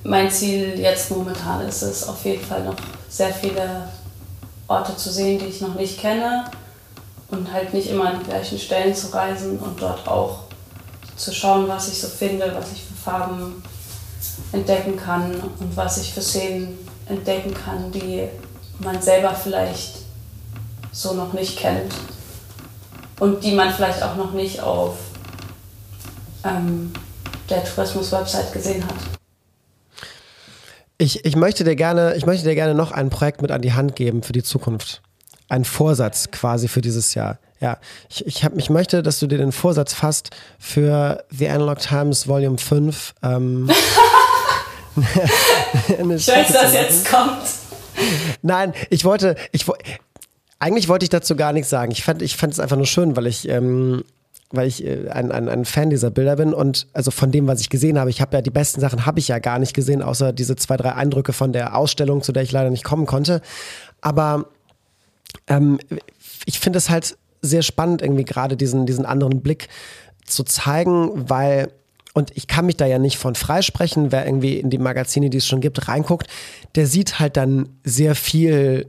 mein 0.04 0.30
Ziel 0.30 0.80
jetzt 0.80 1.10
momentan 1.10 1.68
ist 1.68 1.82
es 1.82 2.08
auf 2.08 2.24
jeden 2.24 2.44
Fall 2.44 2.64
noch 2.64 2.76
sehr 3.10 3.32
viele 3.32 3.88
Orte 4.68 4.96
zu 4.96 5.10
sehen, 5.10 5.38
die 5.38 5.46
ich 5.46 5.60
noch 5.60 5.74
nicht 5.74 6.00
kenne 6.00 6.46
und 7.34 7.52
halt 7.52 7.74
nicht 7.74 7.90
immer 7.90 8.08
an 8.08 8.20
die 8.20 8.30
gleichen 8.30 8.58
Stellen 8.58 8.94
zu 8.94 9.12
reisen 9.12 9.58
und 9.58 9.80
dort 9.80 10.06
auch 10.06 10.44
zu 11.16 11.32
schauen, 11.32 11.68
was 11.68 11.88
ich 11.88 12.00
so 12.00 12.08
finde, 12.08 12.52
was 12.54 12.72
ich 12.72 12.82
für 12.82 12.94
Farben 12.94 13.62
entdecken 14.52 14.96
kann 14.96 15.34
und 15.58 15.76
was 15.76 15.98
ich 15.98 16.12
für 16.12 16.22
Szenen 16.22 16.78
entdecken 17.08 17.54
kann, 17.54 17.92
die 17.92 18.28
man 18.78 19.00
selber 19.00 19.34
vielleicht 19.34 19.98
so 20.92 21.12
noch 21.12 21.32
nicht 21.32 21.58
kennt 21.58 21.92
und 23.20 23.44
die 23.44 23.52
man 23.52 23.72
vielleicht 23.72 24.02
auch 24.02 24.16
noch 24.16 24.32
nicht 24.32 24.60
auf 24.60 24.96
ähm, 26.44 26.92
der 27.50 27.64
Tourismus-Website 27.64 28.52
gesehen 28.52 28.84
hat. 28.84 28.94
Ich, 30.98 31.24
ich, 31.24 31.36
möchte 31.36 31.64
dir 31.64 31.76
gerne, 31.76 32.14
ich 32.14 32.24
möchte 32.24 32.48
dir 32.48 32.54
gerne 32.54 32.74
noch 32.74 32.92
ein 32.92 33.10
Projekt 33.10 33.42
mit 33.42 33.50
an 33.50 33.62
die 33.62 33.72
Hand 33.72 33.96
geben 33.96 34.22
für 34.22 34.32
die 34.32 34.42
Zukunft 34.42 35.02
ein 35.48 35.64
Vorsatz 35.64 36.30
quasi 36.30 36.68
für 36.68 36.80
dieses 36.80 37.14
Jahr. 37.14 37.38
Ja, 37.60 37.78
ich, 38.10 38.26
ich, 38.26 38.44
hab, 38.44 38.56
ich 38.56 38.68
möchte, 38.70 39.02
dass 39.02 39.20
du 39.20 39.26
dir 39.26 39.38
den 39.38 39.52
Vorsatz 39.52 39.94
fasst 39.94 40.30
für 40.58 41.24
The 41.30 41.48
Analog 41.48 41.78
Times 41.78 42.28
Volume 42.28 42.58
5. 42.58 43.14
Ähm, 43.22 43.70
ich 44.96 46.28
weiß, 46.28 46.54
was 46.54 46.74
jetzt 46.74 47.10
kommt. 47.10 47.42
Nein, 48.42 48.74
ich 48.90 49.04
wollte, 49.04 49.36
ich 49.52 49.64
eigentlich 50.58 50.88
wollte 50.88 51.04
ich 51.04 51.10
dazu 51.10 51.36
gar 51.36 51.52
nichts 51.52 51.70
sagen. 51.70 51.92
Ich 51.92 52.02
fand, 52.04 52.22
ich 52.22 52.36
fand 52.36 52.52
es 52.52 52.60
einfach 52.60 52.76
nur 52.76 52.86
schön, 52.86 53.16
weil 53.16 53.26
ich, 53.26 53.48
ähm, 53.48 54.04
weil 54.50 54.68
ich 54.68 54.84
äh, 54.84 55.08
ein, 55.10 55.32
ein, 55.32 55.48
ein 55.48 55.64
Fan 55.64 55.90
dieser 55.90 56.10
Bilder 56.10 56.36
bin 56.36 56.54
und 56.54 56.86
also 56.92 57.10
von 57.10 57.30
dem, 57.30 57.46
was 57.46 57.60
ich 57.60 57.70
gesehen 57.70 57.98
habe. 57.98 58.10
Ich 58.10 58.20
habe 58.20 58.36
ja 58.36 58.42
die 58.42 58.50
besten 58.50 58.80
Sachen 58.80 59.04
habe 59.06 59.18
ich 59.18 59.28
ja 59.28 59.38
gar 59.38 59.58
nicht 59.58 59.74
gesehen, 59.74 60.02
außer 60.02 60.32
diese 60.32 60.56
zwei, 60.56 60.76
drei 60.76 60.94
Eindrücke 60.94 61.32
von 61.32 61.52
der 61.52 61.76
Ausstellung, 61.76 62.22
zu 62.22 62.32
der 62.32 62.42
ich 62.42 62.52
leider 62.52 62.70
nicht 62.70 62.84
kommen 62.84 63.06
konnte. 63.06 63.40
Aber 64.00 64.46
ähm, 65.46 65.78
ich 66.46 66.60
finde 66.60 66.78
es 66.78 66.90
halt 66.90 67.16
sehr 67.42 67.62
spannend, 67.62 68.02
irgendwie 68.02 68.24
gerade 68.24 68.56
diesen, 68.56 68.86
diesen 68.86 69.04
anderen 69.04 69.42
Blick 69.42 69.68
zu 70.24 70.44
zeigen, 70.44 71.28
weil, 71.28 71.70
und 72.14 72.30
ich 72.34 72.46
kann 72.46 72.66
mich 72.66 72.76
da 72.76 72.86
ja 72.86 72.98
nicht 72.98 73.18
von 73.18 73.34
freisprechen, 73.34 74.12
wer 74.12 74.26
irgendwie 74.26 74.58
in 74.58 74.70
die 74.70 74.78
Magazine, 74.78 75.30
die 75.30 75.38
es 75.38 75.46
schon 75.46 75.60
gibt, 75.60 75.88
reinguckt, 75.88 76.28
der 76.74 76.86
sieht 76.86 77.18
halt 77.20 77.36
dann 77.36 77.68
sehr 77.84 78.14
viel, 78.14 78.86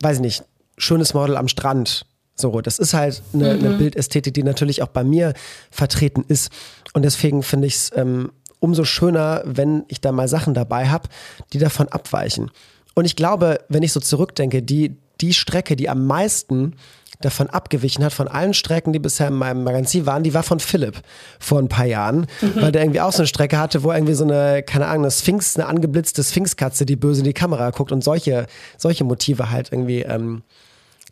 weiß 0.00 0.16
ich 0.16 0.22
nicht, 0.22 0.44
schönes 0.78 1.12
Model 1.14 1.36
am 1.36 1.48
Strand. 1.48 2.06
So, 2.34 2.60
das 2.62 2.78
ist 2.78 2.94
halt 2.94 3.22
eine, 3.34 3.54
mhm. 3.54 3.64
eine 3.64 3.76
Bildästhetik, 3.76 4.32
die 4.32 4.42
natürlich 4.42 4.82
auch 4.82 4.88
bei 4.88 5.04
mir 5.04 5.34
vertreten 5.70 6.24
ist. 6.26 6.50
Und 6.94 7.04
deswegen 7.04 7.42
finde 7.42 7.66
ich 7.66 7.74
es 7.74 7.90
ähm, 7.94 8.32
umso 8.60 8.84
schöner, 8.84 9.42
wenn 9.44 9.84
ich 9.88 10.00
da 10.00 10.12
mal 10.12 10.28
Sachen 10.28 10.54
dabei 10.54 10.88
habe, 10.88 11.08
die 11.52 11.58
davon 11.58 11.88
abweichen. 11.88 12.50
Und 12.94 13.04
ich 13.04 13.16
glaube, 13.16 13.60
wenn 13.68 13.82
ich 13.82 13.92
so 13.92 14.00
zurückdenke, 14.00 14.62
die, 14.62 14.96
die 15.20 15.34
Strecke, 15.34 15.76
die 15.76 15.88
am 15.88 16.06
meisten 16.06 16.74
davon 17.20 17.50
abgewichen 17.50 18.04
hat, 18.04 18.12
von 18.12 18.28
allen 18.28 18.54
Strecken, 18.54 18.92
die 18.92 18.98
bisher 18.98 19.28
in 19.28 19.34
meinem 19.34 19.62
Magazin 19.62 20.06
waren, 20.06 20.22
die 20.22 20.32
war 20.32 20.42
von 20.42 20.58
Philipp 20.58 21.00
vor 21.38 21.58
ein 21.58 21.68
paar 21.68 21.84
Jahren, 21.84 22.26
mhm. 22.40 22.62
weil 22.62 22.72
der 22.72 22.82
irgendwie 22.82 23.00
auch 23.00 23.12
so 23.12 23.18
eine 23.18 23.26
Strecke 23.26 23.58
hatte, 23.58 23.82
wo 23.82 23.92
irgendwie 23.92 24.14
so 24.14 24.24
eine, 24.24 24.62
keine 24.62 24.86
Ahnung, 24.86 25.04
eine 25.04 25.10
Sphinx, 25.10 25.56
eine 25.56 25.66
angeblitzte 25.66 26.24
Sphinxkatze, 26.24 26.86
die 26.86 26.96
böse 26.96 27.20
in 27.20 27.26
die 27.26 27.34
Kamera 27.34 27.70
guckt 27.70 27.92
und 27.92 28.02
solche, 28.02 28.46
solche 28.78 29.04
Motive 29.04 29.50
halt 29.50 29.70
irgendwie 29.70 30.00
ähm, 30.00 30.42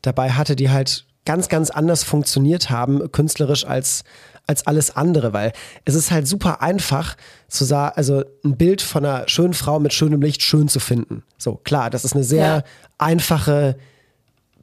dabei 0.03 0.31
hatte, 0.31 0.57
die 0.57 0.71
halt 0.71 1.05
ganz, 1.27 1.49
ganz 1.51 1.69
anders 1.71 2.05
funktioniert 2.05 2.71
haben, 2.71 3.13
künstlerisch 3.13 3.67
als, 3.67 4.03
als 4.47 4.67
alles 4.67 4.97
andere, 4.97 5.35
weil 5.35 5.53
es 5.85 5.95
ist 5.95 6.11
halt 6.11 6.27
super 6.27 6.63
einfach 6.63 7.17
zu 7.49 7.67
sagen, 7.67 7.93
also 7.97 8.25
ein 8.45 8.57
Bild 8.57 8.81
von 8.81 9.05
einer 9.05 9.29
schönen 9.29 9.53
Frau 9.53 9.79
mit 9.79 9.93
schönem 9.93 10.23
Licht 10.23 10.43
schön 10.43 10.69
zu 10.69 10.81
finden. 10.81 11.23
So, 11.37 11.57
klar, 11.57 11.91
das 11.91 12.07
ist 12.07 12.15
eine 12.15 12.25
sehr 12.25 12.47
ja. 12.47 12.63
einfache 12.97 13.77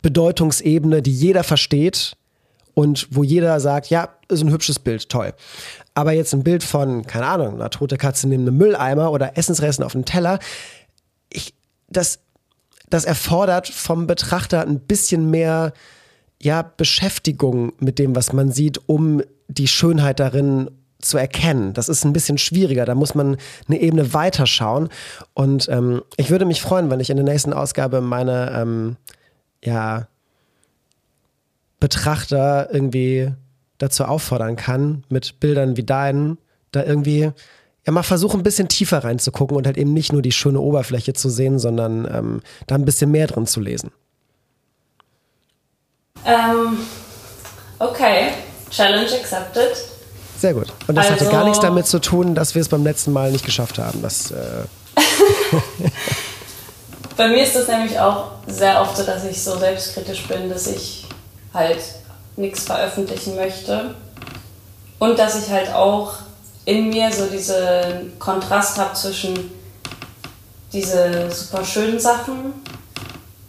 Bedeutungsebene, 0.06 1.02
die 1.02 1.12
jeder 1.12 1.44
versteht 1.44 2.16
und 2.76 3.08
wo 3.10 3.24
jeder 3.24 3.60
sagt, 3.60 3.90
ja, 3.90 4.10
ist 4.30 4.44
ein 4.44 4.52
hübsches 4.52 4.78
Bild, 4.78 5.10
toll. 5.10 5.34
Aber 5.96 6.12
jetzt 6.12 6.32
ein 6.32 6.44
Bild 6.44 6.64
von, 6.64 7.08
keine 7.08 7.26
Ahnung, 7.26 7.56
einer 7.56 7.72
tote 7.72 7.98
Katze 7.98 8.28
neben 8.28 8.44
einem 8.44 8.56
Mülleimer 8.56 9.12
oder 9.12 9.36
Essensresten 9.36 9.84
auf 9.84 9.96
einem 9.96 10.06
Teller, 10.06 10.38
ich, 11.32 11.56
das, 11.90 12.20
das 12.88 13.06
erfordert 13.06 13.68
vom 13.68 14.06
Betrachter 14.06 14.62
ein 14.62 14.82
bisschen 14.82 15.32
mehr 15.32 15.74
ja, 16.40 16.62
Beschäftigung 16.62 17.74
mit 17.80 17.98
dem, 17.98 18.16
was 18.16 18.32
man 18.32 18.52
sieht, 18.52 18.88
um 18.88 19.24
die 19.48 19.68
Schönheit 19.68 20.20
darin 20.20 20.70
zu 21.00 21.18
erkennen. 21.18 21.74
Das 21.74 21.90
ist 21.90 22.06
ein 22.06 22.14
bisschen 22.14 22.38
schwieriger. 22.38 22.86
Da 22.86 22.94
muss 22.94 23.16
man 23.16 23.38
eine 23.68 23.82
Ebene 23.82 24.14
weiterschauen. 24.14 24.90
Und 25.34 25.68
ähm, 25.68 26.04
ich 26.18 26.30
würde 26.30 26.46
mich 26.46 26.62
freuen, 26.62 26.92
wenn 26.92 27.00
ich 27.00 27.10
in 27.10 27.18
der 27.18 27.26
nächsten 27.26 27.54
Ausgabe 27.54 28.02
meine 28.02 28.52
ähm, 28.56 28.98
ja, 29.66 30.08
Betrachter 31.80 32.70
irgendwie 32.72 33.32
dazu 33.78 34.06
auffordern 34.06 34.56
kann, 34.56 35.04
mit 35.10 35.40
Bildern 35.40 35.78
wie 35.78 35.84
deinen, 35.84 36.38
da 36.72 36.84
irgendwie 36.84 37.32
ja 37.86 37.92
mal 37.92 38.04
versuchen, 38.04 38.40
ein 38.40 38.44
bisschen 38.44 38.68
tiefer 38.68 39.04
reinzugucken 39.04 39.56
und 39.56 39.68
halt 39.68 39.78
eben 39.78 39.94
nicht 39.94 40.12
nur 40.12 40.22
die 40.22 40.32
schöne 40.32 40.60
Oberfläche 40.60 41.14
zu 41.14 41.30
sehen, 41.30 41.60
sondern 41.60 42.08
ähm, 42.12 42.42
da 42.68 42.76
ein 42.76 42.86
bisschen 42.86 43.12
mehr 43.12 43.28
drin 43.28 43.46
zu 43.46 43.60
lesen. 43.60 43.92
Ähm, 46.26 46.80
okay, 47.80 48.32
Challenge 48.72 49.12
accepted. 49.20 49.78
Sehr 50.38 50.54
gut. 50.54 50.68
Und 50.88 50.96
das 50.96 51.10
also, 51.10 51.26
hatte 51.26 51.32
gar 51.32 51.44
nichts 51.44 51.60
damit 51.60 51.86
zu 51.86 52.00
tun, 52.00 52.34
dass 52.36 52.56
wir 52.56 52.62
es 52.62 52.70
beim 52.70 52.84
letzten 52.84 53.14
Mal 53.14 53.32
nicht 53.32 53.46
geschafft 53.46 53.78
haben. 53.78 54.02
Das, 54.02 54.32
äh 54.32 54.64
Bei 57.18 57.30
mir 57.30 57.44
ist 57.44 57.56
das 57.56 57.68
nämlich 57.68 57.98
auch 58.00 58.32
sehr 58.46 58.82
oft 58.82 58.98
so, 58.98 59.04
dass 59.04 59.24
ich 59.24 59.42
so 59.42 59.58
selbstkritisch 59.58 60.28
bin, 60.28 60.50
dass 60.50 60.68
ich 60.68 61.06
halt 61.54 61.80
nichts 62.36 62.64
veröffentlichen 62.64 63.36
möchte. 63.36 63.96
Und 65.00 65.18
dass 65.18 65.42
ich 65.42 65.50
halt 65.50 65.74
auch 65.74 66.14
in 66.66 66.90
mir 66.90 67.12
so 67.12 67.28
diesen 67.28 68.18
Kontrast 68.20 68.78
habe 68.78 68.94
zwischen 68.94 69.52
diese 70.74 71.32
super 71.32 71.64
schönen 71.64 72.00
Sachen 72.00 72.54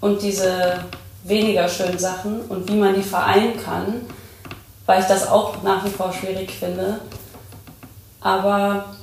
und 0.00 0.22
diese 0.22 0.84
weniger 1.24 1.68
schönen 1.68 1.98
Sachen 1.98 2.42
und 2.42 2.68
wie 2.68 2.76
man 2.76 2.94
die 2.94 3.02
vereinen 3.02 3.60
kann, 3.60 4.02
weil 4.84 5.00
ich 5.00 5.06
das 5.08 5.26
auch 5.26 5.62
nach 5.62 5.84
wie 5.84 5.90
vor 5.90 6.12
schwierig 6.12 6.52
finde. 6.52 7.00
Aber 8.20 8.96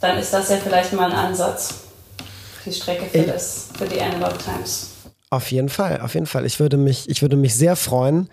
dann 0.00 0.18
ist 0.18 0.32
das 0.32 0.50
ja 0.50 0.56
vielleicht 0.56 0.92
mal 0.92 1.10
ein 1.10 1.16
Ansatz, 1.16 1.85
die 2.66 2.72
Strecke 2.72 3.06
für, 3.06 3.26
das, 3.26 3.68
für 3.76 3.86
die 3.86 4.00
Analog 4.00 4.38
Times. 4.38 4.90
Auf 5.30 5.50
jeden 5.50 5.68
Fall, 5.68 6.00
auf 6.00 6.14
jeden 6.14 6.26
Fall. 6.26 6.44
Ich 6.46 6.60
würde 6.60 6.76
mich, 6.76 7.08
ich 7.08 7.22
würde 7.22 7.36
mich 7.36 7.54
sehr 7.54 7.76
freuen, 7.76 8.28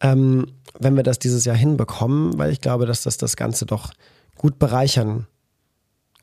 ähm, 0.00 0.46
wenn 0.78 0.96
wir 0.96 1.02
das 1.02 1.18
dieses 1.18 1.44
Jahr 1.44 1.56
hinbekommen, 1.56 2.38
weil 2.38 2.50
ich 2.50 2.60
glaube, 2.60 2.86
dass 2.86 3.02
das 3.02 3.16
das 3.16 3.36
Ganze 3.36 3.66
doch 3.66 3.92
gut 4.36 4.58
bereichern 4.58 5.26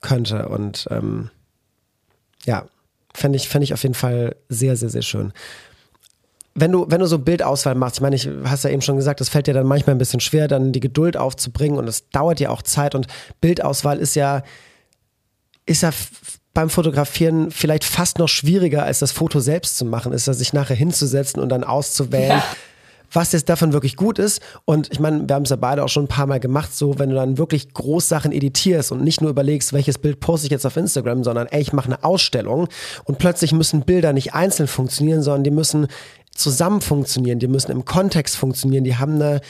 könnte. 0.02 0.50
Und 0.50 0.88
ähm, 0.92 1.30
ja, 2.46 2.66
fände 3.14 3.38
ich, 3.38 3.50
fänd 3.50 3.64
ich 3.64 3.74
auf 3.74 3.84
jeden 3.84 3.96
Fall 3.96 4.36
sehr, 4.50 4.76
sehr, 4.76 4.90
sehr 4.90 5.02
schön 5.02 5.34
wenn 6.54 6.72
du, 6.72 6.86
wenn 6.90 7.00
du 7.00 7.06
so 7.06 7.20
Bildauswahl 7.20 7.76
machst, 7.76 7.98
ich 7.98 8.02
meine, 8.02 8.16
ich 8.16 8.30
hast 8.44 8.64
ja 8.64 8.70
eben 8.70 8.82
schon 8.82 8.98
gesagt, 8.98 9.22
das 9.22 9.30
fällt 9.30 9.48
dir 9.48 9.54
dann 9.54 9.68
manchmal 9.68 9.96
ein 9.96 10.00
bisschen 10.00 10.20
schwer, 10.20 10.48
dann 10.48 10.72
die 10.72 10.80
Geduld 10.80 11.16
aufzubringen 11.16 11.78
und 11.78 11.88
es 11.88 12.10
dauert 12.10 12.40
ja 12.40 12.50
auch 12.50 12.62
Zeit 12.62 12.94
und 12.94 13.08
Bildauswahl 13.40 14.00
ist 14.00 14.16
ja, 14.16 14.44
ist 15.66 15.84
ja 15.84 15.92
beim 16.54 16.70
Fotografieren 16.70 17.52
vielleicht 17.52 17.84
fast 17.84 18.20
noch 18.20 18.28
schwieriger, 18.28 18.84
als 18.84 19.00
das 19.00 19.12
Foto 19.12 19.40
selbst 19.40 19.78
zu 19.78 19.86
machen, 19.86 20.12
ist 20.12 20.26
sich 20.26 20.54
nachher 20.54 20.76
hinzusetzen 20.76 21.42
und 21.42 21.50
dann 21.50 21.64
auszuwählen. 21.64 22.40
Ja 22.40 22.44
was 23.14 23.32
jetzt 23.32 23.50
davon 23.50 23.74
wirklich 23.74 23.96
gut 23.96 24.20
ist. 24.20 24.42
Und 24.66 24.92
ich 24.92 25.00
meine, 25.00 25.28
wir 25.28 25.36
haben 25.36 25.44
es 25.44 25.50
ja 25.50 25.56
beide 25.56 25.84
auch 25.84 25.90
schon 25.90 26.06
ein 26.06 26.10
paar 26.10 26.28
Mal 26.28 26.40
gemacht, 26.40 26.76
so 26.76 26.98
wenn 27.00 27.10
du 27.10 27.16
dann 27.16 27.38
wirklich 27.38 27.74
Großsachen 27.74 28.32
editierst 28.32 28.92
und 28.92 29.04
nicht 29.04 29.22
nur 29.22 29.30
überlegst, 29.30 29.74
welches 29.74 29.98
Bild 29.98 30.20
poste 30.20 30.48
ich 30.48 30.52
jetzt 30.52 30.66
auf 30.66 30.78
Instagram, 30.78 31.24
sondern 31.24 31.48
ey, 31.48 31.62
ich 31.62 31.74
mache 31.74 31.88
eine 31.88 32.04
Ausstellung 32.04 32.68
und 33.04 33.18
plötzlich 33.18 33.52
müssen 33.52 33.82
Bilder 33.82 34.14
nicht 34.14 34.34
einzeln 34.34 34.68
funktionieren, 34.68 35.22
sondern 35.22 35.44
die 35.44 35.52
müssen 35.52 35.88
zusammen 36.34 36.82
funktionieren, 36.82 37.40
die 37.40 37.48
müssen 37.48 37.72
im 37.72 37.86
Kontext 37.86 38.38
funktionieren, 38.38 38.86
die 38.86 38.96
haben 38.96 39.16
eine 39.16 39.42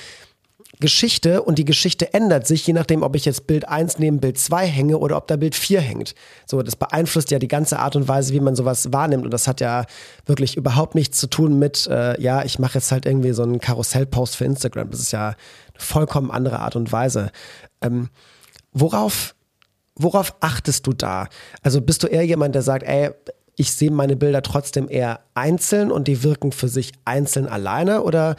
Geschichte 0.81 1.43
und 1.43 1.57
die 1.57 1.63
Geschichte 1.63 2.13
ändert 2.13 2.45
sich, 2.45 2.67
je 2.67 2.73
nachdem, 2.73 3.03
ob 3.03 3.15
ich 3.15 3.23
jetzt 3.23 3.47
Bild 3.47 3.69
1 3.69 3.99
neben 3.99 4.19
Bild 4.19 4.37
2 4.37 4.67
hänge 4.67 4.97
oder 4.97 5.15
ob 5.15 5.27
da 5.27 5.37
Bild 5.37 5.55
4 5.55 5.79
hängt. 5.79 6.13
So, 6.45 6.61
das 6.61 6.75
beeinflusst 6.75 7.31
ja 7.31 7.39
die 7.39 7.47
ganze 7.47 7.79
Art 7.79 7.95
und 7.95 8.09
Weise, 8.09 8.33
wie 8.33 8.41
man 8.41 8.57
sowas 8.57 8.91
wahrnimmt. 8.91 9.23
Und 9.23 9.31
das 9.31 9.47
hat 9.47 9.61
ja 9.61 9.85
wirklich 10.25 10.57
überhaupt 10.57 10.95
nichts 10.95 11.17
zu 11.17 11.27
tun 11.27 11.57
mit, 11.57 11.87
äh, 11.87 12.19
ja, 12.21 12.43
ich 12.43 12.59
mache 12.59 12.79
jetzt 12.79 12.91
halt 12.91 13.05
irgendwie 13.05 13.31
so 13.31 13.43
einen 13.43 13.61
Karussellpost 13.61 14.35
für 14.35 14.43
Instagram. 14.43 14.89
Das 14.91 14.99
ist 14.99 15.13
ja 15.13 15.27
eine 15.27 15.35
vollkommen 15.77 16.31
andere 16.31 16.59
Art 16.59 16.75
und 16.75 16.91
Weise. 16.91 17.31
Ähm, 17.81 18.09
worauf, 18.73 19.35
worauf 19.95 20.35
achtest 20.41 20.85
du 20.85 20.91
da? 20.91 21.29
Also 21.61 21.79
bist 21.79 22.03
du 22.03 22.07
eher 22.07 22.25
jemand, 22.25 22.55
der 22.55 22.63
sagt, 22.63 22.83
ey, 22.83 23.11
ich 23.55 23.71
sehe 23.73 23.91
meine 23.91 24.15
Bilder 24.15 24.41
trotzdem 24.41 24.89
eher 24.89 25.19
einzeln 25.35 25.91
und 25.91 26.07
die 26.07 26.23
wirken 26.23 26.51
für 26.51 26.67
sich 26.67 26.93
einzeln 27.05 27.47
alleine 27.47 28.01
oder 28.01 28.35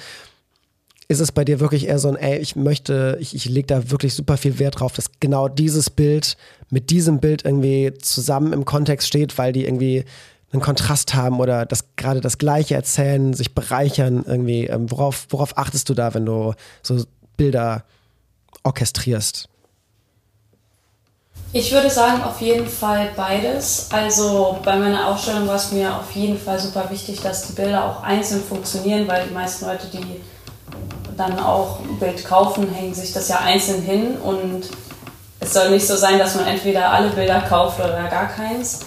ist 1.09 1.20
es 1.20 1.32
bei 1.32 1.44
dir 1.44 1.61
wirklich 1.61 1.88
eher 1.88 1.98
so 1.98 2.09
ein, 2.09 2.16
ey, 2.16 2.38
ich 2.38 2.57
möchte, 2.57 3.18
ich, 3.20 3.34
ich 3.34 3.44
lege 3.46 3.66
da 3.66 3.90
wirklich 3.90 4.14
super 4.14 4.36
viel 4.36 4.59
Wert 4.59 4.80
drauf, 4.80 4.92
dass 4.92 5.11
genau 5.20 5.48
dieses 5.48 5.90
Bild 5.90 6.36
mit 6.70 6.90
diesem 6.90 7.20
Bild 7.20 7.44
irgendwie 7.44 7.92
zusammen 8.00 8.53
im 8.53 8.64
Kontext 8.64 9.09
steht, 9.09 9.36
weil 9.38 9.53
die 9.53 9.64
irgendwie 9.64 10.05
einen 10.53 10.62
Kontrast 10.62 11.14
haben 11.14 11.40
oder 11.40 11.66
das 11.66 11.84
gerade 11.96 12.20
das 12.20 12.38
Gleiche 12.38 12.74
erzählen, 12.74 13.34
sich 13.34 13.55
bereichern 13.55 14.24
irgendwie. 14.26 14.66
Ähm, 14.66 14.90
worauf, 14.90 15.26
worauf 15.30 15.57
achtest 15.57 15.88
du 15.88 15.94
da, 15.94 16.14
wenn 16.14 16.26
du 16.26 16.55
so 16.82 17.05
Bilder 17.36 17.84
orchestrierst? 18.62 19.48
Ich 21.55 21.70
würde 21.70 21.90
sagen, 21.90 22.22
auf 22.22 22.40
jeden 22.40 22.66
Fall 22.66 23.11
beides. 23.14 23.88
Also 23.92 24.59
bei 24.64 24.76
meiner 24.76 25.09
Ausstellung 25.09 25.46
war 25.46 25.57
es 25.57 25.70
mir 25.72 25.94
auf 25.94 26.11
jeden 26.12 26.38
Fall 26.38 26.59
super 26.59 26.88
wichtig, 26.90 27.20
dass 27.20 27.46
die 27.46 27.53
Bilder 27.53 27.84
auch 27.84 28.03
einzeln 28.03 28.42
funktionieren, 28.42 29.07
weil 29.07 29.26
die 29.26 29.34
meisten 29.34 29.66
Leute, 29.66 29.86
die 29.88 30.20
dann 31.22 31.38
auch 31.38 31.80
ein 31.80 31.98
Bild 31.98 32.24
kaufen, 32.24 32.70
hängen 32.72 32.94
sich 32.94 33.12
das 33.12 33.28
ja 33.28 33.38
einzeln 33.38 33.82
hin 33.82 34.16
und 34.22 34.64
es 35.40 35.54
soll 35.54 35.70
nicht 35.70 35.86
so 35.86 35.96
sein, 35.96 36.18
dass 36.18 36.34
man 36.34 36.46
entweder 36.46 36.90
alle 36.90 37.10
Bilder 37.10 37.40
kauft 37.40 37.80
oder 37.80 38.04
gar 38.08 38.28
keins. 38.28 38.80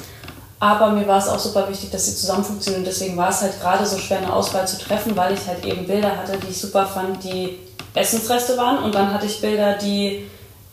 Aber 0.59 0.91
mir 0.91 1.05
war 1.05 1.17
es 1.17 1.27
auch 1.27 1.38
super 1.38 1.67
wichtig, 1.69 1.91
dass 1.91 2.05
sie 2.05 2.15
zusammen 2.15 2.43
funktionieren. 2.43 2.83
Und 2.83 2.88
deswegen 2.88 3.17
war 3.17 3.29
es 3.29 3.41
halt 3.41 3.59
gerade 3.59 3.86
so 3.86 3.97
schwer, 3.97 4.19
eine 4.19 4.31
Auswahl 4.31 4.65
zu 4.65 4.79
treffen, 4.79 5.15
weil 5.15 5.33
ich 5.33 5.45
halt 5.45 5.65
eben 5.65 5.86
Bilder 5.86 6.15
hatte, 6.15 6.38
die 6.38 6.47
ich 6.47 6.59
super 6.59 6.86
fand, 6.86 7.23
die 7.23 7.59
Essensreste 7.93 8.57
waren. 8.57 8.83
Und 8.83 8.95
dann 8.95 9.13
hatte 9.13 9.25
ich 9.25 9.41
Bilder, 9.41 9.73
die 9.73 10.27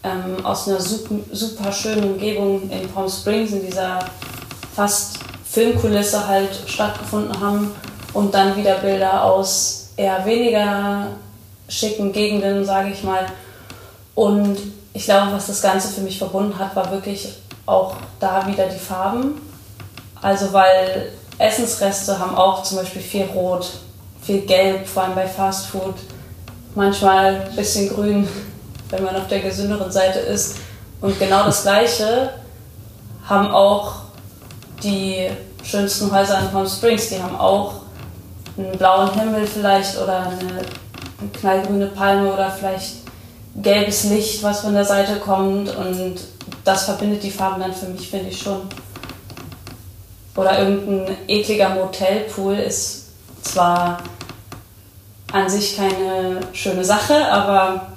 ähm, 0.05 0.45
aus 0.47 0.69
einer 0.69 0.81
super, 0.81 1.17
super 1.33 1.73
schönen 1.73 2.13
Umgebung 2.13 2.71
in 2.71 2.89
Palm 2.89 3.09
Springs, 3.09 3.51
in 3.51 3.67
dieser 3.67 3.99
fast 4.75 5.19
Filmkulisse 5.45 6.27
halt 6.29 6.51
stattgefunden 6.67 7.41
haben. 7.41 7.73
Und 8.13 8.33
dann 8.33 8.57
wieder 8.57 8.77
Bilder 8.77 9.25
aus 9.25 9.89
eher 9.97 10.25
weniger 10.25 11.09
schicken 11.73 12.13
Gegenden, 12.13 12.65
sage 12.65 12.91
ich 12.91 13.03
mal. 13.03 13.27
Und 14.15 14.59
ich 14.93 15.05
glaube, 15.05 15.33
was 15.33 15.47
das 15.47 15.63
Ganze 15.63 15.89
für 15.89 16.03
mich 16.03 16.19
verbunden 16.19 16.59
hat, 16.59 16.77
war 16.77 16.91
wirklich 16.91 17.29
auch 17.65 17.97
da 18.21 18.47
wieder 18.47 18.67
die 18.67 18.79
Farben. 18.79 19.41
Also 20.21 20.53
weil 20.53 21.13
Essensreste 21.39 22.19
haben 22.19 22.37
auch 22.37 22.63
zum 22.63 22.79
Beispiel 22.79 23.01
viel 23.01 23.25
Rot, 23.25 23.71
viel 24.21 24.43
Gelb, 24.43 24.87
vor 24.87 25.05
allem 25.05 25.15
bei 25.15 25.27
Fast 25.27 25.67
Food. 25.67 25.95
Manchmal 26.75 27.47
ein 27.49 27.57
bisschen 27.57 27.89
grün, 27.89 28.29
wenn 28.91 29.05
man 29.05 29.17
auf 29.17 29.29
der 29.29 29.41
gesünderen 29.41 29.91
Seite 29.91 30.19
ist. 30.19 30.57
Und 31.01 31.19
genau 31.19 31.45
das 31.45 31.63
Gleiche 31.63 32.31
haben 33.29 33.51
auch 33.51 33.95
die 34.83 35.31
schönsten 35.65 36.13
Häuser 36.13 36.39
in 36.41 36.51
Palm 36.51 36.69
Springs. 36.69 37.09
Die 37.09 37.21
haben 37.21 37.37
auch 37.37 37.73
einen 38.59 38.77
blauen 38.77 39.11
Himmel 39.19 39.47
vielleicht 39.47 39.97
oder 39.97 40.21
eine 40.21 40.63
knallgrüne 41.31 41.89
Palme 41.89 42.33
oder 42.33 42.51
vielleicht 42.51 42.97
gelbes 43.55 44.05
Licht, 44.05 44.43
was 44.43 44.61
von 44.61 44.75
der 44.75 44.85
Seite 44.85 45.17
kommt 45.17 45.75
und 45.77 46.17
das 46.65 46.85
verbindet 46.85 47.23
die 47.23 47.31
Farben 47.31 47.61
dann 47.61 47.75
für 47.75 47.87
mich, 47.87 48.09
finde 48.09 48.31
ich 48.31 48.41
schon. 48.41 48.63
Oder 50.35 50.61
irgendein 50.61 51.17
ekliger 51.29 51.71
Motelpool 51.71 52.55
ist 52.55 53.09
zwar 53.43 53.99
an 55.33 55.49
sich 55.49 55.77
keine 55.77 56.41
schöne 56.53 56.85
Sache, 56.85 57.31
aber 57.31 57.89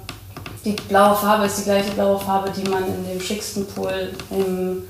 die 0.64 0.72
blaue 0.72 1.14
Farbe 1.16 1.46
ist 1.46 1.58
die 1.58 1.64
gleiche 1.64 1.92
blaue 1.92 2.18
Farbe, 2.18 2.50
die 2.50 2.68
man 2.68 2.84
in 2.84 3.08
dem 3.08 3.20
schicksten 3.20 3.66
Pool 3.66 4.10
im 4.30 4.82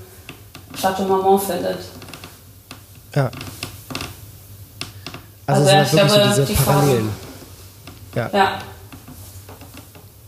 Chateau 0.79 1.03
Marmont 1.03 1.43
findet. 1.43 1.79
Ja. 3.15 3.31
Also, 5.45 5.61
Also, 5.61 5.71
ja, 5.71 5.83
ich 5.83 5.89
glaube, 5.91 6.09
so 6.09 6.41
die 6.41 6.53
diese 6.53 6.63
Farbe. 6.63 7.01
Ja, 8.17 8.29
Ja, 8.33 8.59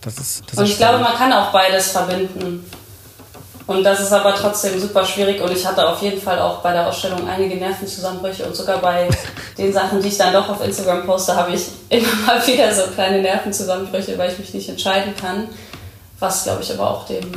das 0.01 0.17
ist, 0.17 0.43
das 0.47 0.59
und 0.59 0.65
ich 0.65 0.77
glaube, 0.77 0.99
man 0.99 1.15
kann 1.15 1.33
auch 1.33 1.51
beides 1.51 1.91
verbinden. 1.91 2.69
Und 3.65 3.83
das 3.83 3.99
ist 3.99 4.11
aber 4.11 4.33
trotzdem 4.35 4.79
super 4.79 5.05
schwierig 5.05 5.41
und 5.41 5.51
ich 5.51 5.65
hatte 5.65 5.87
auf 5.87 6.01
jeden 6.01 6.19
Fall 6.19 6.39
auch 6.39 6.61
bei 6.61 6.71
der 6.71 6.87
Ausstellung 6.87 7.27
einige 7.27 7.55
Nervenzusammenbrüche 7.55 8.45
und 8.45 8.55
sogar 8.55 8.79
bei 8.79 9.07
den 9.57 9.71
Sachen, 9.73 10.01
die 10.01 10.07
ich 10.07 10.17
dann 10.17 10.33
doch 10.33 10.49
auf 10.49 10.63
Instagram 10.63 11.05
poste, 11.05 11.35
habe 11.35 11.51
ich 11.51 11.67
immer 11.89 12.15
mal 12.25 12.45
wieder 12.47 12.73
so 12.73 12.83
kleine 12.93 13.21
Nervenzusammenbrüche, 13.21 14.17
weil 14.17 14.31
ich 14.31 14.39
mich 14.39 14.53
nicht 14.53 14.69
entscheiden 14.69 15.15
kann. 15.15 15.49
Was, 16.19 16.43
glaube 16.43 16.63
ich, 16.63 16.73
aber 16.73 16.89
auch 16.89 17.05
dem 17.05 17.31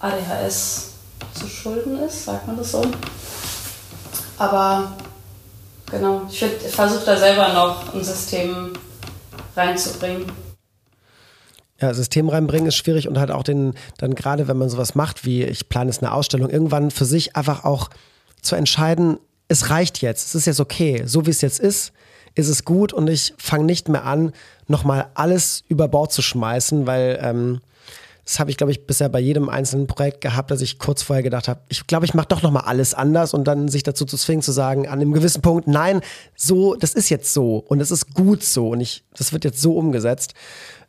ADHS 0.00 0.92
zu 1.34 1.46
schulden 1.46 2.00
ist, 2.02 2.24
sagt 2.24 2.46
man 2.46 2.56
das 2.56 2.72
so. 2.72 2.82
Aber 4.38 4.92
genau, 5.90 6.22
ich 6.30 6.44
versuche 6.70 7.04
da 7.04 7.16
selber 7.16 7.48
noch 7.48 7.94
ein 7.94 8.04
System 8.04 8.72
reinzubringen. 9.58 10.26
Ja, 11.80 11.94
System 11.94 12.28
reinbringen 12.28 12.68
ist 12.68 12.76
schwierig 12.76 13.06
und 13.06 13.18
halt 13.18 13.30
auch 13.30 13.44
den, 13.44 13.74
dann 13.98 14.14
gerade 14.14 14.48
wenn 14.48 14.56
man 14.56 14.68
sowas 14.68 14.94
macht, 14.94 15.24
wie 15.24 15.44
ich 15.44 15.68
plane 15.68 15.90
jetzt 15.90 16.02
eine 16.02 16.12
Ausstellung, 16.12 16.50
irgendwann 16.50 16.90
für 16.90 17.04
sich 17.04 17.36
einfach 17.36 17.64
auch 17.64 17.90
zu 18.42 18.56
entscheiden, 18.56 19.18
es 19.46 19.70
reicht 19.70 20.00
jetzt, 20.00 20.26
es 20.26 20.34
ist 20.34 20.46
jetzt 20.46 20.60
okay, 20.60 21.02
so 21.06 21.26
wie 21.26 21.30
es 21.30 21.40
jetzt 21.40 21.60
ist, 21.60 21.92
ist 22.34 22.48
es 22.48 22.64
gut 22.64 22.92
und 22.92 23.08
ich 23.08 23.34
fange 23.38 23.64
nicht 23.64 23.88
mehr 23.88 24.04
an, 24.04 24.32
nochmal 24.66 25.08
alles 25.14 25.64
über 25.68 25.88
Bord 25.88 26.12
zu 26.12 26.22
schmeißen, 26.22 26.86
weil 26.86 27.18
ähm, 27.22 27.60
das 28.28 28.38
habe 28.38 28.50
ich, 28.50 28.58
glaube 28.58 28.72
ich, 28.72 28.86
bisher 28.86 29.08
bei 29.08 29.20
jedem 29.20 29.48
einzelnen 29.48 29.86
Projekt 29.86 30.20
gehabt, 30.20 30.50
dass 30.50 30.60
ich 30.60 30.78
kurz 30.78 31.02
vorher 31.02 31.22
gedacht 31.22 31.48
habe, 31.48 31.60
ich 31.70 31.86
glaube, 31.86 32.04
ich 32.04 32.12
mache 32.12 32.28
doch 32.28 32.42
nochmal 32.42 32.64
alles 32.66 32.92
anders 32.92 33.32
und 33.32 33.44
dann 33.44 33.68
sich 33.68 33.84
dazu 33.84 34.04
zu 34.04 34.18
zwingen, 34.18 34.42
zu 34.42 34.52
sagen, 34.52 34.86
an 34.86 35.00
einem 35.00 35.14
gewissen 35.14 35.40
Punkt, 35.40 35.66
nein, 35.66 36.02
so, 36.36 36.74
das 36.74 36.92
ist 36.92 37.08
jetzt 37.08 37.32
so 37.32 37.56
und 37.56 37.80
es 37.80 37.90
ist 37.90 38.12
gut 38.12 38.44
so 38.44 38.68
und 38.68 38.82
ich, 38.82 39.02
das 39.16 39.32
wird 39.32 39.44
jetzt 39.44 39.62
so 39.62 39.74
umgesetzt 39.78 40.34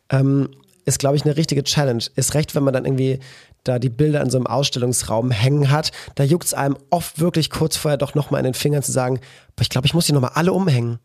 ähm, 0.10 0.50
ist, 0.86 1.00
glaube 1.00 1.16
ich, 1.16 1.24
eine 1.24 1.38
richtige 1.38 1.64
Challenge. 1.64 2.04
Ist 2.16 2.34
recht, 2.34 2.56
wenn 2.56 2.64
man 2.64 2.74
dann 2.74 2.86
irgendwie 2.86 3.20
da 3.64 3.80
die 3.80 3.90
Bilder 3.90 4.22
in 4.22 4.30
so 4.30 4.38
einem 4.38 4.48
Ausstellungsraum 4.48 5.32
hängen 5.32 5.70
hat, 5.70 5.92
da 6.16 6.24
juckt 6.24 6.46
es 6.46 6.54
einem 6.54 6.78
oft 6.90 7.20
wirklich 7.20 7.50
kurz 7.50 7.78
vorher 7.78 7.98
doch 7.98 8.16
nochmal 8.16 8.40
in 8.40 8.46
den 8.46 8.54
Fingern 8.54 8.84
zu 8.84 8.92
sagen, 8.92 9.20
ich 9.60 9.70
glaube, 9.70 9.86
ich 9.86 9.94
muss 9.94 10.06
die 10.06 10.14
nochmal 10.14 10.32
alle 10.34 10.54
umhängen. 10.54 11.00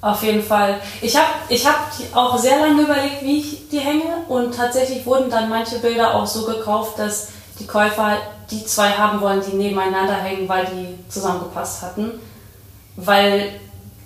Auf 0.00 0.22
jeden 0.22 0.42
Fall. 0.42 0.80
Ich 1.00 1.16
habe 1.16 1.28
ich 1.48 1.66
hab 1.66 1.90
auch 2.14 2.38
sehr 2.38 2.60
lange 2.60 2.82
überlegt, 2.82 3.22
wie 3.22 3.38
ich 3.40 3.68
die 3.68 3.78
hänge 3.78 4.24
und 4.28 4.54
tatsächlich 4.54 5.04
wurden 5.06 5.30
dann 5.30 5.48
manche 5.48 5.78
Bilder 5.78 6.14
auch 6.14 6.26
so 6.26 6.44
gekauft, 6.44 6.98
dass 6.98 7.28
die 7.58 7.66
Käufer 7.66 8.18
die 8.50 8.64
zwei 8.64 8.90
haben 8.90 9.20
wollen, 9.20 9.42
die 9.44 9.56
nebeneinander 9.56 10.14
hängen, 10.14 10.48
weil 10.48 10.66
die 10.66 11.10
zusammengepasst 11.10 11.82
hatten. 11.82 12.12
Weil 12.96 13.60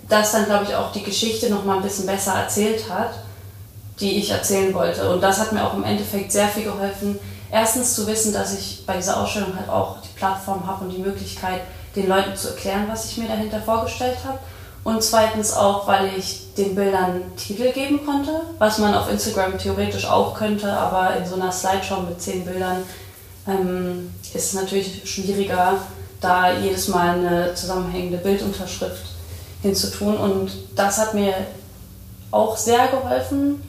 das 0.09 0.31
dann, 0.31 0.45
glaube 0.45 0.65
ich, 0.65 0.75
auch 0.75 0.91
die 0.91 1.03
Geschichte 1.03 1.49
noch 1.49 1.63
mal 1.63 1.77
ein 1.77 1.83
bisschen 1.83 2.05
besser 2.05 2.33
erzählt 2.33 2.89
hat, 2.89 3.13
die 3.99 4.17
ich 4.17 4.31
erzählen 4.31 4.73
wollte. 4.73 5.09
Und 5.09 5.21
das 5.21 5.39
hat 5.39 5.51
mir 5.51 5.65
auch 5.65 5.73
im 5.73 5.83
Endeffekt 5.83 6.31
sehr 6.31 6.47
viel 6.47 6.63
geholfen. 6.63 7.19
Erstens 7.51 7.95
zu 7.95 8.07
wissen, 8.07 8.33
dass 8.33 8.57
ich 8.57 8.85
bei 8.85 8.95
dieser 8.95 9.21
Ausstellung 9.21 9.55
halt 9.55 9.69
auch 9.69 9.97
die 10.01 10.17
Plattform 10.17 10.65
habe 10.65 10.85
und 10.85 10.91
die 10.91 11.01
Möglichkeit, 11.01 11.61
den 11.95 12.07
Leuten 12.07 12.35
zu 12.35 12.49
erklären, 12.49 12.87
was 12.89 13.05
ich 13.05 13.17
mir 13.17 13.27
dahinter 13.27 13.61
vorgestellt 13.61 14.17
habe. 14.25 14.39
Und 14.83 15.03
zweitens 15.03 15.53
auch, 15.53 15.85
weil 15.87 16.11
ich 16.17 16.53
den 16.55 16.73
Bildern 16.73 17.21
Titel 17.37 17.71
geben 17.71 18.03
konnte, 18.05 18.31
was 18.57 18.79
man 18.79 18.93
auf 18.95 19.11
Instagram 19.11 19.57
theoretisch 19.57 20.05
auch 20.05 20.33
könnte, 20.33 20.71
aber 20.71 21.15
in 21.17 21.25
so 21.25 21.35
einer 21.35 21.51
Slideshow 21.51 22.01
mit 22.01 22.19
zehn 22.19 22.43
Bildern 22.43 22.83
ähm, 23.47 24.11
ist 24.33 24.47
es 24.47 24.53
natürlich 24.53 25.01
schwieriger, 25.05 25.77
da 26.19 26.53
jedes 26.53 26.87
Mal 26.87 27.19
eine 27.19 27.53
zusammenhängende 27.53 28.17
Bildunterschrift 28.17 29.05
hinzutun. 29.61 30.17
Und 30.17 30.51
das 30.75 30.97
hat 30.97 31.13
mir 31.13 31.33
auch 32.31 32.57
sehr 32.57 32.87
geholfen, 32.87 33.61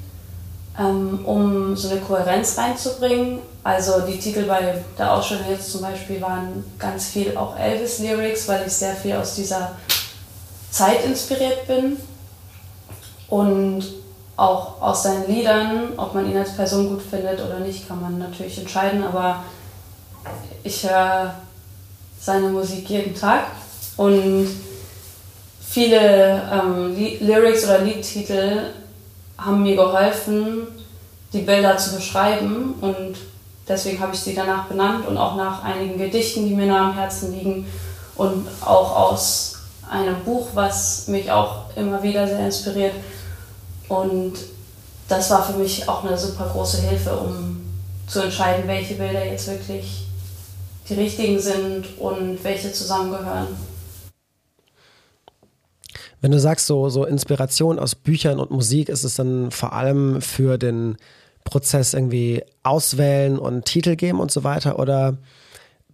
ähm, 0.79 1.25
um 1.25 1.77
so 1.77 1.91
eine 1.91 2.01
Kohärenz 2.01 2.57
reinzubringen. 2.57 3.41
Also 3.65 4.01
die 4.01 4.19
Titel 4.19 4.45
bei 4.45 4.83
der 4.99 5.13
Ausstellung 5.13 5.45
jetzt 5.49 5.71
zum 5.71 5.83
Beispiel 5.83 6.21
waren 6.21 6.65
ganz 6.79 7.09
viel 7.09 7.37
auch 7.37 7.57
Elvis-Lyrics, 7.57 8.49
weil 8.49 8.67
ich 8.67 8.73
sehr 8.73 8.95
viel 8.95 9.15
aus 9.15 9.35
dieser 9.35 9.73
Zeit 10.73 11.05
inspiriert 11.05 11.67
bin 11.69 11.99
und 13.29 13.85
auch 14.37 14.81
aus 14.81 15.05
seinen 15.05 15.29
Liedern, 15.29 15.91
ob 15.97 16.15
man 16.15 16.29
ihn 16.29 16.37
als 16.37 16.57
Person 16.57 16.89
gut 16.89 17.03
findet 17.03 17.41
oder 17.41 17.61
nicht, 17.61 17.87
kann 17.87 18.01
man 18.01 18.19
natürlich 18.19 18.59
entscheiden, 18.59 19.05
aber 19.05 19.45
ich 20.65 20.83
höre 20.89 21.35
seine 22.19 22.49
Musik 22.49 22.89
jeden 22.89 23.15
Tag 23.15 23.47
und 23.97 24.49
viele 25.61 26.43
ähm, 26.51 26.97
Lyrics 27.21 27.65
oder 27.65 27.81
Liedtitel 27.81 28.71
haben 29.37 29.63
mir 29.63 29.77
geholfen, 29.77 30.69
die 31.33 31.43
Bilder 31.43 31.77
zu 31.77 31.97
beschreiben 31.97 32.75
und 32.81 33.17
deswegen 33.69 34.01
habe 34.01 34.15
ich 34.15 34.21
sie 34.21 34.35
danach 34.35 34.67
benannt 34.67 35.07
und 35.07 35.19
auch 35.19 35.37
nach 35.37 35.63
einigen 35.65 35.99
Gedichten, 35.99 36.49
die 36.49 36.55
mir 36.55 36.67
nah 36.67 36.91
am 36.91 36.95
Herzen 36.95 37.39
liegen 37.39 37.67
und 38.17 38.47
auch 38.65 38.97
aus 38.97 39.52
einem 39.93 40.25
Buch, 40.25 40.49
was 40.55 41.07
mich 41.09 41.31
auch 41.31 41.77
immer 41.77 42.03
wieder 42.03 42.27
sehr 42.27 42.47
inspiriert. 42.47 42.95
Und 43.89 44.35
das 45.09 45.31
war 45.31 45.45
für 45.45 45.59
mich 45.59 45.89
auch 45.89 46.05
eine 46.05 46.17
super 46.17 46.49
große 46.53 46.81
Hilfe, 46.83 47.17
um 47.17 47.61
zu 48.07 48.21
entscheiden, 48.21 48.67
welche 48.67 48.95
Bilder 48.95 49.25
jetzt 49.25 49.49
wirklich 49.49 50.07
die 50.89 50.95
richtigen 50.95 51.39
sind 51.39 51.99
und 51.99 52.43
welche 52.43 52.73
zusammengehören. 52.73 53.49
Wenn 56.21 56.31
du 56.31 56.39
sagst, 56.39 56.67
so, 56.67 56.89
so 56.89 57.05
Inspiration 57.05 57.79
aus 57.79 57.95
Büchern 57.95 58.39
und 58.39 58.51
Musik, 58.51 58.89
ist 58.89 59.05
es 59.05 59.17
dann 59.17 59.51
vor 59.51 59.73
allem 59.73 60.23
für 60.23 60.57
den 60.57 60.97
Prozess 61.45 61.95
irgendwie 61.95 62.43
auswählen 62.63 63.39
und 63.39 63.65
Titel 63.65 63.97
geben 63.97 64.21
und 64.21 64.31
so 64.31 64.45
weiter? 64.45 64.79
Oder 64.79 65.19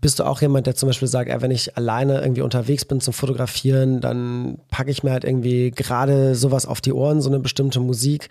bist 0.00 0.18
du 0.18 0.24
auch 0.24 0.40
jemand, 0.40 0.66
der 0.66 0.74
zum 0.74 0.88
Beispiel 0.88 1.08
sagt, 1.08 1.30
wenn 1.42 1.50
ich 1.50 1.76
alleine 1.76 2.20
irgendwie 2.20 2.42
unterwegs 2.42 2.84
bin 2.84 3.00
zum 3.00 3.12
Fotografieren, 3.12 4.00
dann 4.00 4.58
packe 4.70 4.90
ich 4.90 5.02
mir 5.02 5.10
halt 5.10 5.24
irgendwie 5.24 5.70
gerade 5.70 6.34
sowas 6.34 6.66
auf 6.66 6.80
die 6.80 6.92
Ohren, 6.92 7.20
so 7.20 7.30
eine 7.30 7.40
bestimmte 7.40 7.80
Musik? 7.80 8.28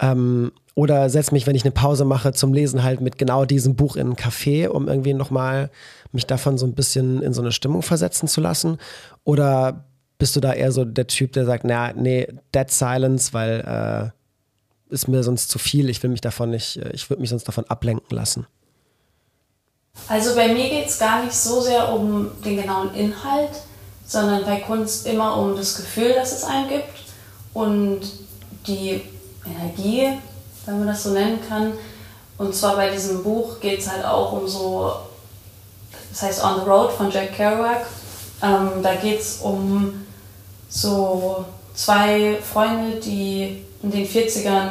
Ähm, 0.00 0.52
oder 0.74 1.10
setze 1.10 1.32
mich, 1.32 1.46
wenn 1.46 1.56
ich 1.56 1.64
eine 1.64 1.72
Pause 1.72 2.04
mache, 2.04 2.32
zum 2.32 2.52
Lesen 2.52 2.84
halt 2.84 3.00
mit 3.00 3.18
genau 3.18 3.44
diesem 3.44 3.74
Buch 3.74 3.96
in 3.96 4.06
einen 4.06 4.16
Café, 4.16 4.68
um 4.68 4.86
irgendwie 4.86 5.14
nochmal 5.14 5.70
mich 6.12 6.26
davon 6.26 6.56
so 6.56 6.66
ein 6.66 6.74
bisschen 6.74 7.22
in 7.22 7.32
so 7.32 7.40
eine 7.40 7.52
Stimmung 7.52 7.82
versetzen 7.82 8.28
zu 8.28 8.40
lassen? 8.40 8.78
Oder 9.24 9.86
bist 10.18 10.36
du 10.36 10.40
da 10.40 10.52
eher 10.52 10.72
so 10.72 10.84
der 10.84 11.06
Typ, 11.06 11.32
der 11.32 11.46
sagt, 11.46 11.64
na, 11.64 11.92
nee, 11.94 12.28
Dead 12.54 12.70
Silence, 12.70 13.32
weil 13.32 14.12
äh, 14.90 14.94
ist 14.94 15.08
mir 15.08 15.22
sonst 15.22 15.48
zu 15.48 15.58
viel, 15.58 15.88
ich 15.88 16.02
will 16.02 16.10
mich 16.10 16.20
davon 16.20 16.50
nicht, 16.50 16.76
äh, 16.76 16.90
ich 16.92 17.08
würde 17.10 17.20
mich 17.20 17.30
sonst 17.30 17.48
davon 17.48 17.64
ablenken 17.64 18.16
lassen. 18.16 18.46
Also 20.06 20.34
bei 20.34 20.48
mir 20.48 20.68
geht 20.68 20.86
es 20.88 20.98
gar 20.98 21.22
nicht 21.22 21.34
so 21.34 21.60
sehr 21.60 21.92
um 21.92 22.30
den 22.42 22.56
genauen 22.56 22.94
Inhalt, 22.94 23.50
sondern 24.06 24.44
bei 24.44 24.60
Kunst 24.60 25.06
immer 25.06 25.36
um 25.36 25.56
das 25.56 25.76
Gefühl, 25.76 26.14
das 26.14 26.32
es 26.32 26.44
einem 26.44 26.68
gibt 26.68 26.98
und 27.52 28.00
die 28.66 29.02
Energie, 29.44 30.18
wenn 30.64 30.78
man 30.78 30.88
das 30.88 31.02
so 31.02 31.10
nennen 31.10 31.40
kann. 31.46 31.72
Und 32.38 32.54
zwar 32.54 32.76
bei 32.76 32.90
diesem 32.90 33.22
Buch 33.22 33.60
geht 33.60 33.80
es 33.80 33.90
halt 33.90 34.04
auch 34.04 34.32
um 34.32 34.46
so, 34.46 34.92
das 36.10 36.22
heißt 36.22 36.44
On 36.44 36.60
the 36.60 36.70
Road 36.70 36.92
von 36.92 37.10
Jack 37.10 37.36
Kerouac. 37.36 37.86
Ähm, 38.42 38.82
da 38.82 38.94
geht 38.94 39.20
es 39.20 39.38
um 39.42 40.06
so 40.68 41.44
zwei 41.74 42.38
Freunde, 42.42 43.00
die 43.00 43.64
in 43.82 43.90
den 43.90 44.06
40ern 44.06 44.70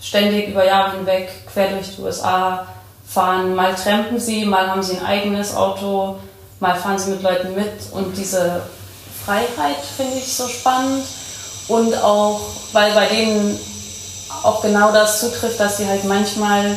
ständig 0.00 0.48
über 0.48 0.64
Jahre 0.64 0.96
hinweg 0.96 1.28
quer 1.46 1.72
durch 1.72 1.96
die 1.96 2.02
USA 2.02 2.66
fahren. 3.10 3.54
Mal 3.54 3.74
trampen 3.74 4.20
sie, 4.20 4.44
mal 4.44 4.68
haben 4.68 4.82
sie 4.82 4.98
ein 4.98 5.04
eigenes 5.04 5.54
Auto, 5.54 6.16
mal 6.60 6.76
fahren 6.76 6.98
sie 6.98 7.10
mit 7.10 7.22
Leuten 7.22 7.54
mit. 7.54 7.72
Und 7.92 8.16
diese 8.16 8.62
Freiheit 9.24 9.84
finde 9.96 10.18
ich 10.18 10.34
so 10.34 10.48
spannend. 10.48 11.04
Und 11.68 11.94
auch, 12.02 12.40
weil 12.72 12.92
bei 12.92 13.06
denen 13.06 13.58
auch 14.42 14.62
genau 14.62 14.92
das 14.92 15.20
zutrifft, 15.20 15.60
dass 15.60 15.76
sie 15.76 15.86
halt 15.86 16.04
manchmal 16.04 16.76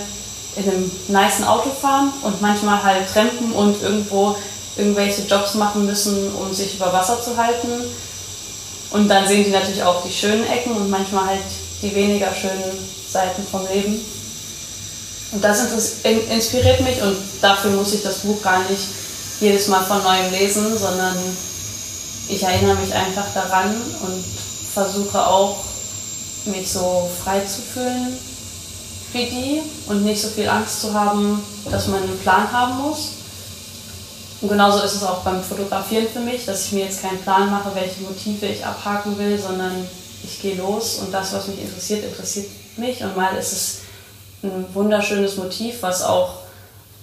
in 0.56 0.70
einem 0.70 0.92
niceen 1.08 1.46
Auto 1.46 1.70
fahren 1.70 2.14
und 2.22 2.42
manchmal 2.42 2.84
halt 2.84 3.12
trampen 3.12 3.52
und 3.54 3.82
irgendwo 3.82 4.36
irgendwelche 4.76 5.22
Jobs 5.24 5.56
machen 5.56 5.86
müssen, 5.86 6.34
um 6.36 6.54
sich 6.54 6.76
über 6.76 6.92
Wasser 6.94 7.22
zu 7.22 7.38
halten. 7.38 7.70
Und 8.92 9.08
dann 9.08 9.28
sehen 9.28 9.46
die 9.46 9.52
natürlich 9.52 9.84
auch 9.84 10.04
die 10.04 10.12
schönen 10.12 10.46
Ecken 10.48 10.74
und 10.74 10.90
manchmal 10.90 11.28
halt 11.28 11.42
die 11.82 11.94
weniger 11.96 12.34
schönen 12.34 12.78
Seiten 13.10 13.44
vom 13.50 13.68
Leben. 13.68 14.00
Und 15.34 15.44
das 15.44 15.66
inspiriert 16.30 16.82
mich 16.82 17.02
und 17.02 17.18
dafür 17.42 17.72
muss 17.72 17.94
ich 17.94 18.04
das 18.04 18.20
Buch 18.20 18.42
gar 18.44 18.60
nicht 18.70 18.88
jedes 19.40 19.68
Mal 19.68 19.84
von 19.84 20.04
neuem 20.04 20.32
lesen, 20.32 20.78
sondern 20.78 21.18
ich 22.30 22.44
erinnere 22.44 22.76
mich 22.76 22.94
einfach 22.94 23.26
daran 23.34 23.76
und 24.02 24.24
versuche 24.74 25.26
auch 25.26 25.58
mich 26.46 26.72
so 26.72 27.10
frei 27.24 27.40
zu 27.40 27.62
fühlen 27.62 28.18
wie 29.14 29.26
die 29.26 29.62
und 29.88 30.04
nicht 30.04 30.22
so 30.22 30.28
viel 30.30 30.50
Angst 30.50 30.82
zu 30.82 30.94
haben, 30.94 31.44
dass 31.70 31.88
man 31.88 32.04
einen 32.04 32.20
Plan 32.20 32.52
haben 32.52 32.82
muss. 32.82 33.10
Und 34.42 34.50
genauso 34.50 34.84
ist 34.84 34.96
es 34.96 35.04
auch 35.04 35.20
beim 35.20 35.42
Fotografieren 35.44 36.08
für 36.12 36.20
mich, 36.20 36.46
dass 36.46 36.66
ich 36.66 36.72
mir 36.74 36.86
jetzt 36.86 37.02
keinen 37.02 37.22
Plan 37.22 37.50
mache, 37.50 37.72
welche 37.74 38.02
Motive 38.02 38.48
ich 38.48 38.66
abhaken 38.66 39.18
will, 39.18 39.40
sondern 39.40 39.88
ich 40.24 40.42
gehe 40.42 40.56
los 40.56 41.00
und 41.00 41.14
das, 41.14 41.34
was 41.34 41.48
mich 41.48 41.62
interessiert, 41.62 42.04
interessiert 42.04 42.48
mich. 42.78 43.04
Und 43.04 43.16
mal 43.16 43.36
ist 43.38 43.54
es 43.54 43.78
ein 44.44 44.66
wunderschönes 44.74 45.38
Motiv, 45.38 45.82
was 45.82 46.04
auch 46.04 46.44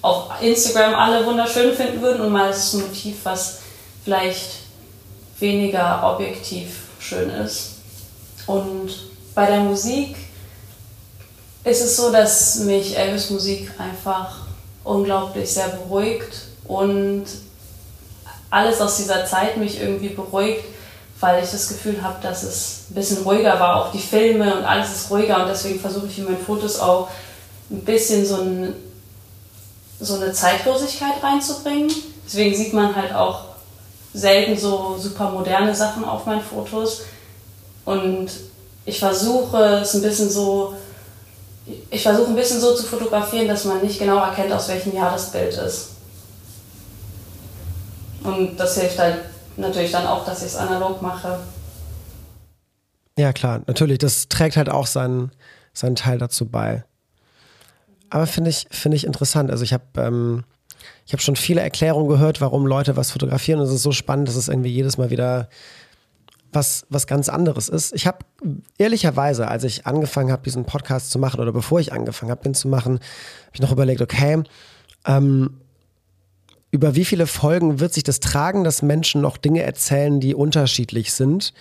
auf 0.03 0.31
Instagram 0.41 0.95
alle 0.95 1.25
wunderschön 1.27 1.75
finden 1.75 2.01
würden 2.01 2.23
und 2.23 2.33
mal 2.33 2.51
ist 2.51 2.59
es 2.59 2.75
ein 2.75 2.81
Motiv, 2.83 3.17
was 3.25 3.59
vielleicht 4.05 4.51
weniger 5.39 6.03
objektiv 6.15 6.83
schön 6.99 7.31
ist. 7.31 7.73
Und 8.47 8.91
bei 9.35 9.47
der 9.47 9.61
Musik 9.61 10.17
ist 11.65 11.83
es 11.83 11.97
so, 11.97 12.11
dass 12.11 12.57
mich 12.61 12.97
Elvis 12.97 13.31
Musik 13.31 13.71
einfach 13.79 14.47
unglaublich 14.85 15.53
sehr 15.53 15.69
beruhigt 15.69 16.47
und 16.65 17.25
alles 18.51 18.81
aus 18.81 18.97
dieser 18.97 19.25
Zeit 19.27 19.57
mich 19.57 19.81
irgendwie 19.81 20.09
beruhigt, 20.09 20.65
weil 21.21 21.45
ich 21.45 21.51
das 21.51 21.69
Gefühl 21.69 22.03
habe, 22.03 22.17
dass 22.23 22.43
es 22.43 22.87
ein 22.91 22.95
bisschen 22.95 23.23
ruhiger 23.23 23.61
war. 23.61 23.85
Auch 23.85 23.93
die 23.93 23.99
Filme 23.99 24.57
und 24.57 24.65
alles 24.65 24.91
ist 24.91 25.11
ruhiger 25.11 25.43
und 25.43 25.49
deswegen 25.49 25.79
versuche 25.79 26.07
ich 26.07 26.19
in 26.19 26.25
meinen 26.25 26.45
Fotos 26.45 26.81
auch 26.81 27.09
ein 27.71 27.85
bisschen 27.85 28.27
so, 28.27 28.41
ein, 28.41 28.75
so 30.01 30.15
eine 30.17 30.33
Zeitlosigkeit 30.33 31.23
reinzubringen. 31.23 31.91
Deswegen 32.27 32.55
sieht 32.55 32.73
man 32.73 32.95
halt 32.95 33.15
auch 33.15 33.45
selten 34.13 34.59
so 34.59 34.97
super 34.99 35.31
moderne 35.31 35.75
Sachen 35.75 36.05
auf 36.05 36.27
meinen 36.27 36.43
Fotos. 36.43 37.03
Und 37.85 38.29
ich 38.85 38.99
versuche 38.99 39.57
es 39.83 39.95
ein 39.95 40.03
bisschen 40.03 40.31
so, 40.31 40.75
ich 41.91 42.03
versuche 42.03 42.29
ein 42.29 42.37
bisschen 42.37 42.61
so 42.61 42.75
zu 42.75 42.85
fotografieren, 42.85 43.49
dass 43.49 43.65
man 43.65 43.83
nicht 43.83 43.99
genau 43.99 44.19
erkennt, 44.19 44.53
aus 44.53 44.69
welchem 44.69 44.95
Jahr 44.95 45.13
das 45.13 45.31
Bild 45.31 45.55
ist. 45.55 45.91
Und 48.23 48.57
das 48.59 48.79
hilft 48.79 48.99
halt 48.99 49.17
natürlich 49.57 49.93
dann 49.93 50.07
auch, 50.07 50.25
dass 50.25 50.41
ich 50.41 50.49
es 50.49 50.57
analog 50.57 51.01
mache. 51.01 51.39
Ja, 53.19 53.33
klar, 53.33 53.61
natürlich. 53.67 53.99
Das 53.99 54.29
trägt 54.29 54.57
halt 54.57 54.69
auch 54.69 54.87
seinen, 54.87 55.31
seinen 55.73 55.97
Teil 55.97 56.19
dazu 56.19 56.47
bei. 56.47 56.85
Aber 58.11 58.27
finde 58.27 58.51
ich, 58.51 58.67
find 58.71 58.95
ich 58.95 59.05
interessant. 59.05 59.51
Also 59.51 59.65
ich 59.65 59.73
habe 59.73 59.85
ähm, 59.97 60.45
hab 61.11 61.23
schon 61.23 61.37
viele 61.37 61.61
Erklärungen 61.61 62.09
gehört, 62.09 62.41
warum 62.41 62.67
Leute 62.67 62.97
was 62.97 63.11
fotografieren. 63.11 63.61
Und 63.61 63.67
es 63.67 63.73
ist 63.73 63.83
so 63.83 63.93
spannend, 63.93 64.29
dass 64.29 64.37
es 64.37 64.49
irgendwie 64.49 64.71
jedes 64.71 64.99
Mal 64.99 65.11
wieder 65.11 65.49
was, 66.53 66.85
was 66.89 67.07
ganz 67.07 67.29
anderes 67.29 67.69
ist. 67.69 67.95
Ich 67.95 68.07
habe 68.07 68.19
ehrlicherweise, 68.77 69.49
als 69.49 69.65
ich 69.65 69.87
angefangen 69.87 70.33
habe, 70.33 70.43
diesen 70.43 70.65
Podcast 70.65 71.11
zu 71.11 71.19
machen 71.19 71.41
oder 71.41 71.53
bevor 71.53 71.81
ich 71.81 71.93
angefangen 71.93 72.31
habe, 72.31 72.43
den 72.43 72.55
zu 72.55 72.69
machen, 72.69 72.95
habe 72.95 73.55
ich 73.55 73.61
noch 73.61 73.73
überlegt, 73.73 74.01
okay, 74.01 74.43
ähm, 75.07 75.61
über 76.73 76.95
wie 76.95 77.05
viele 77.05 77.27
Folgen 77.27 77.81
wird 77.81 77.95
sich 77.95 78.05
das 78.05 78.21
tragen, 78.21 78.65
dass 78.65 78.83
Menschen 78.83 79.21
noch 79.21 79.37
Dinge 79.37 79.63
erzählen, 79.63 80.21
die 80.21 80.35
unterschiedlich 80.35 81.13
sind? 81.13 81.53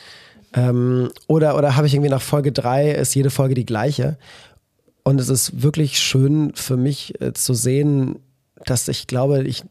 Ähm, 0.53 1.11
oder 1.27 1.55
oder 1.55 1.75
habe 1.75 1.87
ich 1.87 1.93
irgendwie 1.93 2.09
nach 2.09 2.21
Folge 2.21 2.51
drei 2.51 2.91
ist 2.91 3.13
jede 3.13 3.29
Folge 3.29 3.53
die 3.53 3.65
gleiche? 3.65 4.17
Und 5.10 5.20
es 5.20 5.30
ist 5.30 5.64
wirklich 5.64 5.97
schön 5.97 6.53
für 6.53 6.78
mich 6.78 7.20
äh, 7.20 7.34
zu 7.34 7.55
sehen, 7.55 8.20
dass 8.68 8.88
ich 8.88 9.07
glaube, 9.07 9.41
ich 9.41 9.64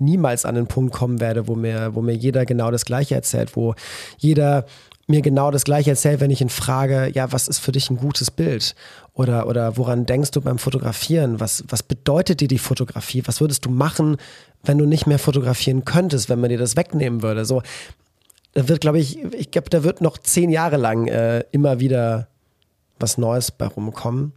niemals 0.00 0.44
an 0.44 0.56
den 0.56 0.66
Punkt 0.66 0.92
kommen 0.92 1.20
werde, 1.20 1.46
wo 1.46 1.54
mir, 1.54 1.94
wo 1.94 2.02
mir 2.02 2.16
jeder 2.16 2.44
genau 2.44 2.72
das 2.72 2.84
Gleiche 2.84 3.14
erzählt, 3.14 3.54
wo 3.54 3.76
jeder 4.18 4.66
mir 5.06 5.22
genau 5.22 5.52
das 5.52 5.62
Gleiche 5.62 5.90
erzählt, 5.90 6.18
wenn 6.18 6.32
ich 6.32 6.40
ihn 6.40 6.48
frage, 6.48 7.08
ja, 7.14 7.30
was 7.30 7.46
ist 7.46 7.60
für 7.60 7.70
dich 7.70 7.88
ein 7.88 7.98
gutes 7.98 8.32
Bild? 8.32 8.74
Oder, 9.12 9.46
oder 9.46 9.76
woran 9.76 10.06
denkst 10.06 10.32
du 10.32 10.40
beim 10.40 10.58
Fotografieren? 10.58 11.38
Was, 11.38 11.62
was 11.68 11.84
bedeutet 11.84 12.40
dir 12.40 12.48
die 12.48 12.58
Fotografie? 12.58 13.22
Was 13.26 13.40
würdest 13.40 13.66
du 13.66 13.70
machen, 13.70 14.16
wenn 14.64 14.78
du 14.78 14.86
nicht 14.86 15.06
mehr 15.06 15.20
fotografieren 15.20 15.84
könntest, 15.84 16.28
wenn 16.28 16.40
man 16.40 16.50
dir 16.50 16.58
das 16.58 16.74
wegnehmen 16.74 17.22
würde? 17.22 17.44
So, 17.44 17.62
da 18.54 18.66
wird, 18.66 18.80
glaube 18.80 18.98
ich, 18.98 19.22
ich 19.34 19.52
glaube, 19.52 19.70
da 19.70 19.84
wird 19.84 20.00
noch 20.00 20.18
zehn 20.18 20.50
Jahre 20.50 20.78
lang 20.78 21.06
äh, 21.06 21.44
immer 21.52 21.78
wieder 21.78 22.26
was 22.98 23.18
Neues 23.18 23.52
bei 23.52 23.68
rumkommen. 23.68 24.32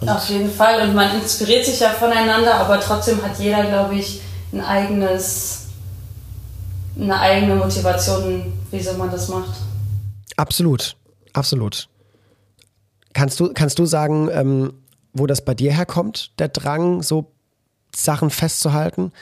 Und 0.00 0.08
Auf 0.08 0.28
jeden 0.28 0.50
Fall. 0.50 0.86
Und 0.86 0.94
man 0.94 1.20
inspiriert 1.20 1.64
sich 1.64 1.80
ja 1.80 1.90
voneinander, 1.90 2.54
aber 2.54 2.80
trotzdem 2.80 3.22
hat 3.22 3.38
jeder, 3.38 3.64
glaube 3.64 3.94
ich, 3.94 4.20
ein 4.52 4.60
eigenes, 4.60 5.68
eine 6.98 7.18
eigene 7.18 7.56
Motivation, 7.56 8.52
wieso 8.70 8.94
man 8.94 9.10
das 9.10 9.28
macht. 9.28 9.56
Absolut, 10.36 10.96
absolut. 11.32 11.88
Kannst 13.14 13.40
du, 13.40 13.52
kannst 13.54 13.78
du 13.78 13.86
sagen, 13.86 14.28
ähm, 14.30 14.74
wo 15.14 15.26
das 15.26 15.42
bei 15.42 15.54
dir 15.54 15.72
herkommt, 15.72 16.38
der 16.38 16.48
Drang, 16.48 17.02
so 17.02 17.32
Sachen 17.94 18.28
festzuhalten 18.28 19.12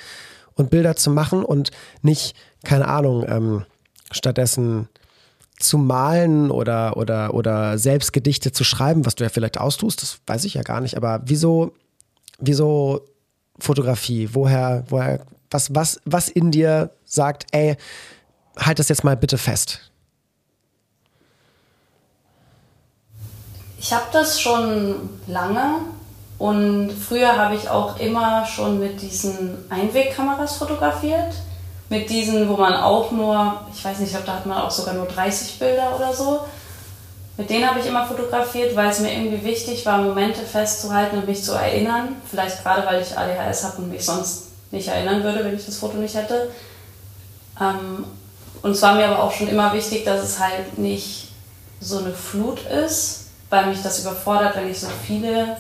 und 0.55 0.71
Bilder 0.71 0.97
zu 0.97 1.11
machen 1.11 1.45
und 1.45 1.71
nicht, 2.03 2.35
keine 2.65 2.89
Ahnung, 2.89 3.25
ähm, 3.29 3.65
stattdessen 4.11 4.89
zu 5.59 5.79
malen 5.79 6.51
oder, 6.51 6.97
oder, 6.97 7.35
oder 7.35 7.79
selbst 7.79 8.13
Gedichte 8.13 8.53
zu 8.53 8.65
schreiben, 8.65 9.07
was 9.07 9.15
du 9.15 9.25
ja 9.25 9.31
vielleicht 9.31 9.59
austust, 9.59 10.03
das 10.03 10.19
weiß 10.27 10.45
ich 10.45 10.55
ja 10.55 10.63
gar 10.63 10.81
nicht, 10.81 10.97
aber 10.97 11.23
wieso, 11.25 11.73
wieso 12.39 13.03
Fotografie? 13.59 14.31
Woher, 14.33 14.85
woher, 14.89 15.21
was, 15.51 15.75
was, 15.75 16.01
was 16.05 16.29
in 16.29 16.51
dir 16.51 16.91
sagt, 17.05 17.47
ey, 17.53 17.77
halt 18.59 18.79
das 18.79 18.89
jetzt 18.89 19.05
mal 19.05 19.17
bitte 19.17 19.39
fest? 19.39 19.91
Ich 23.79 23.93
habe 23.93 24.07
das 24.13 24.41
schon 24.41 25.11
lange 25.27 25.81
und 26.39 26.91
früher 26.91 27.37
habe 27.37 27.55
ich 27.55 27.69
auch 27.69 28.01
immer 28.01 28.47
schon 28.47 28.81
mit 28.81 29.01
diesen 29.03 29.71
Einwegkameras 29.71 30.57
fotografiert 30.57 31.35
mit 31.95 32.11
diesen, 32.11 32.49
wo 32.49 32.57
man 32.57 32.75
auch 32.75 33.13
nur, 33.13 33.61
ich 33.73 33.85
weiß 33.85 34.01
nicht, 34.01 34.09
ich 34.09 34.13
glaube, 34.13 34.27
da 34.27 34.35
hat 34.35 34.47
man 34.47 34.59
auch 34.59 34.71
sogar 34.71 34.95
nur 34.95 35.07
30 35.07 35.61
Bilder 35.61 35.95
oder 35.95 36.13
so. 36.13 36.41
Mit 37.37 37.49
denen 37.49 37.69
habe 37.69 37.79
ich 37.79 37.87
immer 37.87 38.05
fotografiert, 38.05 38.75
weil 38.75 38.91
es 38.91 38.99
mir 38.99 39.13
irgendwie 39.13 39.45
wichtig 39.45 39.87
war, 39.87 39.99
Momente 39.99 40.43
festzuhalten 40.43 41.19
und 41.19 41.27
mich 41.27 41.43
zu 41.43 41.53
erinnern. 41.53 42.17
Vielleicht 42.29 42.63
gerade, 42.63 42.85
weil 42.87 43.01
ich 43.01 43.17
ADHS 43.17 43.65
habe 43.65 43.79
und 43.79 43.91
mich 43.91 44.05
sonst 44.05 44.49
nicht 44.73 44.89
erinnern 44.89 45.23
würde, 45.23 45.45
wenn 45.45 45.55
ich 45.55 45.65
das 45.67 45.77
Foto 45.77 45.97
nicht 45.99 46.15
hätte. 46.17 46.51
Ähm, 47.61 48.05
und 48.63 48.73
es 48.73 48.83
war 48.83 48.95
mir 48.95 49.07
aber 49.07 49.23
auch 49.23 49.33
schon 49.33 49.49
immer 49.49 49.73
wichtig, 49.73 50.05
dass 50.05 50.23
es 50.23 50.41
halt 50.41 50.79
nicht 50.79 51.29
so 51.81 51.99
eine 51.99 52.13
Flut 52.13 52.61
ist, 52.67 53.27
weil 53.51 53.67
mich 53.67 53.83
das 53.83 54.01
überfordert, 54.01 54.57
wenn 54.57 54.71
ich 54.71 54.81
so 54.81 54.89
viele 55.07 55.59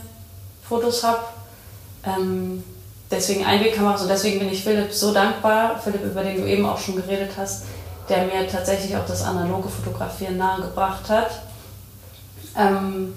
Fotos 0.68 1.04
habe. 1.04 1.24
Deswegen 3.14 3.44
Einwegkameras 3.44 4.02
und 4.02 4.08
deswegen 4.08 4.40
bin 4.40 4.52
ich 4.52 4.64
Philipp 4.64 4.92
so 4.92 5.12
dankbar, 5.12 5.80
Philipp, 5.82 6.04
über 6.04 6.22
den 6.22 6.38
du 6.38 6.46
eben 6.46 6.66
auch 6.66 6.78
schon 6.78 6.96
geredet 6.96 7.30
hast, 7.36 7.64
der 8.08 8.24
mir 8.24 8.48
tatsächlich 8.50 8.96
auch 8.96 9.06
das 9.06 9.22
analoge 9.22 9.68
Fotografieren 9.68 10.36
nahegebracht 10.36 11.08
hat, 11.08 11.42
ähm, 12.58 13.14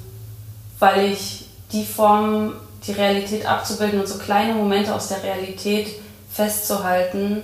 weil 0.80 1.12
ich 1.12 1.46
die 1.72 1.86
Form, 1.86 2.54
die 2.86 2.94
Realität 2.94 3.46
abzubilden 3.46 4.00
und 4.00 4.08
so 4.08 4.18
kleine 4.18 4.54
Momente 4.54 4.94
aus 4.94 5.10
der 5.10 5.24
Realität 5.24 5.88
festzuhalten, 6.32 7.44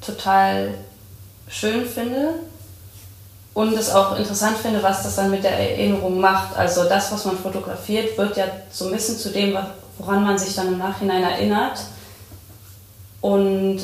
total 0.00 0.74
schön 1.48 1.86
finde 1.86 2.34
und 3.54 3.72
es 3.72 3.90
auch 3.90 4.18
interessant 4.18 4.58
finde, 4.58 4.82
was 4.82 5.02
das 5.02 5.16
dann 5.16 5.30
mit 5.30 5.42
der 5.42 5.58
Erinnerung 5.58 6.20
macht. 6.20 6.56
Also 6.56 6.84
das, 6.84 7.10
was 7.10 7.24
man 7.24 7.38
fotografiert, 7.38 8.18
wird 8.18 8.36
ja 8.36 8.44
so 8.70 8.86
ein 8.86 8.92
bisschen 8.92 9.16
zu 9.16 9.30
dem, 9.30 9.56
woran 9.98 10.24
man 10.24 10.38
sich 10.38 10.54
dann 10.54 10.68
im 10.68 10.78
Nachhinein 10.78 11.22
erinnert. 11.22 11.80
Und 13.20 13.80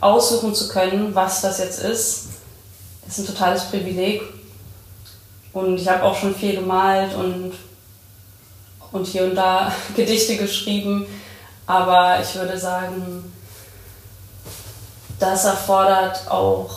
aussuchen 0.00 0.54
zu 0.54 0.68
können, 0.68 1.14
was 1.14 1.40
das 1.40 1.58
jetzt 1.58 1.80
ist, 1.80 2.28
ist 3.06 3.18
ein 3.18 3.26
totales 3.26 3.64
Privileg. 3.64 4.22
Und 5.52 5.78
ich 5.78 5.88
habe 5.88 6.02
auch 6.02 6.16
schon 6.16 6.34
viel 6.34 6.56
gemalt 6.56 7.14
und, 7.14 7.52
und 8.90 9.06
hier 9.06 9.24
und 9.24 9.34
da 9.34 9.72
Gedichte 9.96 10.36
geschrieben. 10.36 11.06
Aber 11.66 12.20
ich 12.20 12.34
würde 12.34 12.58
sagen, 12.58 13.32
das 15.18 15.44
erfordert 15.44 16.28
auch, 16.28 16.70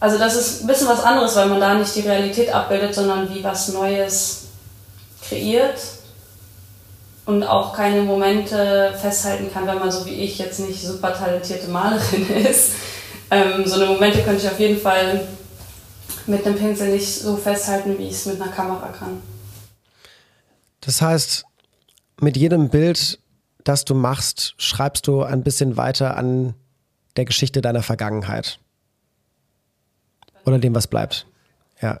also 0.00 0.18
das 0.18 0.34
ist 0.34 0.62
ein 0.62 0.66
bisschen 0.66 0.88
was 0.88 1.04
anderes, 1.04 1.36
weil 1.36 1.48
man 1.48 1.60
da 1.60 1.74
nicht 1.74 1.94
die 1.94 2.00
Realität 2.00 2.52
abbildet, 2.52 2.94
sondern 2.94 3.32
wie 3.32 3.44
was 3.44 3.68
Neues 3.68 4.46
kreiert 5.28 5.78
und 7.24 7.44
auch 7.44 7.74
keine 7.74 8.02
Momente 8.02 8.94
festhalten 9.00 9.52
kann, 9.52 9.66
wenn 9.66 9.78
man 9.78 9.92
so 9.92 10.04
wie 10.06 10.14
ich 10.14 10.38
jetzt 10.38 10.60
nicht 10.60 10.82
super 10.82 11.14
talentierte 11.14 11.68
Malerin 11.68 12.28
ist. 12.44 12.72
Ähm, 13.30 13.64
so 13.66 13.76
eine 13.76 13.86
Momente 13.86 14.22
könnte 14.22 14.44
ich 14.44 14.50
auf 14.50 14.58
jeden 14.58 14.80
Fall 14.80 15.26
mit 16.26 16.44
einem 16.46 16.56
Pinsel 16.56 16.92
nicht 16.92 17.20
so 17.20 17.36
festhalten, 17.36 17.98
wie 17.98 18.08
ich 18.08 18.12
es 18.14 18.26
mit 18.26 18.40
einer 18.40 18.50
Kamera 18.50 18.88
kann. 18.88 19.22
Das 20.80 21.00
heißt, 21.00 21.44
mit 22.20 22.36
jedem 22.36 22.68
Bild, 22.68 23.20
das 23.64 23.84
du 23.84 23.94
machst, 23.94 24.54
schreibst 24.58 25.06
du 25.06 25.22
ein 25.22 25.42
bisschen 25.42 25.76
weiter 25.76 26.16
an 26.16 26.54
der 27.16 27.24
Geschichte 27.24 27.60
deiner 27.60 27.82
Vergangenheit. 27.82 28.58
Oder 30.44 30.58
dem, 30.58 30.74
was 30.74 30.86
bleibt. 30.88 31.26
Ja. 31.80 32.00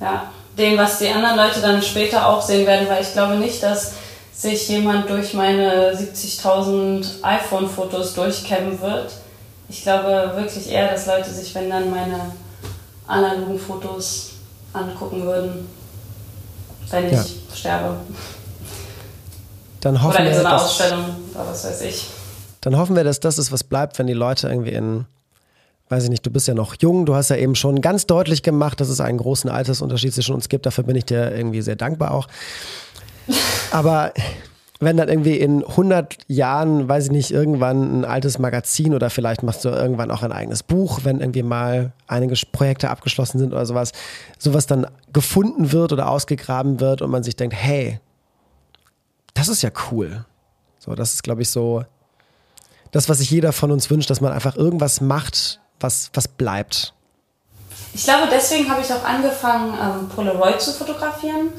Ja, 0.00 0.32
dem, 0.58 0.78
was 0.78 0.98
die 0.98 1.08
anderen 1.08 1.36
Leute 1.36 1.60
dann 1.60 1.82
später 1.82 2.28
auch 2.28 2.42
sehen 2.42 2.66
werden, 2.66 2.88
weil 2.88 3.02
ich 3.02 3.12
glaube 3.12 3.36
nicht, 3.36 3.62
dass 3.62 3.94
sich 4.34 4.68
jemand 4.68 5.08
durch 5.08 5.34
meine 5.34 5.92
70.000 5.94 7.22
iPhone-Fotos 7.22 8.14
durchkämmen 8.14 8.80
wird. 8.80 9.12
Ich 9.68 9.82
glaube 9.82 10.32
wirklich 10.36 10.70
eher, 10.70 10.90
dass 10.90 11.06
Leute 11.06 11.30
sich, 11.30 11.54
wenn 11.54 11.70
dann 11.70 11.90
meine 11.90 12.32
analogen 13.06 13.58
Fotos 13.58 14.32
angucken 14.72 15.24
würden, 15.24 15.68
wenn 16.90 17.06
ich 17.06 17.12
ja. 17.12 17.24
sterbe. 17.54 17.96
Dann 19.80 20.02
hoffen 20.02 20.16
oder 20.16 20.30
in 20.30 20.34
so 20.34 20.40
einer 20.40 20.62
Ausstellung 20.62 21.04
oder 21.34 21.46
was 21.46 21.64
weiß 21.64 21.80
ich. 21.82 22.06
Dann 22.60 22.76
hoffen 22.76 22.94
wir, 22.94 23.04
dass 23.04 23.20
das 23.20 23.38
ist, 23.38 23.50
was 23.50 23.64
bleibt, 23.64 23.98
wenn 23.98 24.06
die 24.06 24.12
Leute 24.12 24.48
irgendwie 24.48 24.70
in 24.72 25.06
weiß 25.92 26.04
ich 26.04 26.10
nicht, 26.10 26.24
du 26.24 26.30
bist 26.30 26.48
ja 26.48 26.54
noch 26.54 26.74
jung, 26.80 27.04
du 27.04 27.14
hast 27.14 27.28
ja 27.28 27.36
eben 27.36 27.54
schon 27.54 27.82
ganz 27.82 28.06
deutlich 28.06 28.42
gemacht, 28.42 28.80
dass 28.80 28.88
es 28.88 28.98
einen 29.00 29.18
großen 29.18 29.50
Altersunterschied 29.50 30.14
zwischen 30.14 30.34
uns 30.34 30.48
gibt. 30.48 30.64
Dafür 30.64 30.84
bin 30.84 30.96
ich 30.96 31.04
dir 31.04 31.30
irgendwie 31.36 31.60
sehr 31.60 31.76
dankbar 31.76 32.12
auch. 32.12 32.28
Aber 33.70 34.14
wenn 34.80 34.96
dann 34.96 35.10
irgendwie 35.10 35.36
in 35.36 35.62
100 35.62 36.16
Jahren, 36.28 36.88
weiß 36.88 37.04
ich 37.04 37.10
nicht, 37.12 37.30
irgendwann 37.30 38.00
ein 38.00 38.04
altes 38.06 38.38
Magazin 38.38 38.94
oder 38.94 39.10
vielleicht 39.10 39.42
machst 39.42 39.66
du 39.66 39.68
irgendwann 39.68 40.10
auch 40.10 40.22
ein 40.22 40.32
eigenes 40.32 40.62
Buch, 40.62 41.00
wenn 41.04 41.20
irgendwie 41.20 41.42
mal 41.42 41.92
einige 42.06 42.34
Projekte 42.50 42.88
abgeschlossen 42.88 43.38
sind 43.38 43.52
oder 43.52 43.66
sowas, 43.66 43.92
sowas 44.38 44.66
dann 44.66 44.86
gefunden 45.12 45.72
wird 45.72 45.92
oder 45.92 46.08
ausgegraben 46.08 46.80
wird 46.80 47.02
und 47.02 47.10
man 47.10 47.22
sich 47.22 47.36
denkt, 47.36 47.54
hey, 47.54 48.00
das 49.34 49.48
ist 49.48 49.60
ja 49.60 49.70
cool. 49.90 50.24
So, 50.78 50.94
das 50.94 51.12
ist, 51.12 51.22
glaube 51.22 51.42
ich, 51.42 51.50
so 51.50 51.84
das, 52.92 53.08
was 53.08 53.18
sich 53.18 53.30
jeder 53.30 53.52
von 53.52 53.70
uns 53.70 53.90
wünscht, 53.90 54.10
dass 54.10 54.20
man 54.20 54.32
einfach 54.32 54.56
irgendwas 54.56 55.00
macht, 55.00 55.61
was, 55.82 56.10
was 56.14 56.28
bleibt? 56.28 56.92
Ich 57.94 58.04
glaube, 58.04 58.28
deswegen 58.30 58.70
habe 58.70 58.80
ich 58.80 58.92
auch 58.92 59.04
angefangen, 59.04 59.74
ähm, 59.74 60.08
Polaroid 60.08 60.60
zu 60.60 60.72
fotografieren. 60.72 61.52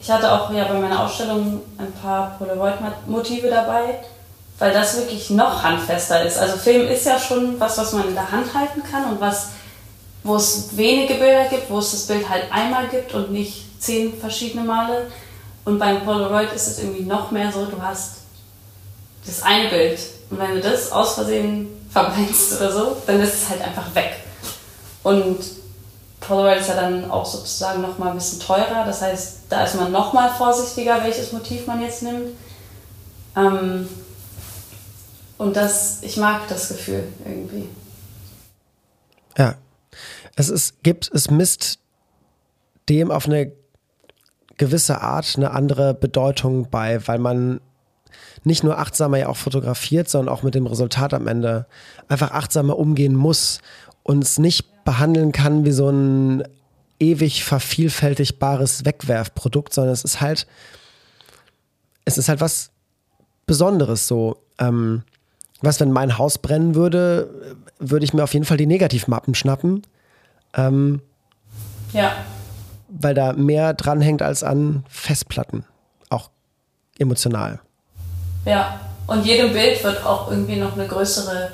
Ich 0.00 0.10
hatte 0.10 0.30
auch 0.32 0.50
ja 0.52 0.64
bei 0.64 0.78
meiner 0.78 1.04
Ausstellung 1.04 1.60
ein 1.76 1.92
paar 1.92 2.36
Polaroid-Motive 2.38 3.48
dabei, 3.48 4.00
weil 4.58 4.72
das 4.72 4.96
wirklich 4.96 5.30
noch 5.30 5.62
handfester 5.62 6.24
ist. 6.24 6.38
Also 6.38 6.56
Film 6.56 6.88
ist 6.88 7.04
ja 7.04 7.18
schon 7.18 7.58
was, 7.60 7.76
was 7.76 7.92
man 7.92 8.08
in 8.08 8.14
der 8.14 8.30
Hand 8.30 8.54
halten 8.54 8.82
kann 8.82 9.04
und 9.12 9.20
was, 9.20 9.48
wo 10.22 10.36
es 10.36 10.76
wenige 10.76 11.14
Bilder 11.14 11.44
gibt, 11.46 11.68
wo 11.68 11.78
es 11.78 11.90
das 11.90 12.06
Bild 12.06 12.28
halt 12.28 12.44
einmal 12.50 12.88
gibt 12.88 13.12
und 13.12 13.32
nicht 13.32 13.82
zehn 13.82 14.18
verschiedene 14.18 14.64
Male. 14.64 15.08
Und 15.64 15.78
beim 15.78 16.04
Polaroid 16.04 16.52
ist 16.54 16.66
es 16.66 16.78
irgendwie 16.78 17.04
noch 17.04 17.30
mehr 17.30 17.52
so, 17.52 17.66
du 17.66 17.82
hast 17.82 18.18
das 19.26 19.42
eine 19.42 19.68
Bild 19.68 19.98
und 20.30 20.38
wenn 20.38 20.54
du 20.54 20.60
das 20.60 20.90
aus 20.92 21.14
Versehen 21.14 21.68
verbrennst 21.90 22.56
oder 22.56 22.72
so, 22.72 22.96
dann 23.06 23.20
ist 23.20 23.34
es 23.34 23.48
halt 23.48 23.62
einfach 23.62 23.94
weg. 23.94 24.16
Und 25.02 25.38
Polaroid 26.20 26.60
ist 26.60 26.68
ja 26.68 26.74
dann 26.74 27.10
auch 27.10 27.24
sozusagen 27.24 27.80
nochmal 27.80 28.10
ein 28.10 28.16
bisschen 28.16 28.40
teurer. 28.40 28.84
Das 28.84 29.02
heißt, 29.02 29.42
da 29.48 29.64
ist 29.64 29.76
man 29.76 29.92
nochmal 29.92 30.30
vorsichtiger, 30.30 31.02
welches 31.02 31.32
Motiv 31.32 31.66
man 31.66 31.80
jetzt 31.80 32.02
nimmt. 32.02 32.32
Ähm, 33.36 33.88
und 35.38 35.56
das, 35.56 36.02
ich 36.02 36.16
mag 36.16 36.48
das 36.48 36.68
Gefühl 36.68 37.04
irgendwie. 37.24 37.68
Ja. 39.36 39.54
Es 40.34 40.48
ist, 40.48 40.82
gibt, 40.82 41.10
es 41.12 41.30
misst 41.30 41.78
dem 42.88 43.10
auf 43.10 43.26
eine 43.26 43.52
gewisse 44.56 45.00
Art 45.00 45.34
eine 45.36 45.52
andere 45.52 45.94
Bedeutung 45.94 46.68
bei, 46.68 47.06
weil 47.06 47.18
man 47.18 47.60
nicht 48.44 48.64
nur 48.64 48.78
achtsamer 48.78 49.18
ja 49.18 49.28
auch 49.28 49.36
fotografiert, 49.36 50.08
sondern 50.08 50.34
auch 50.34 50.42
mit 50.42 50.54
dem 50.54 50.66
Resultat 50.66 51.14
am 51.14 51.26
Ende 51.26 51.66
einfach 52.08 52.30
achtsamer 52.30 52.78
umgehen 52.78 53.14
muss 53.14 53.60
und 54.02 54.24
es 54.24 54.38
nicht 54.38 54.84
behandeln 54.84 55.32
kann 55.32 55.64
wie 55.64 55.72
so 55.72 55.90
ein 55.90 56.44
ewig 57.00 57.44
vervielfältigbares 57.44 58.84
Wegwerfprodukt, 58.84 59.72
sondern 59.72 59.92
es 59.92 60.04
ist 60.04 60.20
halt, 60.20 60.46
es 62.04 62.18
ist 62.18 62.28
halt 62.28 62.40
was 62.40 62.70
Besonderes 63.46 64.06
so. 64.06 64.42
Ähm, 64.58 65.02
was, 65.60 65.80
wenn 65.80 65.90
mein 65.90 66.18
Haus 66.18 66.38
brennen 66.38 66.74
würde, 66.74 67.54
würde 67.78 68.04
ich 68.04 68.14
mir 68.14 68.22
auf 68.22 68.32
jeden 68.32 68.44
Fall 68.44 68.56
die 68.56 68.66
Negativmappen 68.66 69.34
schnappen. 69.34 69.82
Ähm, 70.54 71.02
ja. 71.92 72.12
Weil 72.88 73.14
da 73.14 73.32
mehr 73.32 73.74
dranhängt 73.74 74.22
als 74.22 74.42
an 74.42 74.84
Festplatten. 74.88 75.64
Auch 76.10 76.30
emotional. 76.98 77.60
Ja, 78.48 78.80
und 79.06 79.26
jedem 79.26 79.52
Bild 79.52 79.82
wird 79.84 80.04
auch 80.06 80.30
irgendwie 80.30 80.56
noch 80.56 80.72
eine 80.72 80.86
größere 80.86 81.50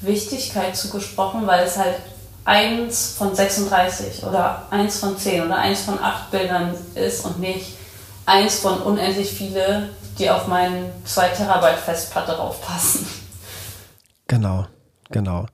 Wichtigkeit 0.00 0.74
zugesprochen, 0.74 1.46
weil 1.46 1.66
es 1.66 1.76
halt 1.76 1.96
eins 2.44 3.14
von 3.16 3.34
36 3.34 4.24
oder 4.24 4.66
eins 4.70 4.98
von 4.98 5.16
10 5.16 5.46
oder 5.46 5.58
eins 5.58 5.82
von 5.82 6.02
8 6.02 6.30
Bildern 6.30 6.74
ist 6.94 7.24
und 7.24 7.38
nicht 7.38 7.76
eins 8.24 8.60
von 8.60 8.80
unendlich 8.80 9.30
viele, 9.30 9.90
die 10.18 10.30
auf 10.30 10.46
meinen 10.46 10.90
2 11.04 11.28
Terabyte 11.28 11.78
Festplatte 11.78 12.32
raufpassen. 12.32 13.06
Genau, 14.26 14.66
genau. 15.10 15.46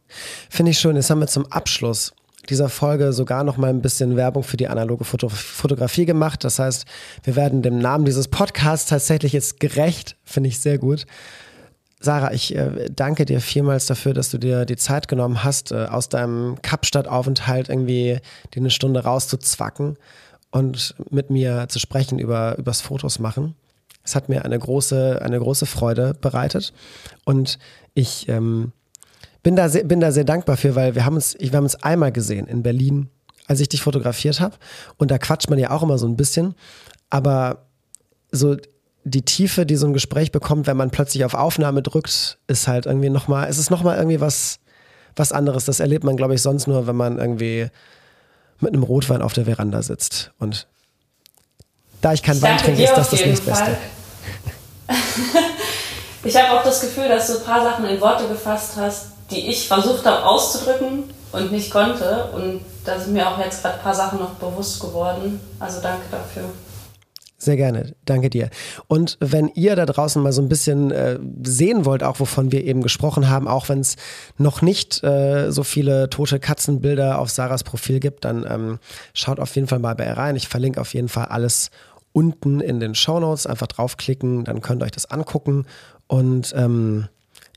Finde 0.48 0.70
ich 0.70 0.78
schön. 0.78 0.94
Jetzt 0.94 1.10
haben 1.10 1.20
wir 1.20 1.26
zum 1.26 1.50
Abschluss 1.50 2.12
dieser 2.48 2.68
Folge 2.68 3.12
sogar 3.12 3.44
noch 3.44 3.56
mal 3.56 3.70
ein 3.70 3.82
bisschen 3.82 4.16
Werbung 4.16 4.42
für 4.42 4.56
die 4.56 4.68
analoge 4.68 5.04
Foto 5.04 5.28
Fotografie 5.28 6.06
gemacht. 6.06 6.44
Das 6.44 6.58
heißt, 6.58 6.86
wir 7.22 7.36
werden 7.36 7.62
dem 7.62 7.78
Namen 7.78 8.04
dieses 8.04 8.28
Podcasts 8.28 8.88
tatsächlich 8.88 9.32
jetzt 9.32 9.60
gerecht. 9.60 10.16
Finde 10.24 10.48
ich 10.48 10.60
sehr 10.60 10.78
gut. 10.78 11.06
Sarah, 12.00 12.32
ich 12.32 12.54
äh, 12.54 12.88
danke 12.90 13.24
dir 13.24 13.40
vielmals 13.40 13.86
dafür, 13.86 14.14
dass 14.14 14.30
du 14.30 14.38
dir 14.38 14.64
die 14.64 14.76
Zeit 14.76 15.08
genommen 15.08 15.42
hast, 15.42 15.72
äh, 15.72 15.86
aus 15.86 16.08
deinem 16.08 16.62
Kapstadt-Aufenthalt 16.62 17.68
irgendwie 17.68 18.20
dir 18.54 18.60
eine 18.60 18.70
Stunde 18.70 19.02
rauszuzwacken 19.02 19.96
und 20.50 20.94
mit 21.10 21.30
mir 21.30 21.66
zu 21.68 21.78
sprechen 21.80 22.18
über 22.18 22.56
übers 22.56 22.80
Fotos 22.80 23.18
machen. 23.18 23.56
Es 24.04 24.14
hat 24.14 24.28
mir 24.28 24.44
eine 24.44 24.58
große, 24.58 25.20
eine 25.22 25.38
große 25.38 25.66
Freude 25.66 26.14
bereitet 26.14 26.72
und 27.24 27.58
ich 27.94 28.28
ähm, 28.28 28.72
bin 29.48 29.56
da, 29.56 29.70
sehr, 29.70 29.82
bin 29.84 29.98
da 29.98 30.12
sehr 30.12 30.24
dankbar 30.24 30.58
für, 30.58 30.74
weil 30.74 30.94
wir 30.94 31.06
haben 31.06 31.14
uns, 31.14 31.34
wir 31.40 31.50
haben 31.52 31.64
uns 31.64 31.82
einmal 31.82 32.12
gesehen 32.12 32.46
in 32.48 32.62
Berlin, 32.62 33.08
als 33.46 33.60
ich 33.60 33.70
dich 33.70 33.80
fotografiert 33.80 34.40
habe. 34.40 34.56
Und 34.98 35.10
da 35.10 35.16
quatscht 35.16 35.48
man 35.48 35.58
ja 35.58 35.70
auch 35.70 35.82
immer 35.82 35.96
so 35.96 36.06
ein 36.06 36.18
bisschen. 36.18 36.54
Aber 37.08 37.64
so 38.30 38.58
die 39.04 39.22
Tiefe, 39.22 39.64
die 39.64 39.76
so 39.76 39.86
ein 39.86 39.94
Gespräch 39.94 40.32
bekommt, 40.32 40.66
wenn 40.66 40.76
man 40.76 40.90
plötzlich 40.90 41.24
auf 41.24 41.32
Aufnahme 41.32 41.80
drückt, 41.80 42.36
ist 42.46 42.68
halt 42.68 42.84
irgendwie 42.84 43.08
nochmal, 43.08 43.48
es 43.48 43.56
ist 43.56 43.70
nochmal 43.70 43.96
irgendwie 43.96 44.20
was, 44.20 44.58
was 45.16 45.32
anderes. 45.32 45.64
Das 45.64 45.80
erlebt 45.80 46.04
man, 46.04 46.18
glaube 46.18 46.34
ich, 46.34 46.42
sonst 46.42 46.66
nur, 46.66 46.86
wenn 46.86 46.96
man 46.96 47.18
irgendwie 47.18 47.68
mit 48.60 48.74
einem 48.74 48.82
Rotwein 48.82 49.22
auf 49.22 49.32
der 49.32 49.46
Veranda 49.46 49.80
sitzt. 49.80 50.30
Und 50.38 50.66
da 52.02 52.12
ich 52.12 52.22
kein 52.22 52.42
Wein 52.42 52.58
trinke, 52.58 52.84
ist 52.84 52.92
das 52.92 53.08
das 53.08 53.24
nächstbeste. 53.24 53.78
ich 56.22 56.36
habe 56.36 56.60
auch 56.60 56.62
das 56.62 56.82
Gefühl, 56.82 57.08
dass 57.08 57.28
du 57.28 57.38
ein 57.38 57.44
paar 57.44 57.62
Sachen 57.62 57.86
in 57.86 57.98
Worte 57.98 58.28
gefasst 58.28 58.72
hast, 58.76 59.17
die 59.30 59.48
ich 59.48 59.68
versucht 59.68 60.04
habe 60.06 60.24
auszudrücken 60.24 61.04
und 61.32 61.52
nicht 61.52 61.70
konnte. 61.70 62.30
Und 62.34 62.60
da 62.84 62.98
sind 62.98 63.12
mir 63.12 63.28
auch 63.28 63.38
jetzt 63.38 63.62
gerade 63.62 63.76
ein 63.76 63.82
paar 63.82 63.94
Sachen 63.94 64.18
noch 64.18 64.34
bewusst 64.34 64.80
geworden. 64.80 65.40
Also 65.58 65.80
danke 65.80 66.04
dafür. 66.10 66.44
Sehr 67.40 67.56
gerne, 67.56 67.94
danke 68.04 68.30
dir. 68.30 68.50
Und 68.88 69.16
wenn 69.20 69.46
ihr 69.54 69.76
da 69.76 69.86
draußen 69.86 70.20
mal 70.20 70.32
so 70.32 70.42
ein 70.42 70.48
bisschen 70.48 70.90
äh, 70.90 71.20
sehen 71.44 71.84
wollt, 71.84 72.02
auch 72.02 72.18
wovon 72.18 72.50
wir 72.50 72.64
eben 72.64 72.82
gesprochen 72.82 73.28
haben, 73.28 73.46
auch 73.46 73.68
wenn 73.68 73.78
es 73.78 73.94
noch 74.38 74.60
nicht 74.60 75.04
äh, 75.04 75.52
so 75.52 75.62
viele 75.62 76.10
tote 76.10 76.40
Katzenbilder 76.40 77.20
auf 77.20 77.30
Sarahs 77.30 77.62
Profil 77.62 78.00
gibt, 78.00 78.24
dann 78.24 78.44
ähm, 78.48 78.80
schaut 79.14 79.38
auf 79.38 79.54
jeden 79.54 79.68
Fall 79.68 79.78
mal 79.78 79.94
bei 79.94 80.06
ihr 80.06 80.16
rein. 80.16 80.34
Ich 80.34 80.48
verlinke 80.48 80.80
auf 80.80 80.94
jeden 80.94 81.08
Fall 81.08 81.26
alles 81.26 81.70
unten 82.10 82.58
in 82.58 82.80
den 82.80 82.96
Show 82.96 83.20
Notes. 83.20 83.46
Einfach 83.46 83.68
draufklicken, 83.68 84.42
dann 84.44 84.60
könnt 84.60 84.82
ihr 84.82 84.86
euch 84.86 84.90
das 84.90 85.08
angucken. 85.08 85.64
Und 86.08 86.52
ähm, 86.56 87.06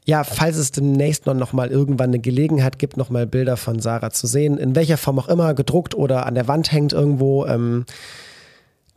ja, 0.05 0.23
falls 0.23 0.57
es 0.57 0.71
demnächst 0.71 1.27
noch 1.27 1.53
mal 1.53 1.69
irgendwann 1.69 2.09
eine 2.09 2.19
Gelegenheit 2.19 2.79
gibt, 2.79 2.97
noch 2.97 3.09
mal 3.09 3.27
Bilder 3.27 3.55
von 3.55 3.79
Sarah 3.79 4.09
zu 4.09 4.25
sehen, 4.25 4.57
in 4.57 4.75
welcher 4.75 4.97
Form 4.97 5.19
auch 5.19 5.27
immer, 5.27 5.53
gedruckt 5.53 5.93
oder 5.93 6.25
an 6.25 6.35
der 6.35 6.47
Wand 6.47 6.71
hängt 6.71 6.91
irgendwo, 6.91 7.45
ähm, 7.45 7.85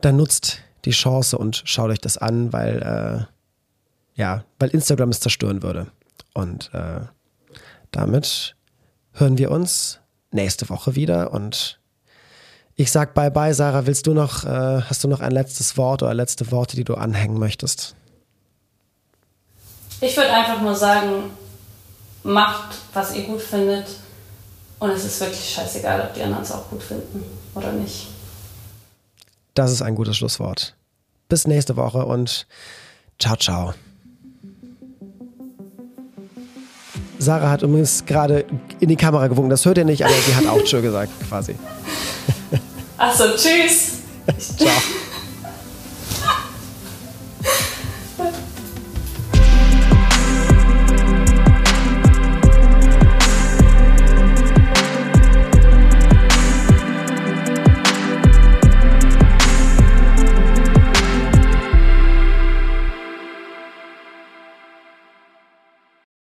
dann 0.01 0.17
nutzt 0.17 0.59
die 0.85 0.91
Chance 0.91 1.37
und 1.37 1.61
schaut 1.65 1.91
euch 1.91 2.01
das 2.01 2.17
an, 2.17 2.53
weil 2.53 2.81
äh, 2.81 4.19
ja, 4.19 4.45
weil 4.59 4.69
Instagram 4.69 5.09
es 5.09 5.19
zerstören 5.19 5.61
würde. 5.61 5.87
Und 6.33 6.71
äh, 6.73 7.01
damit 7.91 8.55
hören 9.13 9.37
wir 9.37 9.51
uns 9.51 9.99
nächste 10.31 10.69
Woche 10.69 10.95
wieder 10.95 11.33
und 11.33 11.79
ich 12.75 12.91
sag 12.91 13.13
bye 13.13 13.31
bye, 13.31 13.53
Sarah. 13.53 13.85
Willst 13.85 14.05
du 14.07 14.13
noch, 14.13 14.43
äh, 14.43 14.81
hast 14.81 15.03
du 15.03 15.07
noch 15.07 15.21
ein 15.21 15.31
letztes 15.31 15.77
Wort 15.77 16.03
oder 16.03 16.13
letzte 16.13 16.51
Worte, 16.51 16.75
die 16.75 16.83
du 16.83 16.95
anhängen 16.95 17.39
möchtest? 17.39 17.95
Ich 20.01 20.15
würde 20.17 20.31
einfach 20.31 20.61
nur 20.61 20.75
sagen, 20.75 21.31
macht, 22.23 22.75
was 22.93 23.15
ihr 23.15 23.23
gut 23.23 23.41
findet. 23.41 23.87
Und 24.79 24.89
es 24.89 25.05
ist 25.05 25.19
wirklich 25.21 25.49
scheißegal, 25.49 26.01
ob 26.01 26.13
die 26.13 26.21
anderen 26.21 26.43
es 26.43 26.51
auch 26.51 26.69
gut 26.69 26.83
finden 26.83 27.23
oder 27.53 27.71
nicht. 27.71 28.07
Das 29.53 29.71
ist 29.71 29.81
ein 29.81 29.95
gutes 29.95 30.17
Schlusswort. 30.17 30.75
Bis 31.29 31.47
nächste 31.47 31.77
Woche 31.77 32.05
und 32.05 32.45
ciao, 33.19 33.37
ciao. 33.37 33.73
Sarah 37.17 37.49
hat 37.49 37.61
übrigens 37.63 38.05
gerade 38.05 38.45
in 38.79 38.89
die 38.89 38.97
Kamera 38.97 39.27
gewunken. 39.27 39.49
Das 39.49 39.65
hört 39.65 39.77
ihr 39.77 39.85
nicht, 39.85 40.03
aber 40.03 40.13
sie 40.13 40.35
hat 40.35 40.45
auch 40.47 40.61
Tschö 40.63 40.81
gesagt, 40.81 41.11
quasi. 41.27 41.55
Achso, 42.97 43.23
tschüss. 43.35 43.99
Ciao. 44.57 44.71